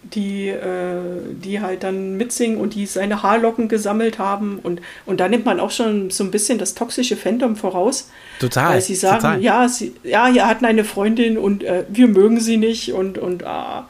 die, 0.02 0.48
äh, 0.48 1.00
die 1.30 1.60
halt 1.60 1.82
dann 1.84 2.16
mitsingen 2.18 2.60
und 2.60 2.74
die 2.74 2.84
seine 2.86 3.22
Haarlocken 3.22 3.68
gesammelt 3.68 4.18
haben. 4.18 4.58
Und, 4.62 4.82
und 5.06 5.20
da 5.20 5.28
nimmt 5.28 5.46
man 5.46 5.58
auch 5.58 5.70
schon 5.70 6.10
so 6.10 6.22
ein 6.22 6.30
bisschen 6.30 6.58
das 6.58 6.74
toxische 6.74 7.16
Fandom 7.16 7.56
voraus. 7.56 8.10
Total. 8.40 8.74
Weil 8.74 8.80
sie 8.82 8.96
sagen, 8.96 9.22
total. 9.22 9.42
ja, 9.42 9.68
sie, 9.68 9.94
ja, 10.04 10.32
wir 10.34 10.46
hatten 10.46 10.66
eine 10.66 10.84
Freundin 10.84 11.38
und 11.38 11.64
äh, 11.64 11.84
wir 11.88 12.08
mögen 12.08 12.40
sie 12.40 12.58
nicht 12.58 12.92
und, 12.92 13.16
und 13.16 13.44
ah. 13.44 13.88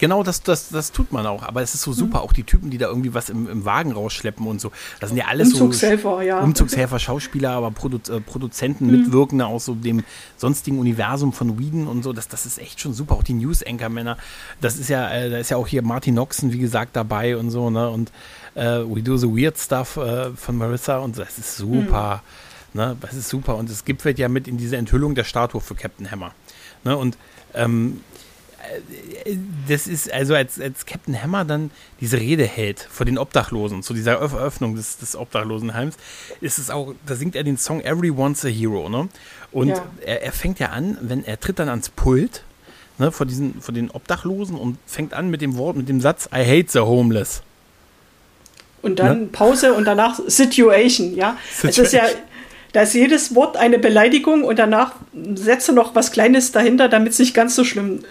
Genau, 0.00 0.22
das, 0.22 0.42
das, 0.42 0.70
das 0.70 0.92
tut 0.92 1.12
man 1.12 1.26
auch. 1.26 1.42
Aber 1.42 1.60
es 1.60 1.74
ist 1.74 1.82
so 1.82 1.92
super, 1.92 2.22
auch 2.22 2.32
die 2.32 2.44
Typen, 2.44 2.70
die 2.70 2.78
da 2.78 2.86
irgendwie 2.86 3.12
was 3.12 3.28
im, 3.28 3.46
im 3.48 3.66
Wagen 3.66 3.92
rausschleppen 3.92 4.46
und 4.46 4.58
so. 4.58 4.72
Das 4.98 5.10
sind 5.10 5.18
ja 5.18 5.26
alles 5.26 5.52
Umzugshelfer, 5.52 6.16
so 6.16 6.20
ja. 6.22 6.40
Umzugshelfer, 6.40 6.98
Schauspieler, 6.98 7.50
aber 7.50 7.70
Produ 7.70 7.98
äh, 8.10 8.20
Produzenten, 8.20 8.86
Mitwirkende 8.86 9.44
aus 9.44 9.66
so 9.66 9.74
dem 9.74 10.02
sonstigen 10.38 10.78
Universum 10.78 11.34
von 11.34 11.58
Whedon 11.58 11.86
und 11.86 12.02
so. 12.02 12.14
Das, 12.14 12.28
das 12.28 12.46
ist 12.46 12.58
echt 12.58 12.80
schon 12.80 12.94
super. 12.94 13.14
Auch 13.14 13.22
die 13.22 13.34
News-Anchor-Männer. 13.34 14.16
Das 14.62 14.78
ist 14.78 14.88
ja, 14.88 15.10
äh, 15.10 15.28
da 15.28 15.36
ist 15.36 15.50
ja 15.50 15.58
auch 15.58 15.66
hier 15.66 15.82
Martin 15.82 16.14
Noxon, 16.14 16.50
wie 16.50 16.58
gesagt, 16.58 16.96
dabei 16.96 17.36
und 17.36 17.50
so, 17.50 17.68
ne? 17.68 17.90
Und 17.90 18.10
äh, 18.54 18.62
We 18.62 19.02
Do 19.02 19.18
the 19.18 19.28
Weird 19.28 19.58
Stuff 19.58 19.98
äh, 19.98 20.30
von 20.30 20.56
Marissa 20.56 20.96
und 20.98 21.14
so. 21.14 21.22
Das 21.22 21.38
ist 21.38 21.58
super. 21.58 22.22
Ne? 22.72 22.96
Das 23.00 23.14
ist 23.14 23.28
super. 23.28 23.56
Und 23.56 23.68
es 23.68 23.84
gipfelt 23.84 24.18
ja 24.18 24.28
mit 24.28 24.48
in 24.48 24.56
diese 24.56 24.76
Enthüllung 24.78 25.14
der 25.14 25.24
Statue 25.24 25.60
für 25.60 25.74
Captain 25.74 26.10
Hammer. 26.10 26.32
Ne? 26.84 26.96
Und 26.96 27.18
ähm, 27.54 28.00
das 29.68 29.86
ist 29.86 30.12
also 30.12 30.34
als, 30.34 30.60
als 30.60 30.86
Captain 30.86 31.20
Hammer 31.20 31.44
dann 31.44 31.70
diese 32.00 32.18
Rede 32.18 32.44
hält 32.44 32.86
vor 32.90 33.06
den 33.06 33.18
Obdachlosen, 33.18 33.82
zu 33.82 33.94
dieser 33.94 34.12
Eröffnung 34.12 34.76
des, 34.76 34.98
des 34.98 35.16
Obdachlosenheims, 35.16 35.96
ist 36.40 36.58
es 36.58 36.70
auch, 36.70 36.94
da 37.06 37.14
singt 37.14 37.36
er 37.36 37.44
den 37.44 37.56
Song 37.56 37.80
Everyone's 37.80 38.44
a 38.44 38.48
Hero, 38.48 38.88
ne? 38.88 39.08
Und 39.52 39.68
Ja. 39.68 39.86
er, 40.04 40.22
er 40.22 40.32
fängt 40.32 40.58
ja 40.58 40.68
an, 40.68 40.96
wenn 41.00 41.24
er 41.24 41.38
tritt 41.40 41.58
dann 41.58 41.68
ans 41.68 41.88
Pult, 41.88 42.44
ne, 42.98 43.10
vor 43.12 43.26
diesen, 43.26 43.60
vor 43.60 43.74
den 43.74 43.90
Obdachlosen 43.90 44.56
und 44.56 44.78
fängt 44.86 45.14
an 45.14 45.30
mit 45.30 45.40
dem 45.40 45.56
Wort, 45.56 45.76
mit 45.76 45.88
dem 45.88 46.00
Satz, 46.00 46.28
I 46.34 46.44
hate 46.44 46.70
the 46.70 46.80
homeless. 46.80 47.42
Und 48.82 48.98
dann 48.98 49.30
Pause 49.30 49.74
und 49.74 49.84
danach 49.84 50.18
Situation, 50.26 51.14
ja. 51.14 51.36
Es 51.66 51.76
ist 51.76 51.92
ja, 51.92 52.04
da 52.72 52.82
ist 52.82 52.94
jedes 52.94 53.34
Wort 53.34 53.56
eine 53.56 53.78
Beleidigung 53.78 54.44
und 54.44 54.58
danach 54.58 54.92
setze 55.34 55.72
noch 55.72 55.94
was 55.94 56.12
Kleines 56.12 56.52
dahinter, 56.52 56.88
damit 56.88 57.12
es 57.12 57.18
nicht 57.18 57.34
ganz 57.34 57.54
so 57.54 57.64
schlimm 57.64 58.04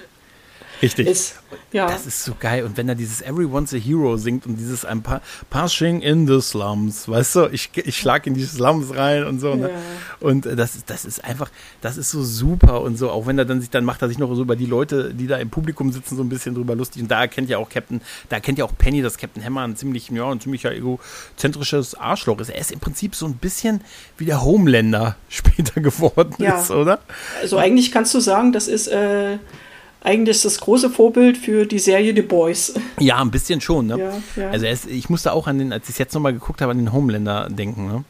Richtig. 0.81 1.07
ist. 1.07 1.35
Ja. 1.71 1.87
Das 1.87 2.05
ist 2.05 2.23
so 2.23 2.33
geil. 2.39 2.63
Und 2.63 2.77
wenn 2.77 2.87
er 2.89 2.95
dieses 2.95 3.21
Everyone's 3.21 3.73
a 3.73 3.77
Hero 3.77 4.17
singt 4.17 4.45
und 4.45 4.55
dieses 4.57 4.85
ein 4.85 5.01
paar 5.03 5.21
Passing 5.49 6.01
in 6.01 6.25
the 6.27 6.41
Slums, 6.41 7.07
weißt 7.07 7.35
du, 7.35 7.47
ich, 7.51 7.69
ich 7.75 7.97
schlag 7.97 8.25
in 8.27 8.33
die 8.33 8.43
Slums 8.43 8.95
rein 8.95 9.25
und 9.25 9.39
so. 9.39 9.55
Ne? 9.55 9.69
Ja. 9.69 9.75
Und 10.19 10.45
äh, 10.45 10.55
das, 10.55 10.75
ist- 10.75 10.89
das 10.89 11.05
ist 11.05 11.23
einfach, 11.23 11.49
das 11.81 11.97
ist 11.97 12.09
so 12.11 12.23
super 12.23 12.81
und 12.81 12.97
so. 12.97 13.09
Auch 13.11 13.25
wenn 13.27 13.37
er 13.37 13.45
dann 13.45 13.61
sich, 13.61 13.69
dann 13.69 13.83
macht 13.85 14.01
er 14.01 14.07
sich 14.09 14.17
noch 14.17 14.33
so 14.35 14.41
über 14.41 14.55
die 14.55 14.65
Leute, 14.65 15.13
die 15.13 15.27
da 15.27 15.37
im 15.37 15.49
Publikum 15.49 15.91
sitzen, 15.91 16.15
so 16.15 16.23
ein 16.23 16.29
bisschen 16.29 16.55
drüber 16.55 16.75
lustig. 16.75 17.01
Und 17.03 17.09
da 17.11 17.21
erkennt 17.21 17.49
ja 17.49 17.57
auch 17.57 17.69
Captain, 17.69 18.01
da 18.29 18.37
erkennt 18.37 18.57
ja 18.57 18.65
auch 18.65 18.73
Penny, 18.77 19.01
dass 19.01 19.17
Captain 19.17 19.43
Hammer 19.43 19.61
ein 19.67 19.75
ziemlich, 19.75 20.09
ja, 20.09 20.29
ein 20.31 20.39
ziemlicher 20.39 20.71
egozentrisches 20.73 21.95
Arschloch 21.95 22.39
ist. 22.39 22.49
Er 22.49 22.59
ist 22.61 22.71
im 22.71 22.79
Prinzip 22.79 23.15
so 23.15 23.25
ein 23.25 23.33
bisschen 23.35 23.81
wie 24.17 24.25
der 24.25 24.43
Homelander 24.43 25.15
später 25.29 25.81
geworden 25.81 26.35
Ja. 26.39 26.59
ist, 26.61 26.71
oder? 26.71 26.99
Also 27.41 27.57
eigentlich 27.57 27.91
kannst 27.91 28.13
du 28.13 28.19
sagen, 28.19 28.51
das 28.53 28.67
ist 28.67 28.87
äh, 28.87 29.37
eigentlich 30.01 30.41
das 30.41 30.59
große 30.59 30.89
Vorbild 30.89 31.37
für 31.37 31.65
die 31.65 31.79
Serie 31.79 32.15
The 32.15 32.21
Boys. 32.21 32.73
Ja, 32.99 33.21
ein 33.21 33.31
bisschen 33.31 33.61
schon, 33.61 33.87
ne? 33.87 33.99
Ja, 33.99 34.43
ja. 34.43 34.49
Also 34.51 34.65
ist, 34.65 34.87
ich 34.87 35.09
musste 35.09 35.33
auch 35.33 35.47
an 35.47 35.59
den, 35.59 35.73
als 35.73 35.85
ich 35.85 35.95
es 35.95 35.97
jetzt 35.97 36.13
nochmal 36.13 36.33
geguckt 36.33 36.61
habe, 36.61 36.71
an 36.71 36.77
den 36.77 36.93
Homelander 36.93 37.49
denken, 37.49 37.87
ne? 37.87 38.03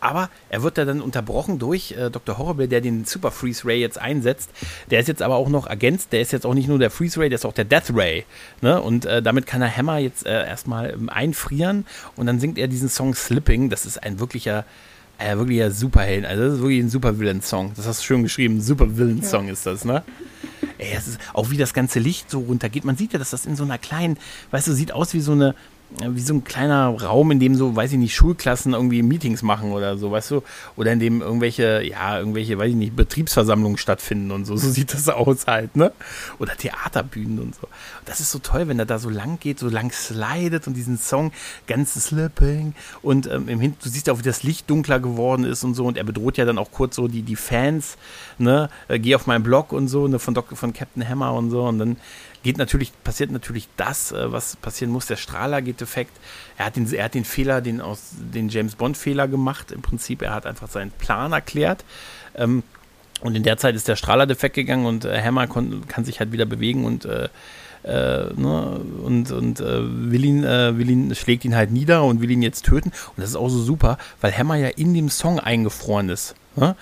Aber 0.00 0.30
er 0.48 0.62
wird 0.62 0.78
da 0.78 0.84
dann 0.84 1.00
unterbrochen 1.00 1.58
durch 1.58 1.92
äh, 1.92 2.10
Dr. 2.10 2.38
Horrible, 2.38 2.68
der 2.68 2.80
den 2.80 3.04
Super 3.04 3.30
Freeze 3.30 3.66
Ray 3.66 3.80
jetzt 3.80 4.00
einsetzt. 4.00 4.50
Der 4.90 5.00
ist 5.00 5.08
jetzt 5.08 5.22
aber 5.22 5.36
auch 5.36 5.48
noch 5.48 5.66
ergänzt. 5.66 6.12
Der 6.12 6.20
ist 6.20 6.32
jetzt 6.32 6.46
auch 6.46 6.54
nicht 6.54 6.68
nur 6.68 6.78
der 6.78 6.90
Freeze 6.90 7.18
Ray, 7.18 7.28
der 7.28 7.36
ist 7.36 7.44
auch 7.44 7.52
der 7.52 7.64
Death 7.64 7.92
Ray. 7.92 8.24
Ne? 8.60 8.80
Und 8.80 9.06
äh, 9.06 9.22
damit 9.22 9.46
kann 9.46 9.60
er 9.60 9.76
Hammer 9.76 9.98
jetzt 9.98 10.26
äh, 10.26 10.46
erstmal 10.46 10.90
ähm, 10.90 11.08
einfrieren 11.08 11.84
und 12.14 12.26
dann 12.26 12.38
singt 12.38 12.58
er 12.58 12.68
diesen 12.68 12.88
Song 12.88 13.14
Slipping. 13.14 13.70
Das 13.70 13.86
ist 13.86 14.00
ein 14.02 14.20
wirklicher, 14.20 14.64
äh, 15.18 15.36
wirklicher 15.36 15.70
Superheld. 15.70 16.24
Also 16.24 16.44
das 16.44 16.54
ist 16.54 16.60
wirklich 16.60 16.80
ein 16.80 16.90
Supervillain-Song. 16.90 17.72
Das 17.76 17.86
hast 17.86 18.00
du 18.00 18.04
schön 18.04 18.22
geschrieben. 18.22 18.60
Supervillain-Song 18.60 19.48
ist 19.48 19.66
das, 19.66 19.84
ne? 19.84 20.04
Ey, 20.78 20.92
es 20.96 21.08
ist 21.08 21.20
auch 21.34 21.50
wie 21.50 21.56
das 21.56 21.74
ganze 21.74 21.98
Licht 21.98 22.30
so 22.30 22.40
runtergeht. 22.40 22.84
Man 22.84 22.96
sieht 22.96 23.12
ja, 23.12 23.18
dass 23.18 23.30
das 23.30 23.44
in 23.44 23.56
so 23.56 23.64
einer 23.64 23.78
kleinen, 23.78 24.16
weißt 24.52 24.68
du, 24.68 24.72
sieht 24.72 24.92
aus 24.92 25.14
wie 25.14 25.20
so 25.20 25.32
eine, 25.32 25.54
wie 25.90 26.20
so 26.20 26.34
ein 26.34 26.44
kleiner 26.44 26.88
Raum, 26.88 27.30
in 27.30 27.40
dem 27.40 27.54
so, 27.54 27.74
weiß 27.74 27.92
ich 27.92 27.98
nicht, 27.98 28.14
Schulklassen 28.14 28.74
irgendwie 28.74 29.02
Meetings 29.02 29.42
machen 29.42 29.72
oder 29.72 29.96
so, 29.96 30.10
weißt 30.10 30.30
du? 30.32 30.42
Oder 30.76 30.92
in 30.92 31.00
dem 31.00 31.22
irgendwelche, 31.22 31.82
ja, 31.82 32.18
irgendwelche, 32.18 32.58
weiß 32.58 32.70
ich 32.70 32.76
nicht, 32.76 32.94
Betriebsversammlungen 32.94 33.78
stattfinden 33.78 34.30
und 34.30 34.44
so. 34.44 34.56
So 34.56 34.68
sieht 34.70 34.92
das 34.92 35.08
aus 35.08 35.46
halt, 35.46 35.76
ne? 35.76 35.92
Oder 36.38 36.56
Theaterbühnen 36.56 37.38
und 37.38 37.54
so. 37.54 37.68
Das 38.04 38.20
ist 38.20 38.30
so 38.30 38.38
toll, 38.38 38.68
wenn 38.68 38.78
er 38.78 38.84
da 38.84 38.98
so 38.98 39.08
lang 39.08 39.38
geht, 39.40 39.58
so 39.58 39.68
lang 39.68 39.90
slidet 39.90 40.66
und 40.66 40.74
diesen 40.74 40.98
Song 40.98 41.32
ganz 41.66 41.94
slipping 41.94 42.74
und 43.00 43.26
ähm, 43.26 43.48
im 43.48 43.60
Hin 43.60 43.74
du 43.82 43.88
siehst 43.88 44.10
auch, 44.10 44.18
wie 44.18 44.22
das 44.22 44.42
Licht 44.42 44.68
dunkler 44.68 45.00
geworden 45.00 45.44
ist 45.44 45.64
und 45.64 45.74
so 45.74 45.86
und 45.86 45.96
er 45.96 46.04
bedroht 46.04 46.36
ja 46.36 46.44
dann 46.44 46.58
auch 46.58 46.70
kurz 46.70 46.96
so 46.96 47.08
die, 47.08 47.22
die 47.22 47.36
Fans, 47.36 47.96
ne? 48.36 48.68
Äh, 48.88 48.98
geh 48.98 49.14
auf 49.14 49.26
meinen 49.26 49.42
Blog 49.42 49.72
und 49.72 49.88
so, 49.88 50.06
ne? 50.06 50.18
Von, 50.18 50.34
Dok 50.34 50.54
von 50.54 50.74
Captain 50.74 51.08
Hammer 51.08 51.32
und 51.32 51.50
so 51.50 51.64
und 51.64 51.78
dann 51.78 51.96
geht 52.42 52.58
natürlich, 52.58 52.92
passiert 53.04 53.30
natürlich 53.30 53.68
das, 53.76 54.12
äh, 54.12 54.32
was 54.32 54.56
passieren 54.56 54.92
muss. 54.92 55.06
Der 55.06 55.16
Strahler 55.16 55.62
geht 55.62 55.80
defekt. 55.80 56.12
Er 56.56 56.66
hat 56.66 56.76
den, 56.76 56.92
er 56.92 57.04
hat 57.04 57.14
den 57.14 57.24
Fehler, 57.24 57.60
den 57.60 57.80
aus 57.80 58.10
den 58.12 58.48
James 58.48 58.74
Bond 58.74 58.96
Fehler 58.96 59.28
gemacht. 59.28 59.72
Im 59.72 59.82
Prinzip, 59.82 60.22
er 60.22 60.34
hat 60.34 60.46
einfach 60.46 60.68
seinen 60.68 60.90
Plan 60.90 61.32
erklärt. 61.32 61.84
Ähm, 62.34 62.62
und 63.20 63.34
in 63.34 63.42
der 63.42 63.56
Zeit 63.56 63.74
ist 63.74 63.88
der 63.88 63.96
Strahler 63.96 64.26
defekt 64.26 64.54
gegangen 64.54 64.86
und 64.86 65.04
äh, 65.04 65.20
Hammer 65.22 65.46
kon, 65.48 65.88
kann 65.88 66.04
sich 66.04 66.20
halt 66.20 66.30
wieder 66.30 66.46
bewegen 66.46 66.84
und 66.84 67.04
äh, 67.04 67.28
äh, 67.82 68.32
ne, 68.34 68.80
und, 69.02 69.30
und 69.30 69.60
äh, 69.60 70.10
will, 70.10 70.24
ihn, 70.24 70.44
äh, 70.44 70.76
will 70.78 70.90
ihn, 70.90 71.14
schlägt 71.14 71.44
ihn 71.44 71.54
halt 71.54 71.70
nieder 71.70 72.04
und 72.04 72.20
will 72.20 72.30
ihn 72.30 72.42
jetzt 72.42 72.64
töten. 72.64 72.90
Und 72.90 73.18
das 73.18 73.30
ist 73.30 73.36
auch 73.36 73.48
so 73.48 73.62
super, 73.62 73.98
weil 74.20 74.36
Hammer 74.36 74.56
ja 74.56 74.68
in 74.68 74.94
dem 74.94 75.08
Song 75.08 75.40
eingefroren 75.40 76.08
ist. 76.08 76.34
Ne? 76.56 76.76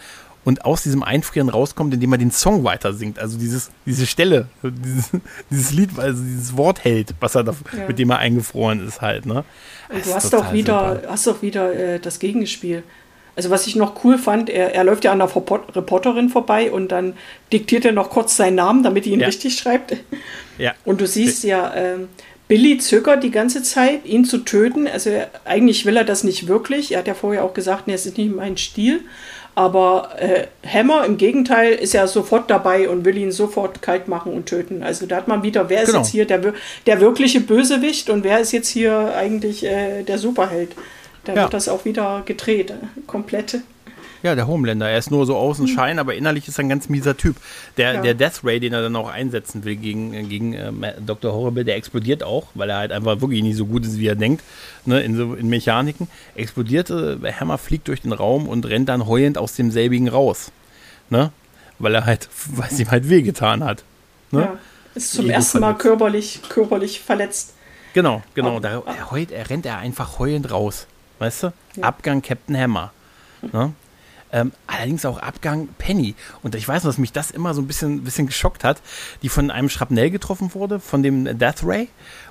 Und 0.47 0.65
aus 0.65 0.83
diesem 0.85 1.03
Einfrieren 1.03 1.49
rauskommt, 1.49 1.93
indem 1.93 2.13
er 2.13 2.19
den 2.19 2.31
Song 2.31 2.63
weiter 2.63 2.93
singt. 2.95 3.19
Also 3.19 3.37
dieses, 3.37 3.71
diese 3.85 4.07
Stelle, 4.07 4.47
dieses, 4.63 5.11
dieses 5.51 5.73
Lied, 5.73 5.91
also 5.99 6.23
dieses 6.23 6.57
Wort 6.57 6.85
hält, 6.85 7.15
was 7.21 7.35
er 7.35 7.43
da, 7.45 7.53
Ja. 7.77 7.89
mit 7.89 7.99
dem 7.99 8.09
er 8.11 8.19
eingefroren 8.19 8.87
ist 8.87 9.01
halt. 9.01 9.27
Ne? 9.27 9.45
Das 9.89 9.97
Und 9.99 10.05
du 10.07 10.09
ist 10.11 10.15
hast 10.15 10.35
auch 10.37 10.53
wieder, 10.53 10.95
super. 10.97 11.11
hast 11.13 11.29
auch 11.29 11.43
wieder 11.43 11.73
äh, 11.75 11.99
das 12.01 12.21
Gegenspiel. 12.21 12.85
Also 13.35 13.51
was 13.51 13.67
ich 13.67 13.75
noch 13.77 14.03
cool 14.05 14.17
fand, 14.19 14.49
er, 14.49 14.73
er 14.75 14.85
läuft 14.85 15.05
ja 15.05 15.13
an 15.13 15.19
der 15.19 15.29
Report- 15.35 15.75
Reporterin 15.77 16.29
vorbei 16.31 16.71
und 16.73 16.89
dann 16.93 17.15
diktiert 17.53 17.85
er 17.85 17.93
noch 17.93 18.09
kurz 18.09 18.37
seinen 18.37 18.55
Namen, 18.55 18.83
damit 18.85 19.05
die 19.05 19.11
ihn 19.11 19.21
Ja. 19.21 19.27
richtig 19.27 19.59
schreibt. 19.59 19.97
Ja. 20.59 20.73
Und 20.85 21.01
du 21.03 21.07
siehst 21.09 21.43
ja, 21.45 21.75
ähm, 21.75 22.09
Billy 22.49 22.79
zögert 22.79 23.25
die 23.25 23.33
ganze 23.33 23.63
Zeit, 23.65 24.07
ihn 24.07 24.25
zu 24.25 24.39
töten. 24.39 24.87
Also 24.87 25.11
er, 25.11 25.29
eigentlich 25.45 25.85
will 25.85 25.97
er 25.97 26.05
das 26.05 26.23
nicht 26.23 26.47
wirklich. 26.47 26.93
Er 26.93 27.01
hat 27.01 27.09
ja 27.09 27.15
vorher 27.15 27.43
auch 27.45 27.53
gesagt, 27.53 27.89
nee, 27.89 27.95
es 27.95 28.07
ist 28.07 28.17
nicht 28.17 28.35
mein 28.35 28.57
Stil. 28.57 29.01
Aber 29.57 30.11
äh, 30.19 30.47
Hammer 30.69 31.07
im 31.07 31.17
Gegenteil 31.17 31.73
ist 31.73 31.95
ja 31.95 32.07
sofort 32.07 32.51
dabei 32.51 32.91
und 32.91 33.05
will 33.07 33.17
ihn 33.17 33.33
sofort 33.33 33.81
kalt 33.81 34.07
machen 34.07 34.33
und 34.35 34.45
töten. 34.47 34.83
Also 34.83 35.07
da 35.07 35.17
hat 35.17 35.29
man 35.29 35.43
wieder, 35.43 35.71
wer 35.71 35.81
ist 35.83 35.87
Genau. 35.89 36.01
jetzt 36.01 36.11
hier 36.11 36.27
der, 36.27 36.53
der 36.87 37.01
wirkliche 37.01 37.41
Bösewicht 37.41 38.11
und 38.11 38.23
wer 38.23 38.39
ist 38.39 38.53
jetzt 38.53 38.69
hier 38.69 39.15
eigentlich 39.17 39.65
äh, 39.65 40.03
der 40.03 40.19
Superheld. 40.19 40.73
Da 41.25 41.33
Ja. 41.35 41.43
wird 41.45 41.55
das 41.55 41.69
auch 41.71 41.87
wieder 41.87 42.23
gedreht, 42.27 42.71
äh, 42.71 42.75
komplett. 43.07 43.61
Ja, 44.23 44.35
der 44.35 44.47
Homelander. 44.47 44.89
Er 44.89 44.99
ist 44.99 45.11
nur 45.11 45.27
so 45.27 45.37
außen 45.37 45.69
Schein, 45.69 45.99
aber 45.99 46.15
innerlich 46.15 46.49
ist 46.49 46.59
er 46.59 46.65
ein 46.65 46.69
ganz 46.69 46.89
mieser 46.89 47.17
Typ. 47.17 47.37
Der, 47.77 47.95
Ja. 47.95 48.01
der 48.03 48.15
Death 48.15 48.41
Ray, 48.45 48.61
den 48.61 48.73
er 48.73 48.83
dann 48.83 48.97
auch 48.97 49.09
einsetzen 49.11 49.65
will 49.65 49.77
gegen, 49.77 50.15
äh, 50.15 50.23
gegen 50.25 50.55
äh, 50.55 50.73
Dr. 51.05 51.33
Horrible, 51.33 51.65
der 51.65 51.77
explodiert 51.77 52.23
auch, 52.23 52.49
weil 52.55 52.71
er 52.71 52.79
halt 52.79 52.93
einfach 52.93 53.21
wirklich 53.21 53.43
nicht 53.43 53.57
so 53.57 53.67
gut 53.67 53.85
ist, 53.85 53.99
wie 53.99 54.07
er 54.07 54.15
denkt, 54.17 54.43
ne, 54.85 55.01
in, 55.03 55.17
so, 55.17 55.35
in 55.35 55.49
Mechaniken. 55.49 56.09
Explodiert, 56.35 56.91
äh, 56.91 57.17
Hammer 57.39 57.59
fliegt 57.59 57.89
durch 57.89 58.03
den 58.03 58.13
Raum 58.13 58.49
und 58.49 58.67
rennt 58.67 58.89
dann 58.89 59.07
heulend 59.07 59.39
aus 59.39 59.55
demselbigen 59.55 60.09
raus. 60.09 60.51
Ne? 61.11 61.31
Weil 61.79 61.95
er 61.95 62.07
halt, 62.07 62.29
weil 62.55 62.69
es 62.71 62.81
ihm 62.81 62.91
halt 62.91 63.09
wehgetan 63.09 63.63
hat. 63.65 63.85
Ne? 64.31 64.41
Ja. 64.41 64.59
Ist 64.95 65.13
zum 65.13 65.29
ersten 65.29 65.61
Mal 65.61 65.75
körperlich, 65.75 66.41
körperlich 66.49 67.01
verletzt. 67.01 67.53
Genau, 67.93 68.23
genau. 68.35 68.57
Ah, 68.57 68.61
Da, 68.61 68.83
er, 68.87 69.11
heult, 69.11 69.31
er 69.31 69.49
rennt 69.51 69.67
er 69.67 69.79
einfach 69.79 70.19
heulend 70.19 70.51
raus. 70.51 70.87
Weißt 71.19 71.45
du? 71.45 71.53
Ja. 71.77 71.85
Abgang 71.85 72.23
Captain 72.23 72.57
Hammer. 72.59 72.93
Ne? 73.53 73.73
Ähm, 74.37 74.53
allerdings 74.67 75.07
auch 75.07 75.19
Abgang 75.19 75.69
Penny. 75.79 76.15
Und 76.43 76.55
ich 76.55 76.69
weiß 76.69 76.85
noch, 76.85 76.91
dass 76.91 76.99
mich 76.99 77.13
das 77.13 77.31
immer 77.31 77.55
so 77.55 77.63
ein 77.63 77.67
bisschen, 77.67 78.05
bisschen 78.05 78.27
geschockt 78.27 78.65
hat, 78.65 78.83
die 79.23 79.31
von 79.31 79.51
einem 79.51 79.71
Schrapnell 79.71 80.11
getroffen 80.11 80.53
wurde, 80.53 80.79
von 80.79 81.03
dem 81.03 81.39
Death 81.39 81.63
Ray, 81.65 81.89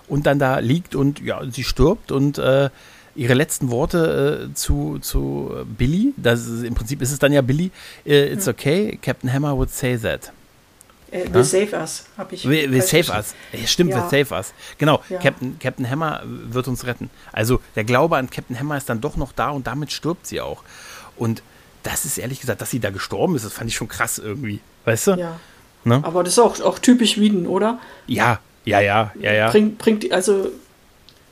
und 0.08 0.28
dann 0.28 0.38
da 0.38 0.60
liegt 0.60 0.94
und 0.94 1.20
ja, 1.20 1.42
sie 1.50 1.64
stirbt 1.64 2.12
und 2.12 2.38
äh, 2.38 2.70
ihre 3.16 3.34
letzten 3.34 3.72
Worte 3.72 4.50
äh, 4.52 4.54
zu, 4.54 5.00
zu 5.00 5.52
Billy, 5.78 6.14
das 6.18 6.46
ist, 6.46 6.64
im 6.64 6.76
Prinzip 6.76 7.02
ist 7.02 7.12
es 7.12 7.18
dann 7.18 7.34
ja 7.34 7.42
Billy, 7.42 7.72
äh, 8.06 8.32
it's 8.32 8.48
okay, 8.48 9.00
Captain 9.02 9.34
Hammer 9.34 9.58
would 9.58 9.72
say 9.72 9.98
that. 9.98 10.32
Äh, 11.10 11.34
will 11.34 11.44
save 11.44 11.76
us, 11.76 12.06
habe 12.20 12.36
ich. 12.36 12.48
Will, 12.48 12.72
will 12.72 12.82
save 12.84 13.12
us. 13.12 13.34
Ja, 13.52 13.66
stimmt, 13.66 13.92
Ja. 13.92 13.98
will 14.12 14.26
save 14.26 14.36
us. 14.36 14.54
Genau, 14.78 15.02
Ja. 15.10 15.18
Captain, 15.20 15.58
Captain 15.60 15.90
Hammer 15.90 16.22
wird 16.26 16.68
uns 16.68 16.86
retten. 16.86 17.10
Also 17.32 17.62
der 17.76 17.84
Glaube 17.84 18.18
an 18.18 18.30
Captain 18.30 18.60
Hammer 18.60 18.78
ist 18.78 18.90
dann 18.90 19.02
doch 19.02 19.16
noch 19.18 19.32
da 19.32 19.50
und 19.50 19.66
damit 19.66 19.92
stirbt 19.92 20.28
sie 20.28 20.42
auch. 20.42 20.62
Und 21.16 21.42
das 21.86 22.04
ist 22.06 22.18
ehrlich 22.18 22.40
gesagt, 22.42 22.62
dass 22.62 22.70
sie 22.72 22.80
da 22.80 22.90
gestorben 22.90 23.36
ist, 23.36 23.46
das 23.46 23.54
fand 23.54 23.70
ich 23.70 23.76
schon 23.76 23.88
krass 23.88 24.18
irgendwie. 24.20 24.60
Weißt 24.84 25.08
du? 25.08 25.12
Ja. 25.14 25.40
Ne? 25.86 26.00
Aber 26.04 26.24
das 26.24 26.34
ist 26.34 26.40
auch, 26.40 26.60
auch 26.62 26.80
typisch 26.80 27.18
Whedon, 27.20 27.48
oder? 27.48 27.80
Ja, 28.08 28.40
Ja, 28.66 28.80
ja, 28.80 29.12
ja, 29.20 29.32
ja. 29.34 29.50
Bringt, 29.52 29.78
bringt, 29.78 30.12
also, 30.12 30.50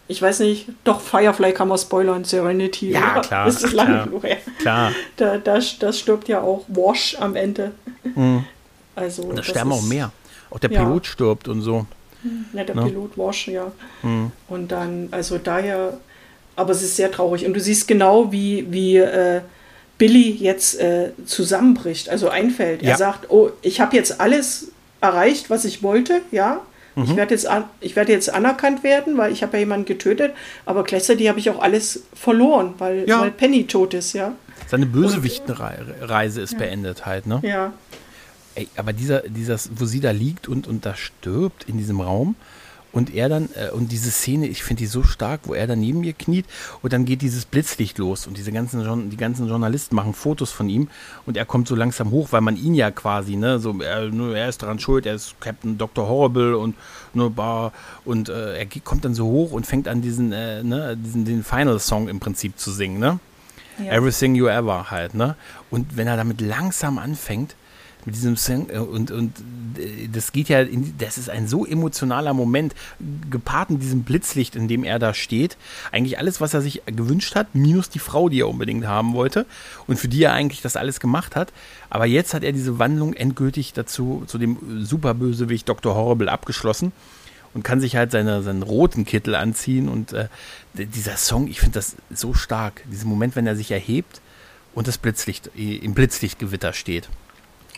ich 0.07 0.21
weiß 0.21 0.39
nicht, 0.41 0.67
doch, 0.83 1.01
Firefly 1.01 1.53
kann 1.53 1.67
man 1.67 1.77
spoilern, 1.79 2.23
Serenity. 2.23 2.91
Ja, 2.91 3.13
oder? 3.13 3.21
klar, 3.21 3.45
Das 3.47 3.63
ist 3.63 3.73
lange 3.73 3.93
klar. 3.93 4.05
genug 4.05 4.23
her. 4.23 4.37
Klar. 4.59 4.91
Da, 5.17 5.37
da, 5.39 5.59
das 5.79 5.99
stirbt 5.99 6.27
ja 6.27 6.41
auch 6.41 6.63
Wash 6.67 7.17
am 7.19 7.35
Ende. 7.35 7.71
Also, 8.95 9.23
Und 9.23 9.29
da 9.31 9.35
das 9.37 9.47
sterben 9.47 9.71
auch 9.71 9.79
ist- 9.79 9.89
mehr. 9.89 10.11
Auch 10.51 10.59
der 10.59 10.71
Ja. 10.71 10.83
Pilot 10.83 11.07
stirbt 11.07 11.47
und 11.47 11.61
so. 11.61 11.87
Ja, 12.53 12.63
der 12.63 12.75
Ne? 12.75 12.83
Pilot 12.85 13.17
Wash, 13.17 13.47
ja. 13.47 13.71
Und 14.47 14.71
dann, 14.71 15.07
also 15.11 15.39
daher, 15.39 15.97
aber 16.55 16.71
es 16.71 16.83
ist 16.83 16.95
sehr 16.95 17.11
traurig. 17.11 17.45
Und 17.45 17.53
du 17.55 17.59
siehst 17.59 17.87
genau, 17.87 18.31
wie, 18.31 18.67
wie 18.71 18.97
äh, 18.97 19.41
Billy 20.05 20.31
jetzt 20.31 20.79
äh, 20.81 21.11
zusammenbricht, 21.25 22.09
also 22.09 22.27
einfällt. 22.27 22.83
Er 22.83 22.89
Ja. 22.91 22.97
sagt, 22.97 23.29
oh, 23.31 23.51
ich 23.61 23.79
habe 23.79 23.95
jetzt 23.95 24.19
alles 24.19 24.67
erreicht, 24.99 25.49
was 25.49 25.63
ich 25.63 25.81
wollte, 25.81 26.19
ja. 26.31 26.59
Mhm. 26.95 27.03
Ich 27.05 27.15
werde 27.15 27.33
jetzt, 27.33 27.47
an, 27.47 27.63
ich 27.79 27.95
werde 27.95 28.11
jetzt 28.11 28.29
anerkannt 28.33 28.83
werden, 28.83 29.17
weil 29.17 29.31
ich 29.31 29.41
habe 29.43 29.53
ja 29.53 29.59
jemanden 29.59 29.85
getötet, 29.85 30.33
aber 30.65 30.83
gleichzeitig 30.83 31.29
habe 31.29 31.39
ich 31.39 31.49
auch 31.49 31.61
alles 31.61 32.03
verloren, 32.13 32.73
weil, 32.79 33.07
Ja. 33.07 33.21
weil 33.21 33.31
Penny 33.31 33.65
tot 33.65 33.93
ist, 33.93 34.11
ja. 34.13 34.33
Seine 34.67 34.85
Bösewichtenreise 34.85 36.41
ist 36.41 36.57
beendet 36.57 37.05
halt, 37.05 37.25
ne? 37.27 37.39
Ja, 37.43 37.71
Ey, 38.55 38.67
aber 38.77 38.93
dieser, 38.93 39.21
dieses, 39.21 39.69
wo 39.75 39.85
sie 39.85 39.99
da 39.99 40.11
liegt 40.11 40.47
und, 40.47 40.67
und 40.67 40.85
da 40.85 40.93
stirbt 40.95 41.63
in 41.67 41.77
diesem 41.79 42.01
Raum 42.01 42.35
und 42.93 43.13
er 43.13 43.27
dann, 43.27 43.49
äh, 43.55 43.71
und 43.71 43.91
diese 43.91 44.11
Szene, 44.11 44.47
ich 44.47 44.63
finde 44.63 44.81
die 44.81 44.87
so 44.87 45.03
stark, 45.03 45.41
wo 45.43 45.53
er 45.53 45.67
dann 45.67 45.79
neben 45.79 46.03
ihr 46.03 46.13
kniet 46.13 46.45
und 46.81 46.93
dann 46.93 47.05
geht 47.05 47.21
dieses 47.21 47.45
Blitzlicht 47.45 47.97
los 47.97 48.27
und 48.27 48.37
diese 48.37 48.51
ganzen, 48.51 49.09
die 49.09 49.17
ganzen 49.17 49.49
Journalisten 49.49 49.95
machen 49.95 50.13
Fotos 50.13 50.51
von 50.51 50.69
ihm 50.69 50.87
und 51.25 51.35
er 51.35 51.45
kommt 51.45 51.67
so 51.67 51.75
langsam 51.75 52.11
hoch, 52.11 52.29
weil 52.31 52.41
man 52.41 52.55
ihn 52.55 52.75
ja 52.75 52.91
quasi, 52.91 53.35
ne, 53.35 53.59
so, 53.59 53.77
er, 53.81 54.13
er 54.13 54.47
ist 54.47 54.61
daran 54.61 54.79
schuld, 54.79 55.05
er 55.05 55.15
ist 55.15 55.35
Captain 55.41 55.77
Dr. 55.77 56.07
Horrible 56.07 56.55
und 56.55 56.75
nur 57.13 57.31
bar 57.31 57.73
und 58.05 58.29
äh, 58.29 58.59
er 58.59 58.65
kommt 58.83 59.03
dann 59.03 59.15
so 59.15 59.25
hoch 59.25 59.51
und 59.51 59.65
fängt 59.65 59.87
an 59.87 60.01
diesen, 60.01 60.31
äh, 60.31 60.63
ne, 60.63 60.95
diesen, 60.95 61.25
den 61.25 61.43
Final 61.43 61.79
Song 61.79 62.07
im 62.07 62.19
Prinzip 62.19 62.59
zu 62.59 62.71
singen, 62.71 62.99
ne? 62.99 63.19
Ja. 63.79 63.91
Everything 63.91 64.35
You 64.35 64.45
Ever 64.45 64.91
halt, 64.91 65.15
ne? 65.15 65.35
Und 65.71 65.97
wenn 65.97 66.05
er 66.05 66.15
damit 66.15 66.41
langsam 66.41 66.99
anfängt, 66.99 67.55
mit 68.05 68.15
diesem 68.15 68.35
Song, 68.37 68.69
äh, 68.69 68.77
und, 68.77 69.11
und 69.11 69.39
äh, 69.77 70.07
das 70.11 70.31
geht 70.31 70.49
ja, 70.49 70.61
in, 70.61 70.95
das 70.97 71.17
ist 71.17 71.29
ein 71.29 71.47
so 71.47 71.65
emotionaler 71.65 72.33
Moment, 72.33 72.73
gepaart 73.29 73.69
mit 73.69 73.81
diesem 73.81 74.03
Blitzlicht, 74.03 74.55
in 74.55 74.67
dem 74.67 74.83
er 74.83 74.99
da 74.99 75.13
steht. 75.13 75.57
Eigentlich 75.91 76.17
alles, 76.17 76.41
was 76.41 76.53
er 76.53 76.61
sich 76.61 76.81
gewünscht 76.85 77.35
hat, 77.35 77.55
minus 77.55 77.89
die 77.89 77.99
Frau, 77.99 78.29
die 78.29 78.41
er 78.41 78.49
unbedingt 78.49 78.85
haben 78.85 79.13
wollte 79.13 79.45
und 79.87 79.97
für 79.97 80.07
die 80.07 80.23
er 80.23 80.33
eigentlich 80.33 80.61
das 80.61 80.75
alles 80.75 80.99
gemacht 80.99 81.35
hat. 81.35 81.53
Aber 81.89 82.05
jetzt 82.05 82.33
hat 82.33 82.43
er 82.43 82.51
diese 82.51 82.79
Wandlung 82.79 83.13
endgültig 83.13 83.73
dazu, 83.73 84.23
zu 84.27 84.37
dem 84.37 84.85
Superbösewicht 84.85 85.67
Dr. 85.67 85.95
Horrible 85.95 86.31
abgeschlossen 86.31 86.91
und 87.53 87.63
kann 87.63 87.79
sich 87.79 87.95
halt 87.95 88.11
seine, 88.11 88.41
seinen 88.41 88.63
roten 88.63 89.05
Kittel 89.05 89.35
anziehen. 89.35 89.89
Und 89.89 90.13
äh, 90.13 90.27
dieser 90.73 91.17
Song, 91.17 91.47
ich 91.47 91.59
finde 91.59 91.75
das 91.75 91.95
so 92.11 92.33
stark. 92.33 92.83
Diesen 92.91 93.09
Moment, 93.09 93.35
wenn 93.35 93.47
er 93.47 93.55
sich 93.55 93.71
erhebt 93.71 94.21
und 94.73 94.87
das 94.87 94.97
Blitzlicht 94.97 95.51
im 95.55 95.93
Blitzlichtgewitter 95.93 96.73
steht. 96.73 97.09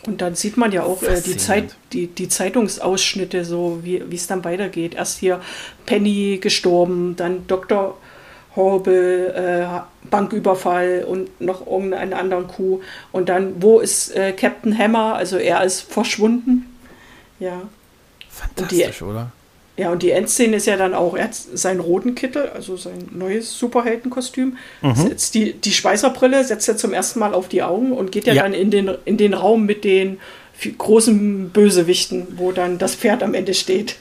Und 0.04 0.20
dann 0.20 0.34
sieht 0.34 0.56
man 0.56 0.72
ja 0.72 0.84
auch 0.84 1.02
äh, 1.02 1.20
die. 1.20 1.36
Zeit, 1.36 1.74
die, 1.92 2.06
die 2.06 2.28
Zeitungsausschnitte, 2.28 3.44
so 3.44 3.80
wie 3.82 4.02
es 4.12 4.26
dann 4.26 4.44
weitergeht. 4.44 4.94
Erst 4.94 5.18
hier 5.18 5.40
Penny 5.84 6.38
gestorben, 6.40 7.16
dann 7.16 7.46
Dr. 7.46 7.96
Horrible, 8.54 9.34
äh, 9.34 10.08
Banküberfall 10.08 11.04
und 11.06 11.40
noch 11.40 11.66
irgendeinen 11.66 12.12
anderen 12.12 12.46
Coup. 12.46 12.82
Und 13.12 13.28
dann, 13.28 13.60
wo 13.62 13.80
ist 13.80 14.14
äh, 14.16 14.32
Captain 14.32 14.76
Hammer? 14.76 15.14
Also 15.14 15.36
er 15.36 15.64
ist 15.64 15.80
verschwunden. 15.80 16.74
Ja. 17.38 17.62
Fantastisch, 18.30 19.02
oder? 19.02 19.32
Ja, 19.78 19.92
und 19.92 20.02
die 20.02 20.10
Endszene 20.10 20.56
ist 20.56 20.66
ja 20.66 20.76
dann 20.78 20.94
auch, 20.94 21.14
er 21.14 21.24
hat 21.24 21.34
seinen 21.34 21.80
roten 21.80 22.14
Kittel, 22.14 22.48
also 22.48 22.76
sein 22.78 23.08
neues 23.12 23.58
Superheldenkostüm, 23.58 24.56
Mhm. 24.80 24.94
setzt 24.94 25.34
die, 25.34 25.52
die 25.52 25.72
Schweißerbrille, 25.72 26.44
setzt 26.44 26.66
er 26.68 26.76
zum 26.78 26.92
ersten 26.94 27.18
Mal 27.18 27.34
auf 27.34 27.48
die 27.48 27.62
Augen 27.62 27.92
und 27.92 28.10
geht 28.10 28.26
ja, 28.26 28.32
Ja. 28.32 28.42
dann 28.44 28.54
in 28.54 28.70
den, 28.70 28.90
in 29.04 29.16
den 29.18 29.34
Raum 29.34 29.66
mit 29.66 29.84
den 29.84 30.18
großen 30.78 31.50
Bösewichten, 31.50 32.26
wo 32.36 32.50
dann 32.52 32.78
das 32.78 32.94
Pferd 32.94 33.22
am 33.22 33.34
Ende 33.34 33.52
steht. 33.52 33.96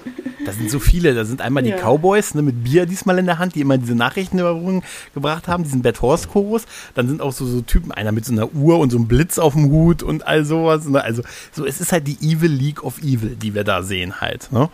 Da 0.46 0.54
sind 0.54 0.72
so 0.72 0.80
viele. 0.80 1.14
Da 1.14 1.26
sind 1.26 1.42
einmal 1.42 1.64
die 1.64 1.72
Ja. 1.72 1.78
Cowboys 1.78 2.34
ne, 2.34 2.42
mit 2.42 2.64
Bier 2.64 2.86
diesmal 2.86 3.20
in 3.20 3.26
der 3.26 3.40
Hand, 3.40 3.56
die 3.56 3.62
immer 3.62 3.78
diese 3.78 3.94
Nachrichtenüberbrückung 3.96 4.82
gebracht 5.14 5.50
haben, 5.50 5.64
diesen 5.66 5.82
Bad 5.82 6.02
Horse 6.02 6.30
Chorus. 6.30 6.64
Dann 6.94 7.10
sind 7.10 7.22
auch 7.22 7.34
so, 7.34 7.46
so 7.46 7.60
Typen, 7.62 7.92
einer 7.92 8.14
mit 8.14 8.24
so 8.26 8.32
einer 8.32 8.54
Uhr 8.54 8.80
und 8.80 8.90
so 8.92 8.98
einem 8.98 9.08
Blitz 9.08 9.38
auf 9.38 9.54
dem 9.54 9.70
Hut 9.70 10.02
und 10.02 10.26
all 10.28 10.46
sowas. 10.46 10.86
Ne? 10.88 11.04
Also 11.04 11.24
so, 11.52 11.66
es 11.66 11.82
ist 11.82 11.92
halt 11.92 12.08
die 12.08 12.18
Evil 12.22 12.52
League 12.52 12.84
of 12.86 13.00
Evil, 13.00 13.36
die 13.36 13.54
wir 13.54 13.66
da 13.66 13.84
sehen 13.84 14.22
halt. 14.22 14.50
Ne? 14.54 14.70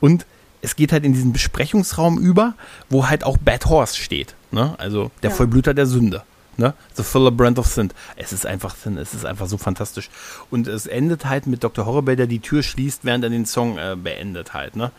Und 0.00 0.24
es 0.62 0.76
geht 0.76 0.92
halt 0.92 1.04
in 1.04 1.12
diesen 1.12 1.32
Besprechungsraum 1.32 2.18
über, 2.18 2.54
wo 2.88 3.08
halt 3.08 3.24
auch 3.24 3.36
Bad 3.38 3.66
Horse 3.66 3.96
steht. 3.96 4.34
Ne? 4.50 4.74
Also 4.78 5.10
der 5.22 5.30
Ja. 5.30 5.36
Vollblüter 5.36 5.74
der 5.74 5.86
Sünde. 5.86 6.22
Ne? 6.56 6.72
The 6.94 7.02
Fuller 7.02 7.30
Brand 7.30 7.58
of 7.58 7.66
Sin. 7.66 7.92
Es 8.16 8.32
ist 8.32 8.46
einfach 8.46 8.74
Sin, 8.74 8.96
es 8.96 9.12
ist 9.12 9.26
einfach 9.26 9.46
so 9.46 9.58
fantastisch. 9.58 10.08
Und 10.50 10.66
es 10.66 10.86
endet 10.86 11.26
halt 11.26 11.46
mit 11.46 11.62
Dr. 11.62 11.84
Horrible, 11.84 12.16
der 12.16 12.26
die 12.26 12.40
Tür 12.40 12.62
schließt, 12.62 13.04
während 13.04 13.24
er 13.24 13.30
den 13.30 13.44
Song 13.46 13.76
äh, 13.76 13.96
beendet 13.96 14.54
halt. 14.54 14.74
Ne? 14.74 14.90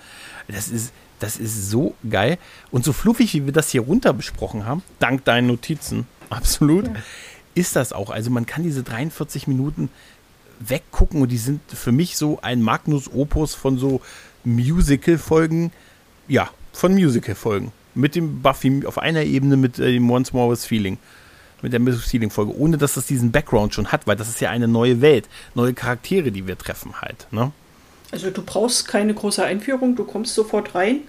Das 0.48 0.68
ist, 0.70 0.94
das 1.20 1.38
ist 1.38 1.70
so 1.70 1.96
geil. 2.08 2.38
Und 2.70 2.86
so 2.86 2.94
fluffig, 2.94 3.34
wie 3.34 3.46
wir 3.46 3.54
das 3.54 3.70
hier 3.70 3.82
runter 3.82 4.14
besprochen 4.14 4.66
haben, 4.66 4.84
dank 5.00 5.26
deinen 5.26 5.48
Notizen, 5.48 6.08
absolut, 6.30 6.86
ist 7.56 7.76
das 7.76 7.92
auch. 7.92 8.12
Also 8.12 8.30
man 8.30 8.46
kann 8.46 8.62
diese 8.62 8.84
43 8.84 9.48
Minuten 9.48 9.90
weggucken 10.60 11.22
und 11.22 11.30
die 11.30 11.38
sind 11.38 11.62
für 11.68 11.92
mich 11.92 12.18
so 12.18 12.40
ein 12.42 12.62
Magnus 12.62 13.12
Opus 13.12 13.56
von 13.56 13.78
so 13.78 14.02
Musical-Folgen, 14.48 15.72
ja, 16.28 16.50
von 16.74 16.94
Musical-Folgen. 16.94 17.72
Mit 17.96 18.16
dem 18.16 18.42
Buffy 18.42 18.86
auf 18.86 18.98
einer 18.98 19.24
Ebene 19.24 19.58
mit 19.58 19.80
äh, 19.80 19.92
dem 19.94 20.10
Once 20.10 20.34
More 20.34 20.52
with 20.52 20.66
Feeling. 20.66 20.98
Mit 21.62 21.74
der 21.74 21.80
Miss 21.80 22.04
Feeling-Folge, 22.04 22.56
ohne 22.56 22.78
dass 22.78 22.94
das 22.94 23.08
diesen 23.08 23.32
Background 23.32 23.74
schon 23.74 23.92
hat, 23.92 24.06
weil 24.06 24.16
das 24.16 24.30
ist 24.30 24.40
ja 24.40 24.52
eine 24.52 24.68
neue 24.68 25.02
Welt, 25.02 25.28
neue 25.56 25.74
Charaktere, 25.74 26.32
die 26.32 26.46
wir 26.46 26.56
treffen 26.58 27.02
halt. 27.02 27.28
Ne? 27.32 27.52
Also 28.12 28.30
du 28.30 28.44
brauchst 28.44 28.88
keine 28.88 29.14
große 29.14 29.44
Einführung, 29.44 29.96
du 29.96 30.04
kommst 30.04 30.36
sofort 30.36 30.76
rein 30.76 31.00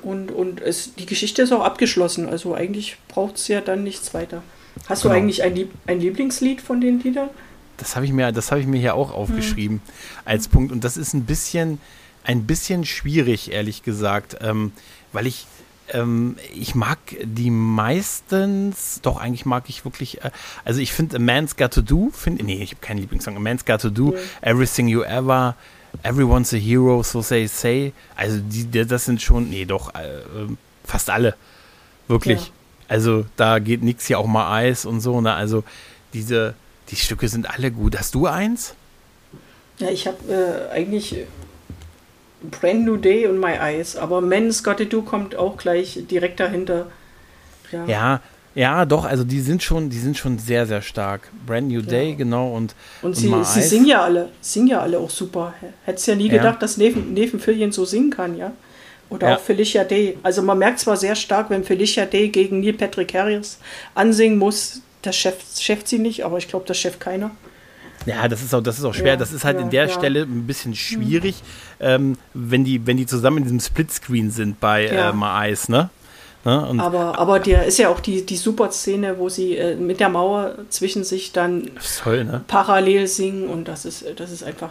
und, 0.00 0.30
und 0.30 0.62
es, 0.62 0.94
die 0.94 1.04
Geschichte 1.04 1.42
ist 1.42 1.52
auch 1.52 1.62
abgeschlossen. 1.62 2.26
Also 2.28 2.54
eigentlich 2.54 2.96
braucht 3.08 3.36
es 3.36 3.46
ja 3.48 3.60
dann 3.60 3.84
nichts 3.84 4.14
weiter. 4.14 4.42
Hast 4.88 5.02
Genau. 5.02 5.14
du 5.14 5.20
eigentlich 5.20 5.42
ein, 5.42 5.54
Lieb 5.54 5.70
ein 5.86 6.00
Lieblingslied 6.00 6.62
von 6.62 6.80
den 6.80 7.00
Liedern? 7.00 7.28
Das 7.76 7.94
habe 7.94 8.06
ich 8.06 8.12
mir, 8.12 8.32
das 8.32 8.50
habe 8.50 8.62
ich 8.62 8.66
mir 8.66 8.80
hier 8.80 8.94
auch 8.94 9.12
aufgeschrieben 9.12 9.82
als 10.24 10.48
Punkt. 10.48 10.72
Und 10.72 10.82
das 10.82 10.96
ist 10.96 11.12
ein 11.12 11.24
bisschen, 11.24 11.78
ein 12.24 12.46
bisschen 12.46 12.84
schwierig, 12.84 13.52
ehrlich 13.52 13.82
gesagt, 13.82 14.38
ähm, 14.40 14.72
weil 15.12 15.26
ich, 15.26 15.46
ähm, 15.92 16.36
ich 16.54 16.74
mag 16.74 16.98
die 17.22 17.50
meistens, 17.50 19.00
doch 19.02 19.18
eigentlich 19.18 19.44
mag 19.46 19.64
ich 19.68 19.84
wirklich, 19.84 20.24
äh, 20.24 20.30
also 20.64 20.80
ich 20.80 20.92
finde 20.92 21.16
A 21.16 21.18
Man's 21.18 21.56
Got 21.56 21.72
to 21.74 21.82
Do, 21.82 22.10
find, 22.12 22.42
nee, 22.42 22.62
ich 22.62 22.70
habe 22.70 22.80
keinen 22.80 22.98
Lieblingssong, 22.98 23.36
A 23.36 23.40
Man's 23.40 23.64
Got 23.64 23.82
to 23.82 23.90
Do, 23.90 24.14
Ja. 24.14 24.50
Everything 24.52 24.88
You 24.88 25.02
Ever, 25.02 25.54
Everyone's 26.02 26.52
a 26.52 26.56
Hero, 26.56 27.02
So 27.02 27.22
Say 27.22 27.46
Say, 27.46 27.92
also 28.16 28.38
die, 28.40 28.86
das 28.86 29.04
sind 29.04 29.22
schon, 29.22 29.50
nee, 29.50 29.64
doch, 29.64 29.94
äh, 29.94 30.22
fast 30.84 31.10
alle, 31.10 31.36
wirklich. 32.08 32.46
Ja. 32.46 32.52
Also 32.88 33.26
da 33.36 33.58
geht 33.58 33.82
nichts 33.82 34.06
hier 34.06 34.18
auch 34.18 34.26
mal 34.26 34.52
Eis 34.54 34.84
und 34.84 35.00
so, 35.00 35.20
ne, 35.20 35.34
also 35.34 35.62
diese, 36.14 36.54
die 36.90 36.96
Stücke 36.96 37.28
sind 37.28 37.48
alle 37.50 37.70
gut. 37.70 37.98
Hast 37.98 38.14
du 38.14 38.26
eins? 38.26 38.74
Ja, 39.78 39.90
ich 39.90 40.06
habe 40.06 40.70
äh, 40.70 40.72
eigentlich 40.72 41.16
Brand 42.50 42.84
New 42.84 42.96
Day 42.96 43.26
und 43.26 43.38
My 43.40 43.52
Eyes, 43.60 43.96
aber 43.96 44.20
Men's 44.20 44.62
Gotta 44.62 44.84
Do 44.84 45.02
kommt 45.02 45.36
auch 45.36 45.56
gleich 45.56 45.98
direkt 46.10 46.40
dahinter. 46.40 46.86
Ja, 47.72 47.86
Ja, 47.86 48.20
ja, 48.54 48.84
doch, 48.84 49.04
also 49.04 49.24
die 49.24 49.40
sind 49.40 49.62
schon, 49.62 49.90
die 49.90 49.98
sind 49.98 50.16
schon 50.16 50.38
sehr, 50.38 50.64
sehr 50.66 50.80
stark. 50.82 51.30
Brand 51.46 51.68
New 51.68 51.82
Day, 51.82 52.10
Ja. 52.10 52.16
genau, 52.16 52.54
und, 52.54 52.74
und 53.02 53.16
sie, 53.16 53.28
My 53.28 53.44
sie 53.44 53.62
singen 53.62 53.86
ja 53.86 54.02
alle, 54.02 54.28
singen 54.40 54.68
ja 54.68 54.80
alle 54.80 54.98
auch 54.98 55.10
super. 55.10 55.54
Hättest 55.84 56.06
ja 56.06 56.14
nie 56.14 56.28
Ja. 56.28 56.36
gedacht, 56.36 56.62
dass 56.62 56.76
Nathan, 56.76 57.14
Nathan 57.14 57.40
Fillion 57.40 57.72
so 57.72 57.84
singen 57.84 58.10
kann, 58.10 58.36
ja. 58.36 58.52
Oder 59.10 59.28
Ja. 59.30 59.36
auch 59.36 59.40
Felicia 59.40 59.84
Day. 59.84 60.18
Also 60.22 60.40
man 60.42 60.58
merkt 60.58 60.78
zwar 60.80 60.96
sehr 60.96 61.14
stark, 61.16 61.50
wenn 61.50 61.64
Felicia 61.64 62.06
Day 62.06 62.28
gegen 62.28 62.60
Neil 62.60 62.72
Patrick 62.74 63.12
Harris 63.14 63.58
ansingen 63.94 64.38
muss, 64.38 64.80
das 65.02 65.16
Chef, 65.16 65.36
schafft 65.58 65.88
sie 65.88 65.98
nicht, 65.98 66.24
aber 66.24 66.38
ich 66.38 66.48
glaube, 66.48 66.64
das 66.66 66.78
schafft 66.78 67.00
keiner. 67.00 67.30
Ja, 68.06 68.28
das 68.28 68.42
ist 68.42 68.54
auch, 68.54 68.60
das 68.62 68.78
ist 68.78 68.84
auch 68.84 68.94
schwer. 68.94 69.12
Ja, 69.14 69.16
das 69.16 69.32
ist 69.32 69.44
halt 69.44 69.58
ja, 69.58 69.62
in 69.62 69.70
der 69.70 69.86
ja. 69.86 69.92
Stelle 69.92 70.22
ein 70.22 70.46
bisschen 70.46 70.74
schwierig, 70.74 71.42
ähm, 71.80 72.16
wenn 72.34 72.64
die, 72.64 72.86
wenn 72.86 72.96
die 72.96 73.06
zusammen 73.06 73.38
in 73.38 73.42
diesem 73.44 73.60
Splitscreen 73.60 74.30
sind 74.30 74.60
bei 74.60 74.86
Ja. 74.86 75.10
äh, 75.10 75.12
My 75.12 75.46
Eyes, 75.48 75.68
ne? 75.68 75.90
ne? 76.44 76.74
Aber, 76.78 77.18
aber 77.18 77.40
der 77.40 77.64
ist 77.64 77.78
ja 77.78 77.88
auch 77.88 78.00
die, 78.00 78.26
die 78.26 78.36
super 78.36 78.70
Szene, 78.70 79.18
wo 79.18 79.28
sie 79.28 79.56
äh, 79.56 79.76
mit 79.76 80.00
der 80.00 80.08
Mauer 80.08 80.54
zwischen 80.68 81.04
sich 81.04 81.32
dann 81.32 81.70
toll, 82.02 82.24
ne? 82.24 82.44
parallel 82.46 83.06
singen 83.06 83.48
und 83.48 83.68
das 83.68 83.84
ist, 83.84 84.04
das 84.16 84.30
ist 84.30 84.44
einfach 84.44 84.70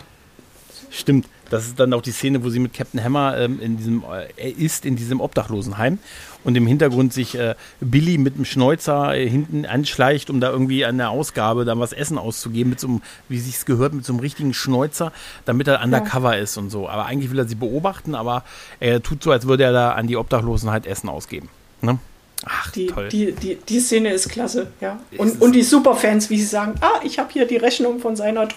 Stimmt. 0.93 1.25
Das 1.49 1.65
ist 1.65 1.79
dann 1.79 1.91
auch 1.93 2.01
die 2.01 2.11
Szene, 2.11 2.43
wo 2.43 2.49
sie 2.49 2.59
mit 2.59 2.73
Captain 2.73 3.03
Hammer 3.03 3.38
ähm, 3.38 3.59
in 3.59 3.77
diesem, 3.77 4.03
äh, 4.03 4.27
er 4.38 4.57
ist 4.57 4.86
in 4.86 4.95
diesem 4.95 5.21
Obdachlosenheim 5.21 5.97
und 6.44 6.56
im 6.56 6.68
Hintergrund 6.68 7.14
sich 7.14 7.36
äh, 7.36 7.56
Billy 7.80 8.18
mit 8.18 8.38
dem 8.38 8.46
Schnäuzer 8.46 9.16
äh, 9.16 9.28
hinten 9.28 9.66
anschleicht, 9.66 10.30
um 10.30 10.39
da 10.39 10.50
irgendwie 10.50 10.86
an 10.86 10.98
der 10.98 11.10
Ausgabe 11.10 11.66
dann 11.66 11.80
was 11.80 11.94
Essen 11.94 12.18
auszugeben, 12.18 12.72
mit 12.72 12.80
so 12.80 12.88
einem, 12.88 13.02
wie 13.30 13.39
sich's 13.39 13.66
gehört, 13.66 13.94
mit 13.94 14.06
so 14.06 14.14
einem 14.14 14.20
richtigen 14.20 14.54
Schnäuzer, 14.54 15.12
damit 15.46 15.68
er 15.68 15.84
undercover 15.84 16.36
ja. 16.36 16.44
ist 16.44 16.58
und 16.58 16.70
so. 16.70 16.88
Aber 16.89 17.06
eigentlich 17.06 17.32
will 17.32 17.39
er 17.39 17.48
sie 17.48 17.56
beobachten, 17.56 18.16
aber 18.16 18.44
er 18.80 19.02
tut 19.02 19.24
so, 19.24 19.32
als 19.32 19.48
würde 19.48 19.64
er 19.64 19.74
da 19.74 19.91
an 19.91 20.08
die 20.08 20.18
Obdachlosen 20.18 20.70
halt 20.70 20.86
Essen 20.86 21.10
ausgeben. 21.10 21.50
Ne? 21.82 22.00
Ach, 22.46 22.72
die, 22.72 22.88
toll. 22.88 23.10
Die, 23.10 23.32
die, 23.32 23.56
die 23.56 23.80
Szene 23.80 24.12
ist 24.12 24.30
klasse, 24.30 24.68
ja. 24.82 25.00
Und, 25.18 25.41
und 25.41 25.54
die 25.54 25.64
Superfans, 25.64 26.30
wie 26.30 26.38
sie 26.38 26.46
sagen, 26.46 26.76
ah, 26.82 27.00
ich 27.04 27.20
habe 27.20 27.32
hier 27.32 27.46
die 27.46 27.56
Rechnung 27.56 28.00
von 28.00 28.16
seiner 28.16 28.48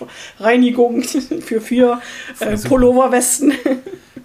Reinigung 0.41 1.03
für 1.41 1.61
vier 1.61 2.01
äh, 2.41 2.57
Pulloverwesten. 2.57 3.53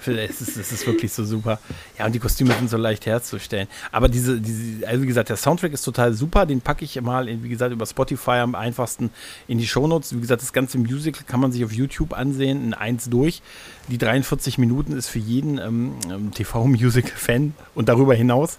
Es 0.07 0.41
ist, 0.41 0.57
es 0.57 0.71
ist 0.71 0.87
wirklich 0.87 1.11
so 1.11 1.23
super. 1.23 1.59
Ja, 1.97 2.05
und 2.05 2.13
die 2.13 2.19
Kostüme 2.19 2.53
sind 2.53 2.69
so 2.69 2.77
leicht 2.77 3.05
herzustellen. 3.05 3.67
Aber 3.91 4.09
diese, 4.09 4.39
diese, 4.39 4.87
also 4.87 5.03
wie 5.03 5.07
gesagt, 5.07 5.29
der 5.29 5.37
Soundtrack 5.37 5.73
ist 5.73 5.83
total 5.83 6.13
super. 6.13 6.45
Den 6.45 6.61
packe 6.61 6.85
ich 6.85 6.99
mal, 7.01 7.27
in, 7.27 7.43
wie 7.43 7.49
gesagt, 7.49 7.71
über 7.71 7.85
Spotify 7.85 8.39
am 8.39 8.55
einfachsten 8.55 9.11
in 9.47 9.57
die 9.57 9.67
Shownotes. 9.67 10.15
Wie 10.15 10.21
gesagt, 10.21 10.41
das 10.41 10.53
ganze 10.53 10.77
Musical 10.77 11.23
kann 11.25 11.39
man 11.39 11.51
sich 11.51 11.63
auf 11.63 11.71
YouTube 11.71 12.13
ansehen, 12.13 12.63
in 12.63 12.73
eins 12.73 13.09
durch. 13.09 13.41
Die 13.89 13.97
43 13.97 14.57
Minuten 14.57 14.93
ist 14.93 15.07
für 15.07 15.19
jeden 15.19 15.57
ähm, 15.57 15.95
ähm 16.09 16.31
TV-Musical-Fan 16.31 17.53
und 17.75 17.89
darüber 17.89 18.15
hinaus 18.15 18.57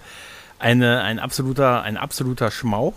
eine, 0.62 1.02
ein 1.02 1.18
absoluter, 1.18 1.82
ein 1.82 1.96
absoluter 1.96 2.50
Schmauch. 2.50 2.94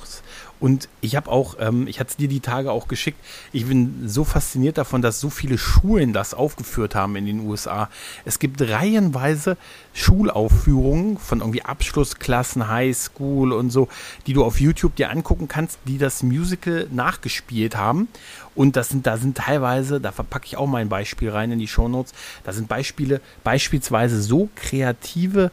Und 0.59 0.87
ich 1.01 1.15
habe 1.15 1.29
auch, 1.29 1.57
ähm, 1.59 1.85
ich 1.87 1.99
hatte 1.99 2.11
es 2.11 2.15
dir 2.15 2.29
die 2.29 2.39
Tage 2.39 2.71
auch 2.71 2.87
geschickt, 2.87 3.19
ich 3.51 3.65
bin 3.65 4.07
so 4.07 4.23
fasziniert 4.23 4.77
davon, 4.77 5.01
dass 5.01 5.19
so 5.19 5.29
viele 5.29 5.57
Schulen 5.57 6.13
das 6.13 6.33
aufgeführt 6.33 6.95
haben 6.95 7.15
in 7.17 7.25
den 7.25 7.41
USA. 7.41 7.89
Es 8.23 8.39
gibt 8.39 8.61
reihenweise 8.61 9.57
Schulaufführungen 9.93 11.17
von 11.17 11.39
irgendwie 11.39 11.63
Abschlussklassen, 11.63 12.69
Highschool 12.69 13.51
und 13.51 13.69
so, 13.69 13.89
die 14.27 14.33
du 14.33 14.45
auf 14.45 14.61
YouTube 14.61 14.95
dir 14.95 15.09
angucken 15.09 15.47
kannst, 15.47 15.79
die 15.85 15.97
das 15.97 16.23
Musical 16.23 16.87
nachgespielt 16.89 17.75
haben. 17.75 18.07
Und 18.53 18.77
das 18.77 18.89
sind, 18.89 19.05
da 19.05 19.17
sind 19.17 19.37
teilweise, 19.37 19.99
da 19.99 20.13
verpacke 20.13 20.45
ich 20.45 20.55
auch 20.55 20.67
mal 20.67 20.81
ein 20.81 20.89
Beispiel 20.89 21.31
rein 21.31 21.51
in 21.51 21.59
die 21.59 21.67
Shownotes, 21.67 22.13
da 22.45 22.53
sind 22.53 22.69
Beispiele, 22.69 23.19
beispielsweise 23.43 24.21
so 24.21 24.49
kreative 24.55 25.51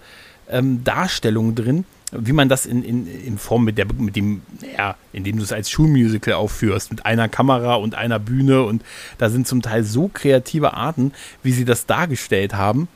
ähm, 0.49 0.85
Darstellungen 0.85 1.55
drin, 1.55 1.85
wie 2.13 2.33
man 2.33 2.49
das 2.49 2.67
in, 2.67 2.85
in, 2.85 3.07
in 3.07 3.39
Form 3.39 3.65
mit, 3.65 3.79
der, 3.79 3.87
mit 3.93 4.17
dem, 4.17 4.43
ja, 4.77 4.97
indem 5.13 5.39
du 5.39 5.43
es 5.43 5.53
als 5.53 5.71
Schulmusical 5.71 6.35
aufführst, 6.35 6.91
mit 6.91 7.07
einer 7.07 7.29
Kamera 7.29 7.77
und 7.77 7.95
einer 7.95 8.19
Bühne 8.19 8.63
und 8.63 8.85
da 9.19 9.31
sind 9.31 9.49
zum 9.49 9.63
Teil 9.63 9.83
so 9.83 10.11
kreative 10.13 10.75
Arten, 10.75 11.13
wie 11.43 11.53
sie 11.53 11.65
das 11.65 11.87
dargestellt 11.87 12.55
haben, 12.55 12.89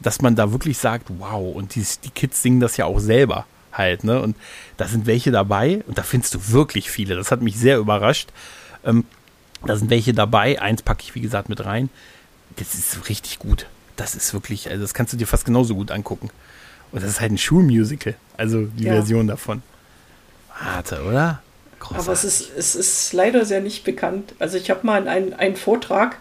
dass 0.00 0.20
man 0.20 0.34
da 0.34 0.50
wirklich 0.50 0.78
sagt, 0.78 1.06
wow, 1.18 1.54
und 1.54 1.76
die, 1.76 1.86
die 2.02 2.10
Kids 2.10 2.42
singen 2.42 2.60
das 2.60 2.76
ja 2.76 2.84
auch 2.84 2.98
selber 2.98 3.46
halt, 3.72 4.04
ne? 4.04 4.20
Und 4.20 4.36
da 4.76 4.86
sind 4.88 5.06
welche 5.06 5.30
dabei 5.30 5.82
und 5.86 5.98
da 5.98 6.02
findest 6.02 6.34
du 6.34 6.48
wirklich 6.50 6.90
viele. 6.90 7.14
Das 7.14 7.30
hat 7.30 7.42
mich 7.42 7.56
sehr 7.56 7.78
überrascht. 7.78 8.30
Ähm, 8.84 9.04
da 9.64 9.76
sind 9.76 9.90
welche 9.90 10.12
dabei. 10.12 10.60
Eins 10.60 10.82
packe 10.82 11.02
ich, 11.02 11.14
wie 11.14 11.20
gesagt, 11.20 11.48
mit 11.48 11.64
rein. 11.64 11.90
Das 12.56 12.74
ist 12.74 13.08
richtig 13.08 13.38
gut. 13.38 13.66
Das 13.96 14.14
ist 14.14 14.34
wirklich, 14.34 14.68
also 14.68 14.82
das 14.82 14.94
kannst 14.94 15.12
du 15.12 15.16
dir 15.16 15.26
fast 15.26 15.44
genauso 15.44 15.74
gut 15.74 15.90
angucken. 15.90 16.30
Und 16.94 17.02
das 17.02 17.10
ist 17.10 17.20
halt 17.20 17.32
ein 17.32 17.38
Schulmusical. 17.38 18.14
Also 18.36 18.66
die 18.66 18.84
ja. 18.84 18.92
Version 18.92 19.26
davon. 19.26 19.62
Warte, 20.62 21.02
oder? 21.02 21.42
Großartig. 21.80 22.06
Aber 22.06 22.12
es 22.12 22.22
ist, 22.22 22.52
es 22.56 22.76
ist 22.76 23.12
leider 23.12 23.44
sehr 23.44 23.60
nicht 23.60 23.82
bekannt. 23.82 24.32
Also 24.38 24.58
ich 24.58 24.70
habe 24.70 24.86
mal 24.86 25.02
in 25.02 25.08
einen, 25.08 25.32
einen 25.34 25.56
Vortrag, 25.56 26.16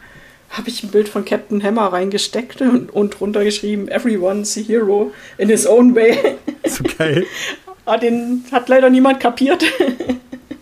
habe 0.49 0.69
ich 0.69 0.81
ein 0.83 0.89
Bild 0.89 1.09
von 1.09 1.25
Captain 1.25 1.61
Hammer 1.61 1.93
reingesteckt 1.93 2.61
und, 2.61 2.89
und 2.89 3.19
drunter 3.19 3.43
geschrieben, 3.43 3.87
Everyone's 3.87 4.57
a 4.57 4.61
hero 4.61 5.11
in 5.37 5.49
his 5.49 5.67
own 5.67 5.95
way. 5.95 6.37
So 6.65 6.83
geil. 6.97 7.23
Aber 7.67 7.75
ah, 7.95 7.97
den 7.99 8.43
hat 8.51 8.67
leider 8.67 8.89
niemand 8.89 9.19
kapiert. 9.19 9.63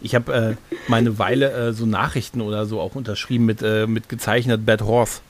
Ich 0.02 0.14
habe 0.14 0.34
äh, 0.34 0.90
mal 0.90 0.98
eine 0.98 1.20
Weile 1.20 1.52
äh, 1.52 1.74
so 1.74 1.86
Nachrichten 1.86 2.42
oder 2.42 2.66
so 2.66 2.82
auch 2.82 2.96
unterschrieben 2.96 3.46
mit, 3.46 3.62
äh, 3.62 3.88
mit 3.88 4.10
gezeichnet 4.10 4.66
Bad 4.66 4.82
Horse. 4.82 5.22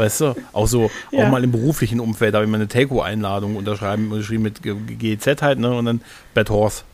Weißt 0.00 0.22
du? 0.22 0.34
Auch 0.54 0.66
so, 0.66 0.90
ja. 1.10 1.26
auch 1.26 1.30
mal 1.30 1.44
im 1.44 1.52
beruflichen 1.52 2.00
Umfeld 2.00 2.34
habe 2.34 2.46
ich 2.46 2.50
mal 2.50 2.56
eine 2.56 2.68
Telco-Einladung 2.68 3.56
unterschreiben, 3.56 4.10
unterschrieben 4.10 4.44
mit 4.44 4.62
GEZ 4.62 5.42
halt, 5.42 5.58
ne? 5.58 5.74
Und 5.74 5.84
dann 5.84 6.00
Bad 6.32 6.48
Horse. 6.48 6.84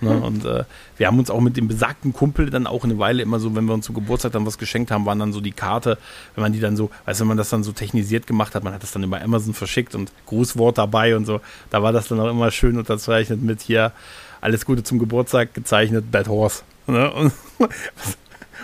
Ne? 0.00 0.14
Mhm. 0.14 0.22
Und 0.22 0.44
äh, 0.44 0.62
wir 0.96 1.08
haben 1.08 1.18
uns 1.18 1.28
auch 1.28 1.40
mit 1.40 1.56
dem 1.56 1.66
besagten 1.66 2.12
Kumpel 2.12 2.50
dann 2.50 2.68
auch 2.68 2.84
eine 2.84 3.00
Weile 3.00 3.20
immer 3.20 3.40
so, 3.40 3.56
wenn 3.56 3.64
wir 3.64 3.74
uns 3.74 3.86
zum 3.86 3.96
Geburtstag 3.96 4.30
dann 4.30 4.46
was 4.46 4.58
geschenkt 4.58 4.92
haben, 4.92 5.06
waren 5.06 5.18
dann 5.18 5.32
so 5.32 5.40
die 5.40 5.50
Karte, 5.50 5.98
wenn 6.36 6.42
man 6.42 6.52
die 6.52 6.60
dann 6.60 6.76
so, 6.76 6.90
weißt 7.04 7.18
du, 7.18 7.22
wenn 7.22 7.28
man 7.28 7.36
das 7.36 7.50
dann 7.50 7.64
so 7.64 7.72
technisiert 7.72 8.28
gemacht 8.28 8.54
hat, 8.54 8.62
man 8.62 8.72
hat 8.72 8.84
das 8.84 8.92
dann 8.92 9.02
über 9.02 9.20
Amazon 9.20 9.54
verschickt 9.54 9.96
und 9.96 10.12
Grußwort 10.26 10.78
dabei 10.78 11.16
und 11.16 11.24
so, 11.24 11.40
da 11.70 11.82
war 11.82 11.92
das 11.92 12.06
dann 12.06 12.20
auch 12.20 12.30
immer 12.30 12.52
schön 12.52 12.78
unterzeichnet 12.78 13.42
mit 13.42 13.60
hier 13.60 13.90
alles 14.40 14.66
Gute 14.66 14.84
zum 14.84 15.00
Geburtstag 15.00 15.52
gezeichnet, 15.52 16.12
Bad 16.12 16.28
Horse. 16.28 16.62
Ne? 16.86 17.12
Und 17.12 17.32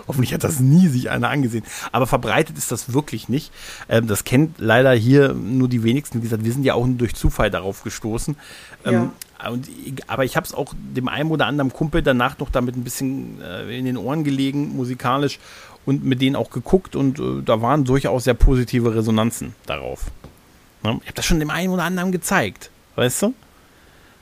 Hoffentlich 0.09 0.33
hat 0.33 0.43
das 0.43 0.59
nie 0.59 0.89
sich 0.89 1.11
einer 1.11 1.29
angesehen. 1.29 1.65
Aber 1.93 2.07
verbreitet 2.07 2.57
ist 2.57 2.73
das 2.73 2.93
wirklich 2.93 3.29
nicht. 3.29 3.53
Ähm, 3.89 4.07
das 4.07 4.25
kennt 4.25 4.59
leider 4.59 4.93
hier 4.93 5.35
nur 5.35 5.69
die 5.69 5.83
wenigsten. 5.83 6.19
Wie 6.19 6.23
gesagt, 6.23 6.45
wir 6.45 6.53
sind 6.53 6.65
ja 6.65 6.75
auch 6.75 6.87
durch 6.89 7.15
Zufall 7.15 7.51
darauf 7.51 7.85
gestoßen. 7.85 8.37
Ähm, 8.85 8.93
ja. 8.93 9.49
Und, 9.51 9.69
aber 10.09 10.25
ich 10.25 10.37
habe 10.37 10.47
es 10.47 10.55
auch 10.55 10.75
dem 10.75 11.07
einen 11.09 11.31
oder 11.31 11.47
anderen 11.47 11.73
Kumpel 11.73 12.03
danach 12.03 12.39
noch 12.39 12.51
damit 12.51 12.77
ein 12.77 12.83
bisschen 12.83 13.41
äh, 13.41 13.79
in 13.79 13.85
den 13.85 13.97
Ohren 13.97 14.25
gelegen, 14.25 14.75
musikalisch, 14.75 15.39
und 15.87 16.05
mit 16.05 16.21
denen 16.21 16.35
auch 16.35 16.51
geguckt. 16.51 16.97
Und 16.97 17.21
äh, 17.21 17.43
da 17.45 17.61
waren 17.63 17.85
durchaus 17.85 18.25
sehr 18.25 18.35
positive 18.35 18.95
Resonanzen 18.95 19.55
darauf. 19.67 20.07
Ja, 20.85 20.93
ich 20.93 21.07
habe 21.07 21.15
das 21.15 21.27
schon 21.27 21.39
dem 21.39 21.51
einen 21.51 21.73
oder 21.73 21.85
anderen 21.85 22.13
gezeigt. 22.13 22.71
Weißt 22.97 23.23
du? 23.23 23.35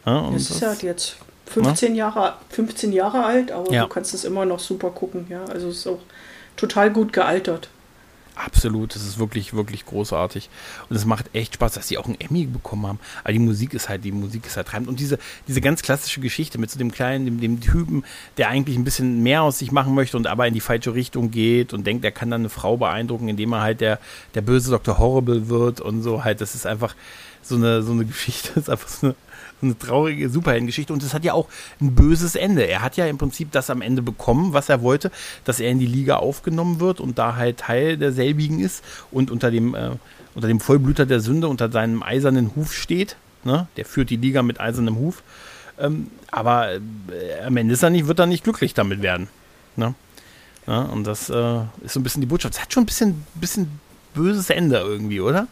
Ja, 0.04 0.30
das 0.30 0.50
ist 0.50 0.60
ja 0.60 0.72
jetzt 0.82 1.16
15 1.46 1.94
ja? 1.94 2.06
Jahre, 2.06 2.34
15 2.50 2.92
Jahre 2.92 3.24
alt, 3.24 3.52
aber 3.52 3.72
ja. 3.72 3.82
du 3.82 3.88
kannst 3.88 4.14
es 4.14 4.24
immer 4.24 4.44
noch 4.44 4.58
super 4.58 4.90
gucken, 4.90 5.26
ja. 5.28 5.44
Also 5.46 5.68
es 5.68 5.78
ist 5.78 5.86
auch 5.86 6.00
total 6.56 6.90
gut 6.90 7.12
gealtert. 7.12 7.68
Absolut, 8.36 8.94
das 8.94 9.02
ist 9.02 9.18
wirklich, 9.18 9.54
wirklich 9.54 9.86
großartig. 9.86 10.50
Und 10.90 10.96
es 10.96 11.06
macht 11.06 11.34
echt 11.34 11.54
Spaß, 11.54 11.72
dass 11.72 11.88
sie 11.88 11.96
auch 11.96 12.04
einen 12.04 12.20
Emmy 12.20 12.44
bekommen 12.44 12.86
haben. 12.86 13.00
Aber 13.24 13.32
die 13.32 13.38
Musik 13.38 13.72
ist 13.72 13.88
halt, 13.88 14.04
die 14.04 14.12
Musik 14.12 14.44
ist 14.44 14.58
halt 14.58 14.68
treibend. 14.68 14.90
Und 14.90 15.00
diese, 15.00 15.18
diese 15.48 15.62
ganz 15.62 15.80
klassische 15.80 16.20
Geschichte 16.20 16.58
mit 16.58 16.70
so 16.70 16.78
dem 16.78 16.92
kleinen, 16.92 17.24
dem, 17.24 17.40
dem 17.40 17.60
Typen, 17.62 18.04
der 18.36 18.50
eigentlich 18.50 18.76
ein 18.76 18.84
bisschen 18.84 19.22
mehr 19.22 19.42
aus 19.42 19.58
sich 19.58 19.72
machen 19.72 19.94
möchte 19.94 20.18
und 20.18 20.26
aber 20.26 20.46
in 20.46 20.52
die 20.52 20.60
falsche 20.60 20.92
Richtung 20.92 21.30
geht 21.30 21.72
und 21.72 21.86
denkt, 21.86 22.04
er 22.04 22.12
kann 22.12 22.30
dann 22.30 22.42
eine 22.42 22.50
Frau 22.50 22.76
beeindrucken, 22.76 23.28
indem 23.28 23.54
er 23.54 23.62
halt 23.62 23.80
der, 23.80 23.98
der 24.34 24.42
böse 24.42 24.70
Dr. 24.70 24.98
Horrible 24.98 25.48
wird 25.48 25.80
und 25.80 26.02
so 26.02 26.22
halt. 26.22 26.42
Das 26.42 26.54
ist 26.54 26.66
einfach 26.66 26.94
so 27.40 27.54
eine, 27.54 27.82
so 27.82 27.92
eine 27.92 28.04
Geschichte, 28.04 28.50
das 28.54 28.56
ist 28.64 28.70
einfach 28.70 28.88
so 28.88 29.06
eine 29.06 29.14
eine 29.62 29.78
traurige 29.78 30.28
Superheldengeschichte 30.28 30.92
und 30.92 31.02
es 31.02 31.14
hat 31.14 31.24
ja 31.24 31.32
auch 31.32 31.48
ein 31.80 31.94
böses 31.94 32.34
Ende. 32.34 32.66
Er 32.66 32.82
hat 32.82 32.96
ja 32.96 33.06
im 33.06 33.18
Prinzip 33.18 33.52
das 33.52 33.70
am 33.70 33.82
Ende 33.82 34.02
bekommen, 34.02 34.52
was 34.52 34.68
er 34.68 34.82
wollte, 34.82 35.10
dass 35.44 35.60
er 35.60 35.70
in 35.70 35.78
die 35.78 35.86
Liga 35.86 36.16
aufgenommen 36.16 36.80
wird 36.80 37.00
und 37.00 37.18
da 37.18 37.36
halt 37.36 37.58
Teil 37.58 37.96
derselbigen 37.96 38.60
ist 38.60 38.84
und 39.10 39.30
unter 39.30 39.50
dem, 39.50 39.74
äh, 39.74 39.90
unter 40.34 40.48
dem 40.48 40.60
Vollblüter 40.60 41.06
der 41.06 41.20
Sünde, 41.20 41.48
unter 41.48 41.70
seinem 41.70 42.02
eisernen 42.02 42.52
Huf 42.54 42.74
steht. 42.74 43.16
Ne? 43.44 43.68
Der 43.76 43.84
führt 43.84 44.10
die 44.10 44.16
Liga 44.16 44.42
mit 44.42 44.60
eisernem 44.60 44.96
Huf. 44.96 45.22
Ähm, 45.78 46.08
aber 46.30 46.74
äh, 46.74 46.80
am 47.44 47.56
Ende 47.56 47.74
ist 47.74 47.82
er 47.82 47.90
nicht, 47.90 48.06
wird 48.06 48.18
er 48.18 48.26
nicht 48.26 48.44
glücklich 48.44 48.74
damit 48.74 49.02
werden. 49.02 49.28
Ne? 49.76 49.94
Ja, 50.66 50.82
und 50.82 51.06
das 51.06 51.30
äh, 51.30 51.60
ist 51.84 51.92
so 51.92 52.00
ein 52.00 52.02
bisschen 52.02 52.20
die 52.20 52.26
Botschaft. 52.26 52.54
Es 52.54 52.60
hat 52.60 52.72
schon 52.72 52.82
ein 52.82 52.86
bisschen, 52.86 53.24
bisschen 53.34 53.80
böses 54.14 54.50
Ende 54.50 54.78
irgendwie, 54.78 55.20
oder? 55.20 55.46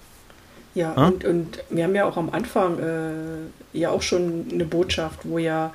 Ja, 0.75 0.97
hm? 0.97 1.05
und, 1.05 1.25
und 1.25 1.59
wir 1.71 1.85
haben 1.85 1.95
ja 1.95 2.05
auch 2.05 2.17
am 2.17 2.31
Anfang 2.31 2.79
äh, 2.79 3.79
ja 3.79 3.91
auch 3.91 4.03
schon 4.03 4.47
eine 4.53 4.65
Botschaft, 4.65 5.21
wo 5.25 5.39
ja 5.39 5.73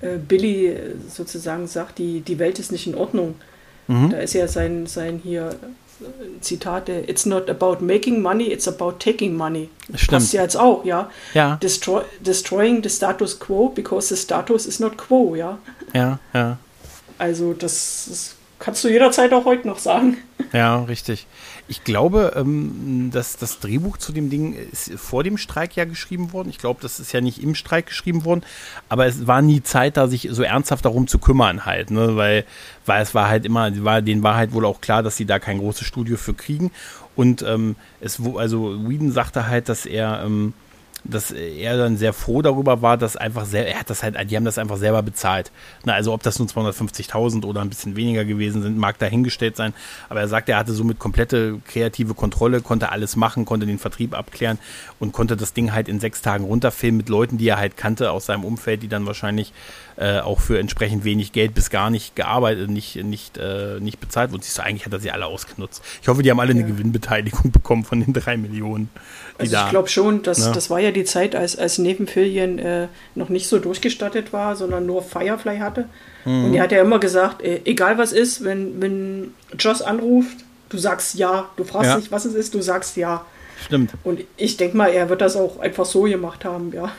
äh, 0.00 0.16
Billy 0.16 0.76
sozusagen 1.08 1.66
sagt, 1.66 1.98
die, 1.98 2.20
die 2.20 2.38
Welt 2.38 2.58
ist 2.58 2.72
nicht 2.72 2.86
in 2.86 2.94
Ordnung. 2.94 3.34
Mhm. 3.88 4.10
Da 4.10 4.18
ist 4.18 4.34
ja 4.34 4.48
sein, 4.48 4.86
sein 4.86 5.20
hier 5.22 5.50
äh, 6.00 6.40
Zitat, 6.40 6.88
it's 6.88 7.26
not 7.26 7.50
about 7.50 7.78
making 7.80 8.22
money, 8.22 8.52
it's 8.52 8.68
about 8.68 8.92
taking 8.98 9.34
money. 9.36 9.68
Stimmt. 9.94 10.10
Passt 10.10 10.32
ja 10.32 10.42
jetzt 10.42 10.56
auch, 10.56 10.84
ja. 10.84 11.10
ja. 11.34 11.56
Destroy, 11.56 12.02
destroying 12.20 12.82
the 12.82 12.90
status 12.90 13.38
quo 13.38 13.68
because 13.68 14.14
the 14.14 14.20
status 14.20 14.66
is 14.66 14.78
not 14.78 14.96
quo, 14.96 15.34
ja. 15.34 15.58
Ja, 15.94 16.18
ja. 16.32 16.58
Also 17.18 17.52
das, 17.52 18.06
das 18.08 18.36
kannst 18.58 18.84
du 18.84 18.88
jederzeit 18.88 19.32
auch 19.32 19.44
heute 19.44 19.66
noch 19.66 19.78
sagen. 19.78 20.18
Ja, 20.52 20.82
richtig. 20.84 21.26
Ich 21.70 21.84
glaube, 21.84 22.32
ähm, 22.34 23.10
dass 23.12 23.36
das 23.36 23.60
Drehbuch 23.60 23.98
zu 23.98 24.12
dem 24.12 24.30
Ding 24.30 24.54
ist 24.54 24.90
vor 24.96 25.22
dem 25.22 25.36
Streik 25.36 25.76
ja 25.76 25.84
geschrieben 25.84 26.32
worden. 26.32 26.48
Ich 26.48 26.58
glaube, 26.58 26.80
das 26.80 26.98
ist 26.98 27.12
ja 27.12 27.20
nicht 27.20 27.42
im 27.42 27.54
Streik 27.54 27.86
geschrieben 27.86 28.24
worden, 28.24 28.42
aber 28.88 29.06
es 29.06 29.26
war 29.26 29.42
nie 29.42 29.62
Zeit, 29.62 29.98
da 29.98 30.08
sich 30.08 30.28
so 30.30 30.42
ernsthaft 30.42 30.86
darum 30.86 31.06
zu 31.06 31.18
kümmern 31.18 31.66
halt, 31.66 31.90
ne? 31.90 32.16
weil, 32.16 32.46
weil 32.86 33.02
es 33.02 33.14
war 33.14 33.28
halt 33.28 33.44
immer, 33.44 33.84
war, 33.84 34.00
denen 34.00 34.22
war 34.22 34.36
halt 34.36 34.54
wohl 34.54 34.64
auch 34.64 34.80
klar, 34.80 35.02
dass 35.02 35.18
sie 35.18 35.26
da 35.26 35.38
kein 35.38 35.58
großes 35.58 35.86
Studio 35.86 36.16
für 36.16 36.32
kriegen. 36.32 36.70
Und 37.14 37.42
ähm, 37.42 37.76
es, 38.00 38.18
also 38.36 38.88
Whedon 38.88 39.12
sagte 39.12 39.46
halt, 39.46 39.68
dass 39.68 39.84
er 39.84 40.22
ähm, 40.24 40.54
dass 41.04 41.30
er 41.30 41.76
dann 41.76 41.96
sehr 41.96 42.12
froh 42.12 42.42
darüber 42.42 42.82
war, 42.82 42.96
dass 42.96 43.16
einfach 43.16 43.44
sehr, 43.44 43.68
er 43.68 43.80
hat 43.80 43.90
das 43.90 44.02
halt, 44.02 44.16
die 44.30 44.36
haben 44.36 44.44
das 44.44 44.58
einfach 44.58 44.76
selber 44.76 45.02
bezahlt. 45.02 45.50
Na, 45.84 45.94
also 45.94 46.12
ob 46.12 46.22
das 46.22 46.38
nun 46.38 46.48
250.000 46.48 47.44
oder 47.44 47.60
ein 47.60 47.68
bisschen 47.68 47.96
weniger 47.96 48.24
gewesen 48.24 48.62
sind, 48.62 48.78
mag 48.78 48.98
dahingestellt 48.98 49.56
sein. 49.56 49.74
Aber 50.08 50.20
er 50.20 50.28
sagt, 50.28 50.48
er 50.48 50.58
hatte 50.58 50.72
somit 50.72 50.98
komplette 50.98 51.60
kreative 51.66 52.14
Kontrolle, 52.14 52.60
konnte 52.60 52.90
alles 52.90 53.16
machen, 53.16 53.44
konnte 53.44 53.66
den 53.66 53.78
Vertrieb 53.78 54.14
abklären 54.14 54.58
und 54.98 55.12
konnte 55.12 55.36
das 55.36 55.52
Ding 55.52 55.72
halt 55.72 55.88
in 55.88 56.00
sechs 56.00 56.22
Tagen 56.22 56.44
runterfilmen 56.44 56.98
mit 56.98 57.08
Leuten, 57.08 57.38
die 57.38 57.48
er 57.48 57.58
halt 57.58 57.76
kannte 57.76 58.10
aus 58.10 58.26
seinem 58.26 58.44
Umfeld, 58.44 58.82
die 58.82 58.88
dann 58.88 59.06
wahrscheinlich 59.06 59.52
äh, 59.98 60.20
auch 60.20 60.40
für 60.40 60.60
entsprechend 60.60 61.02
wenig 61.04 61.32
Geld 61.32 61.54
bis 61.54 61.70
gar 61.70 61.90
nicht 61.90 62.14
gearbeitet, 62.14 62.70
nicht, 62.70 63.02
nicht, 63.02 63.36
äh, 63.36 63.80
nicht 63.80 63.98
bezahlt 63.98 64.30
wurden. 64.30 64.42
Siehst 64.42 64.58
du, 64.58 64.62
eigentlich 64.62 64.86
hat 64.86 64.92
er 64.92 65.00
sie 65.00 65.10
alle 65.10 65.26
ausgenutzt. 65.26 65.82
Ich 66.00 66.06
hoffe, 66.06 66.22
die 66.22 66.30
haben 66.30 66.38
alle 66.38 66.52
ja. 66.52 66.60
eine 66.60 66.68
Gewinnbeteiligung 66.68 67.50
bekommen 67.52 67.84
von 67.84 68.00
den 68.00 68.12
drei 68.12 68.36
Millionen. 68.36 68.90
Also 69.38 69.56
ich 69.56 69.70
glaube 69.70 69.88
schon, 69.88 70.22
dass 70.22 70.38
ne? 70.38 70.52
das 70.52 70.70
war 70.70 70.78
ja 70.78 70.92
die 70.92 71.04
Zeit, 71.04 71.34
als, 71.34 71.58
als 71.58 71.78
Nebenfilien 71.78 72.58
äh, 72.58 72.88
noch 73.16 73.28
nicht 73.28 73.48
so 73.48 73.58
durchgestattet 73.58 74.32
war, 74.32 74.54
sondern 74.54 74.86
nur 74.86 75.02
Firefly 75.02 75.58
hatte. 75.58 75.88
Mhm. 76.24 76.44
Und 76.44 76.54
er 76.54 76.62
hat 76.62 76.72
ja 76.72 76.80
immer 76.80 77.00
gesagt, 77.00 77.42
äh, 77.42 77.62
egal 77.64 77.98
was 77.98 78.12
ist, 78.12 78.44
wenn, 78.44 78.80
wenn 78.80 79.34
Joss 79.58 79.82
anruft, 79.82 80.36
du 80.68 80.78
sagst 80.78 81.14
ja. 81.14 81.48
Du 81.56 81.64
fragst 81.64 81.90
ja. 81.90 81.96
nicht, 81.96 82.12
was 82.12 82.24
es 82.24 82.34
ist, 82.34 82.54
du 82.54 82.62
sagst 82.62 82.96
ja. 82.96 83.24
Stimmt. 83.64 83.92
Und 84.04 84.20
ich 84.36 84.56
denke 84.56 84.76
mal, 84.76 84.88
er 84.88 85.08
wird 85.08 85.20
das 85.20 85.34
auch 85.34 85.58
einfach 85.58 85.84
so 85.84 86.02
gemacht 86.02 86.44
haben, 86.44 86.72
ja. 86.72 86.92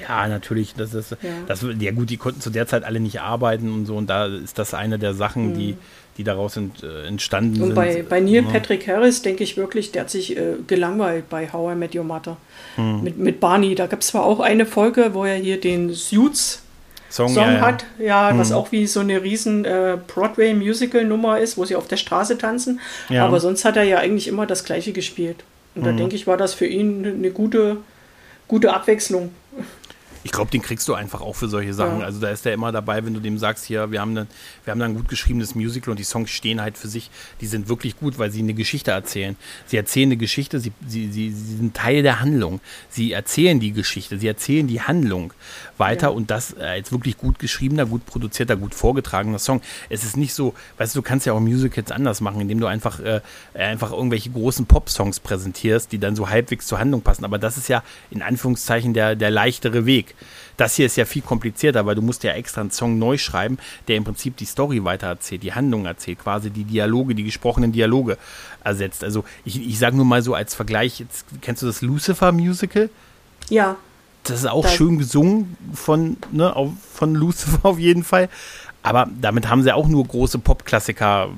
Ja, 0.00 0.28
natürlich. 0.28 0.74
Das 0.74 0.94
ist, 0.94 1.12
ja. 1.12 1.16
Das, 1.46 1.64
ja 1.78 1.90
gut, 1.92 2.10
die 2.10 2.16
konnten 2.16 2.40
zu 2.40 2.50
der 2.50 2.66
Zeit 2.66 2.84
alle 2.84 3.00
nicht 3.00 3.20
arbeiten 3.20 3.72
und 3.72 3.86
so. 3.86 3.96
Und 3.96 4.08
da 4.08 4.26
ist 4.26 4.58
das 4.58 4.74
eine 4.74 4.98
der 4.98 5.14
Sachen, 5.14 5.50
mhm. 5.50 5.54
die, 5.54 5.76
die 6.16 6.24
daraus 6.24 6.56
ent, 6.56 6.82
äh, 6.82 7.06
entstanden 7.06 7.62
und 7.62 7.68
sind. 7.68 7.68
Und 7.70 7.74
bei, 7.74 8.04
bei 8.08 8.20
Neil 8.20 8.44
ja. 8.44 8.50
Patrick 8.50 8.86
Harris 8.88 9.22
denke 9.22 9.44
ich 9.44 9.56
wirklich, 9.56 9.92
der 9.92 10.02
hat 10.02 10.10
sich 10.10 10.36
äh, 10.36 10.54
gelangweilt 10.66 11.28
bei 11.28 11.52
How 11.52 11.72
I 11.72 11.76
Met 11.76 11.94
Your 11.94 12.04
Mother. 12.04 12.36
Mhm. 12.76 13.02
Mit, 13.02 13.18
mit 13.18 13.40
Barney. 13.40 13.74
Da 13.74 13.86
gab 13.86 14.00
es 14.00 14.08
zwar 14.08 14.24
auch 14.24 14.40
eine 14.40 14.66
Folge, 14.66 15.10
wo 15.12 15.24
er 15.24 15.36
hier 15.36 15.60
den 15.60 15.94
Suits 15.94 16.62
Song, 17.08 17.28
Song 17.28 17.44
ja, 17.44 17.60
hat, 17.60 17.84
ja, 17.98 18.32
mhm. 18.32 18.38
was 18.38 18.52
auch 18.52 18.72
wie 18.72 18.86
so 18.86 19.00
eine 19.00 19.22
riesen 19.22 19.64
äh, 19.64 19.96
Broadway-Musical-Nummer 20.06 21.38
ist, 21.38 21.56
wo 21.56 21.64
sie 21.64 21.76
auf 21.76 21.86
der 21.86 21.96
Straße 21.96 22.36
tanzen. 22.36 22.80
Aber 23.10 23.40
sonst 23.40 23.64
hat 23.64 23.76
er 23.76 23.84
ja 23.84 23.98
eigentlich 23.98 24.28
immer 24.28 24.44
das 24.44 24.64
Gleiche 24.64 24.92
gespielt. 24.92 25.44
Und 25.76 25.84
da 25.84 25.92
mhm. 25.92 25.98
denke 25.98 26.16
ich, 26.16 26.26
war 26.26 26.36
das 26.36 26.54
für 26.54 26.66
ihn 26.66 27.06
eine 27.06 27.30
gute, 27.30 27.78
gute 28.48 28.72
Abwechslung. 28.72 29.30
Ich 30.26 30.32
glaube, 30.32 30.50
den 30.50 30.60
kriegst 30.60 30.88
du 30.88 30.94
einfach 30.94 31.20
auch 31.20 31.36
für 31.36 31.48
solche 31.48 31.72
Sachen. 31.72 32.00
Ja. 32.00 32.06
Also 32.06 32.18
da 32.18 32.30
ist 32.30 32.44
der 32.44 32.52
immer 32.52 32.72
dabei, 32.72 33.06
wenn 33.06 33.14
du 33.14 33.20
dem 33.20 33.38
sagst, 33.38 33.64
hier, 33.64 33.92
wir 33.92 34.00
haben, 34.00 34.12
ne, 34.12 34.26
wir 34.64 34.72
haben 34.72 34.80
da 34.80 34.86
ein 34.86 34.96
gut 34.96 35.08
geschriebenes 35.08 35.54
Musical 35.54 35.92
und 35.92 36.00
die 36.00 36.04
Songs 36.04 36.30
stehen 36.30 36.60
halt 36.60 36.76
für 36.76 36.88
sich, 36.88 37.10
die 37.40 37.46
sind 37.46 37.68
wirklich 37.68 37.96
gut, 37.96 38.18
weil 38.18 38.32
sie 38.32 38.40
eine 38.40 38.52
Geschichte 38.52 38.90
erzählen. 38.90 39.36
Sie 39.66 39.76
erzählen 39.76 40.08
eine 40.08 40.16
Geschichte, 40.16 40.58
sie, 40.58 40.72
sie, 40.84 41.12
sie, 41.12 41.30
sie 41.30 41.56
sind 41.58 41.76
Teil 41.76 42.02
der 42.02 42.18
Handlung. 42.18 42.60
Sie 42.88 43.12
erzählen 43.12 43.60
die 43.60 43.70
Geschichte, 43.70 44.18
sie 44.18 44.26
erzählen 44.26 44.66
die 44.66 44.80
Handlung 44.80 45.32
weiter 45.78 46.08
ja. 46.08 46.12
und 46.12 46.32
das 46.32 46.58
als 46.58 46.90
wirklich 46.90 47.18
gut 47.18 47.38
geschriebener, 47.38 47.86
gut 47.86 48.04
produzierter, 48.04 48.56
gut 48.56 48.74
vorgetragener 48.74 49.38
Song. 49.38 49.62
Es 49.90 50.02
ist 50.02 50.16
nicht 50.16 50.34
so, 50.34 50.54
weißt 50.78 50.96
du, 50.96 50.98
du 50.98 51.02
kannst 51.02 51.24
ja 51.26 51.34
auch 51.34 51.40
Musicals 51.40 51.92
anders 51.92 52.20
machen, 52.20 52.40
indem 52.40 52.58
du 52.58 52.66
einfach, 52.66 52.98
äh, 52.98 53.20
einfach 53.54 53.92
irgendwelche 53.92 54.30
großen 54.30 54.66
Pop-Songs 54.66 55.20
präsentierst, 55.20 55.92
die 55.92 55.98
dann 55.98 56.16
so 56.16 56.28
halbwegs 56.28 56.66
zur 56.66 56.80
Handlung 56.80 57.02
passen. 57.02 57.24
Aber 57.24 57.38
das 57.38 57.56
ist 57.58 57.68
ja 57.68 57.84
in 58.10 58.22
Anführungszeichen 58.22 58.92
der, 58.92 59.14
der 59.14 59.30
leichtere 59.30 59.86
Weg. 59.86 60.15
Das 60.56 60.76
hier 60.76 60.86
ist 60.86 60.96
ja 60.96 61.04
viel 61.04 61.22
komplizierter, 61.22 61.86
weil 61.86 61.94
du 61.94 62.02
musst 62.02 62.24
ja 62.24 62.32
extra 62.32 62.62
einen 62.62 62.70
Song 62.70 62.98
neu 62.98 63.18
schreiben, 63.18 63.58
der 63.88 63.96
im 63.96 64.04
Prinzip 64.04 64.36
die 64.36 64.44
Story 64.44 64.82
weitererzählt, 64.84 65.42
die 65.42 65.52
Handlung 65.52 65.86
erzählt, 65.86 66.18
quasi 66.18 66.50
die 66.50 66.64
Dialoge, 66.64 67.14
die 67.14 67.24
gesprochenen 67.24 67.72
Dialoge 67.72 68.16
ersetzt. 68.64 69.04
Also 69.04 69.24
ich, 69.44 69.60
ich 69.60 69.78
sage 69.78 69.96
nur 69.96 70.04
mal 70.04 70.22
so 70.22 70.34
als 70.34 70.54
Vergleich, 70.54 71.00
jetzt, 71.00 71.26
kennst 71.42 71.62
du 71.62 71.66
das 71.66 71.82
Lucifer 71.82 72.32
Musical? 72.32 72.88
Ja. 73.48 73.76
Das 74.24 74.40
ist 74.40 74.46
auch 74.46 74.62
das 74.62 74.74
schön 74.74 74.98
gesungen 74.98 75.56
von, 75.72 76.16
ne, 76.32 76.54
von 76.92 77.14
Lucifer 77.14 77.60
auf 77.64 77.78
jeden 77.78 78.02
Fall. 78.04 78.28
Aber 78.82 79.08
damit 79.20 79.48
haben 79.48 79.62
sie 79.62 79.74
auch 79.74 79.88
nur 79.88 80.06
große 80.06 80.38
Popklassiker 80.38 81.28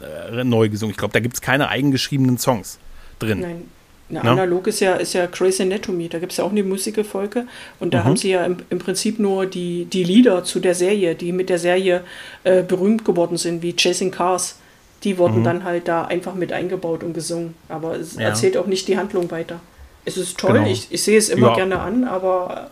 äh, 0.00 0.44
neu 0.44 0.68
gesungen. 0.68 0.90
Ich 0.90 0.98
glaube, 0.98 1.12
da 1.12 1.20
gibt 1.20 1.34
es 1.34 1.40
keine 1.40 1.68
eigengeschriebenen 1.68 2.38
Songs 2.38 2.78
drin. 3.18 3.40
Nein, 3.40 3.64
na, 4.10 4.22
no? 4.24 4.30
Analog 4.32 4.66
ist 4.66 4.80
ja, 4.80 4.94
ist 4.94 5.12
ja 5.12 5.26
Crazy 5.26 5.62
Anatomy, 5.62 6.08
da 6.08 6.18
gibt 6.18 6.32
es 6.32 6.38
ja 6.38 6.44
auch 6.44 6.50
eine 6.50 6.62
Musikerfolge 6.62 7.46
und 7.78 7.94
da 7.94 8.00
mhm. 8.00 8.04
haben 8.04 8.16
sie 8.16 8.30
ja 8.30 8.44
im, 8.44 8.56
im, 8.68 8.78
Prinzip 8.78 9.18
nur 9.18 9.46
die, 9.46 9.84
die 9.84 10.04
Lieder 10.04 10.42
zu 10.44 10.60
der 10.60 10.74
Serie, 10.74 11.14
die 11.14 11.32
mit 11.32 11.48
der 11.48 11.58
Serie 11.58 12.02
äh, 12.44 12.62
berühmt 12.62 13.04
geworden 13.04 13.36
sind, 13.36 13.62
wie 13.62 13.74
Chasing 13.74 14.10
Cars. 14.10 14.56
Die 15.04 15.16
wurden 15.16 15.40
mhm. 15.40 15.44
dann 15.44 15.64
halt 15.64 15.88
da 15.88 16.04
einfach 16.04 16.34
mit 16.34 16.52
eingebaut 16.52 17.02
und 17.02 17.14
gesungen. 17.14 17.54
Aber 17.68 17.96
es 17.96 18.16
ja. 18.16 18.22
erzählt 18.22 18.56
auch 18.58 18.66
nicht 18.66 18.86
die 18.86 18.98
Handlung 18.98 19.30
weiter. 19.30 19.60
Es 20.04 20.16
ist 20.16 20.38
toll, 20.38 20.54
genau. 20.54 20.66
ich, 20.68 20.88
ich 20.90 21.02
sehe 21.02 21.16
es 21.16 21.28
immer 21.28 21.48
ja. 21.48 21.54
gerne 21.54 21.80
an, 21.80 22.04
aber 22.04 22.70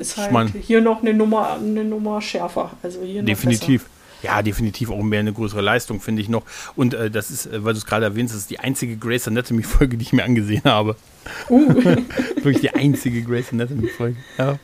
es 0.00 0.08
ist 0.08 0.16
halt 0.16 0.28
ich 0.28 0.32
mein, 0.32 0.48
hier 0.48 0.80
noch 0.80 1.02
eine 1.02 1.14
Nummer, 1.14 1.54
eine 1.54 1.84
Nummer 1.84 2.20
schärfer. 2.20 2.70
Also 2.82 3.02
hier 3.02 3.22
definitiv. 3.22 3.86
Ja, 4.22 4.42
definitiv 4.42 4.90
auch 4.90 5.02
mehr 5.02 5.20
eine 5.20 5.32
größere 5.32 5.60
Leistung, 5.60 6.00
finde 6.00 6.22
ich 6.22 6.28
noch. 6.28 6.42
Und 6.76 6.94
äh, 6.94 7.10
das 7.10 7.30
ist, 7.30 7.46
äh, 7.46 7.64
weil 7.64 7.72
du 7.72 7.78
es 7.78 7.86
gerade 7.86 8.04
erwähnst, 8.04 8.34
das 8.34 8.42
ist 8.42 8.50
die 8.50 8.60
einzige 8.60 8.96
Grace 8.96 9.28
Anatomy-Folge, 9.28 9.96
die 9.96 10.02
ich 10.04 10.12
mir 10.12 10.24
angesehen 10.24 10.62
habe. 10.64 10.96
Uh. 11.48 11.68
Wirklich 12.36 12.60
die 12.60 12.70
einzige 12.70 13.22
Grace 13.22 13.52
Anatomy-Folge. 13.52 14.16
Ja. 14.38 14.58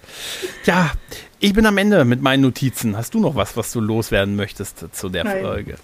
ja, 0.64 0.92
ich 1.40 1.52
bin 1.52 1.66
am 1.66 1.78
Ende 1.78 2.04
mit 2.04 2.22
meinen 2.22 2.42
Notizen. 2.42 2.96
Hast 2.96 3.14
du 3.14 3.20
noch 3.20 3.34
was, 3.34 3.56
was 3.56 3.72
du 3.72 3.80
loswerden 3.80 4.36
möchtest 4.36 4.84
zu 4.92 5.08
der 5.08 5.24
Nein. 5.24 5.42
Folge? 5.42 5.76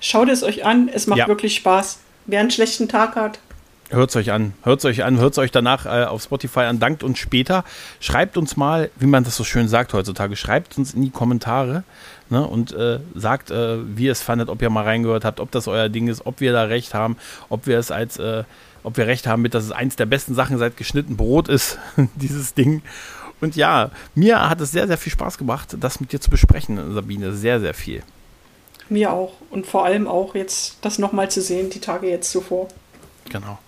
Schaut 0.00 0.28
es 0.28 0.42
euch 0.42 0.64
an, 0.64 0.88
es 0.88 1.06
macht 1.06 1.18
ja. 1.18 1.28
wirklich 1.28 1.54
Spaß. 1.54 1.98
Wer 2.26 2.40
einen 2.40 2.50
schlechten 2.50 2.88
Tag 2.88 3.16
hat, 3.16 3.38
Hört 3.92 4.08
es 4.08 4.16
euch 4.16 4.32
an, 4.32 4.54
hört 4.62 4.78
es 4.78 4.86
euch 4.86 5.04
an, 5.04 5.18
hört 5.18 5.32
es 5.32 5.38
euch 5.38 5.50
danach 5.50 5.84
äh, 5.84 6.04
auf 6.04 6.22
Spotify 6.22 6.60
an, 6.60 6.80
dankt 6.80 7.02
uns 7.02 7.18
später. 7.18 7.62
Schreibt 8.00 8.38
uns 8.38 8.56
mal, 8.56 8.90
wie 8.96 9.04
man 9.04 9.22
das 9.22 9.36
so 9.36 9.44
schön 9.44 9.68
sagt 9.68 9.92
heutzutage, 9.92 10.34
schreibt 10.34 10.78
uns 10.78 10.94
in 10.94 11.02
die 11.02 11.10
Kommentare 11.10 11.84
ne, 12.32 12.46
und 12.46 12.72
äh, 12.72 12.98
sagt, 13.14 13.50
äh, 13.50 13.78
wie 13.96 14.06
ihr 14.06 14.12
es 14.12 14.22
fandet, 14.22 14.48
ob 14.48 14.62
ihr 14.62 14.70
mal 14.70 14.84
reingehört 14.84 15.24
habt, 15.24 15.38
ob 15.38 15.50
das 15.52 15.68
euer 15.68 15.88
Ding 15.88 16.08
ist, 16.08 16.26
ob 16.26 16.40
wir 16.40 16.52
da 16.52 16.64
recht 16.64 16.94
haben, 16.94 17.16
ob 17.50 17.66
wir 17.66 17.78
es 17.78 17.90
als, 17.90 18.18
äh, 18.18 18.44
ob 18.82 18.96
wir 18.96 19.06
recht 19.06 19.26
haben 19.26 19.42
mit, 19.42 19.54
dass 19.54 19.64
es 19.64 19.70
eins 19.70 19.94
der 19.94 20.06
besten 20.06 20.34
Sachen 20.34 20.58
seit 20.58 20.76
geschnitten 20.76 21.16
Brot 21.16 21.48
ist, 21.48 21.78
dieses 22.16 22.54
Ding. 22.54 22.82
Und 23.40 23.54
ja, 23.54 23.90
mir 24.14 24.48
hat 24.48 24.60
es 24.60 24.72
sehr, 24.72 24.86
sehr 24.86 24.98
viel 24.98 25.12
Spaß 25.12 25.36
gemacht, 25.36 25.76
das 25.78 26.00
mit 26.00 26.12
dir 26.12 26.20
zu 26.20 26.30
besprechen, 26.30 26.94
Sabine. 26.94 27.32
Sehr, 27.32 27.60
sehr 27.60 27.74
viel. 27.74 28.02
Mir 28.88 29.12
auch. 29.12 29.34
Und 29.50 29.66
vor 29.66 29.84
allem 29.84 30.08
auch 30.08 30.34
jetzt 30.34 30.78
das 30.80 30.98
nochmal 30.98 31.30
zu 31.30 31.42
sehen, 31.42 31.68
die 31.68 31.80
Tage 31.80 32.08
jetzt 32.08 32.30
zuvor. 32.30 32.68
Genau. 33.28 33.58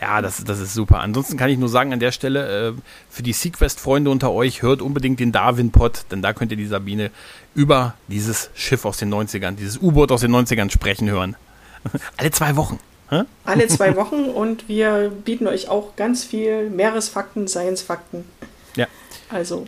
Ja, 0.00 0.20
das, 0.20 0.42
das 0.44 0.60
ist 0.60 0.74
super. 0.74 1.00
Ansonsten 1.00 1.36
kann 1.36 1.50
ich 1.50 1.58
nur 1.58 1.68
sagen 1.68 1.92
an 1.92 2.00
der 2.00 2.12
Stelle, 2.12 2.68
äh, 2.68 2.72
für 3.08 3.22
die 3.22 3.32
Sequest-Freunde 3.32 4.10
unter 4.10 4.32
euch, 4.32 4.62
hört 4.62 4.82
unbedingt 4.82 5.20
den 5.20 5.32
Darwin-Pod, 5.32 6.06
denn 6.10 6.20
da 6.20 6.32
könnt 6.32 6.50
ihr 6.50 6.56
die 6.56 6.66
Sabine 6.66 7.10
über 7.54 7.94
dieses 8.08 8.50
Schiff 8.54 8.84
aus 8.84 8.98
den 8.98 9.12
90ern, 9.12 9.52
dieses 9.52 9.78
U-Boot 9.78 10.10
aus 10.10 10.22
den 10.22 10.34
90ern 10.34 10.70
sprechen 10.70 11.08
hören. 11.08 11.36
Alle 12.16 12.30
zwei 12.30 12.56
Wochen. 12.56 12.78
Hä? 13.10 13.22
Alle 13.44 13.68
zwei 13.68 13.96
Wochen 13.96 14.24
und 14.24 14.68
wir 14.68 15.12
bieten 15.24 15.46
euch 15.46 15.68
auch 15.68 15.96
ganz 15.96 16.24
viel 16.24 16.70
Meeresfakten, 16.70 17.46
Science-Fakten. 17.46 18.24
Ja. 18.76 18.86
Also, 19.30 19.66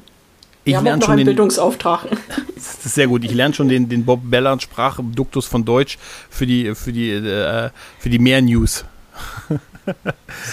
wir 0.65 0.73
ich 0.73 0.77
haben 0.77 0.89
auch 0.89 0.97
noch 0.97 1.09
einen 1.09 1.19
den, 1.19 1.27
Bildungsauftrag. 1.27 2.09
Das 2.57 2.87
ist 2.87 2.95
sehr 2.95 3.07
gut. 3.07 3.23
Ich 3.23 3.33
lerne 3.33 3.55
schon 3.55 3.69
den, 3.69 3.89
den 3.89 4.05
Bob 4.05 4.21
Bellard 4.25 4.63
Sprachduktus 4.63 5.47
von 5.47 5.65
Deutsch 5.65 5.99
für 6.31 6.47
die, 6.47 6.75
für 6.75 6.91
die, 6.91 7.11
äh, 7.11 7.71
für 7.99 8.09
die 8.09 8.19
Meer-News. 8.19 8.85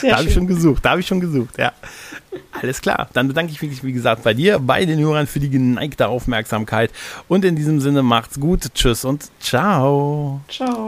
Da 0.02 0.18
habe 0.18 0.28
ich 0.28 0.34
schon 0.34 0.48
gesucht, 0.48 0.86
da 0.86 0.92
habe 0.92 1.02
ich 1.02 1.08
schon 1.08 1.20
gesucht, 1.20 1.58
ja. 1.58 1.72
Alles 2.52 2.82
klar. 2.82 3.10
Dann 3.14 3.28
bedanke 3.28 3.52
ich 3.52 3.62
mich, 3.62 3.84
wie 3.84 3.94
gesagt, 3.94 4.24
bei 4.24 4.34
dir, 4.34 4.60
bei 4.60 4.86
den 4.86 5.00
Hörern 5.00 5.28
für 5.28 5.40
die 5.40 5.50
geneigte 5.50 6.08
Aufmerksamkeit. 6.08 6.92
Und 7.28 7.46
in 7.46 7.56
diesem 7.56 7.82
Sinne 7.82 8.04
macht's 8.04 8.40
gut. 8.40 8.74
Tschüss 8.74 9.06
und 9.06 9.30
ciao. 9.40 10.42
Ciao. 10.48 10.88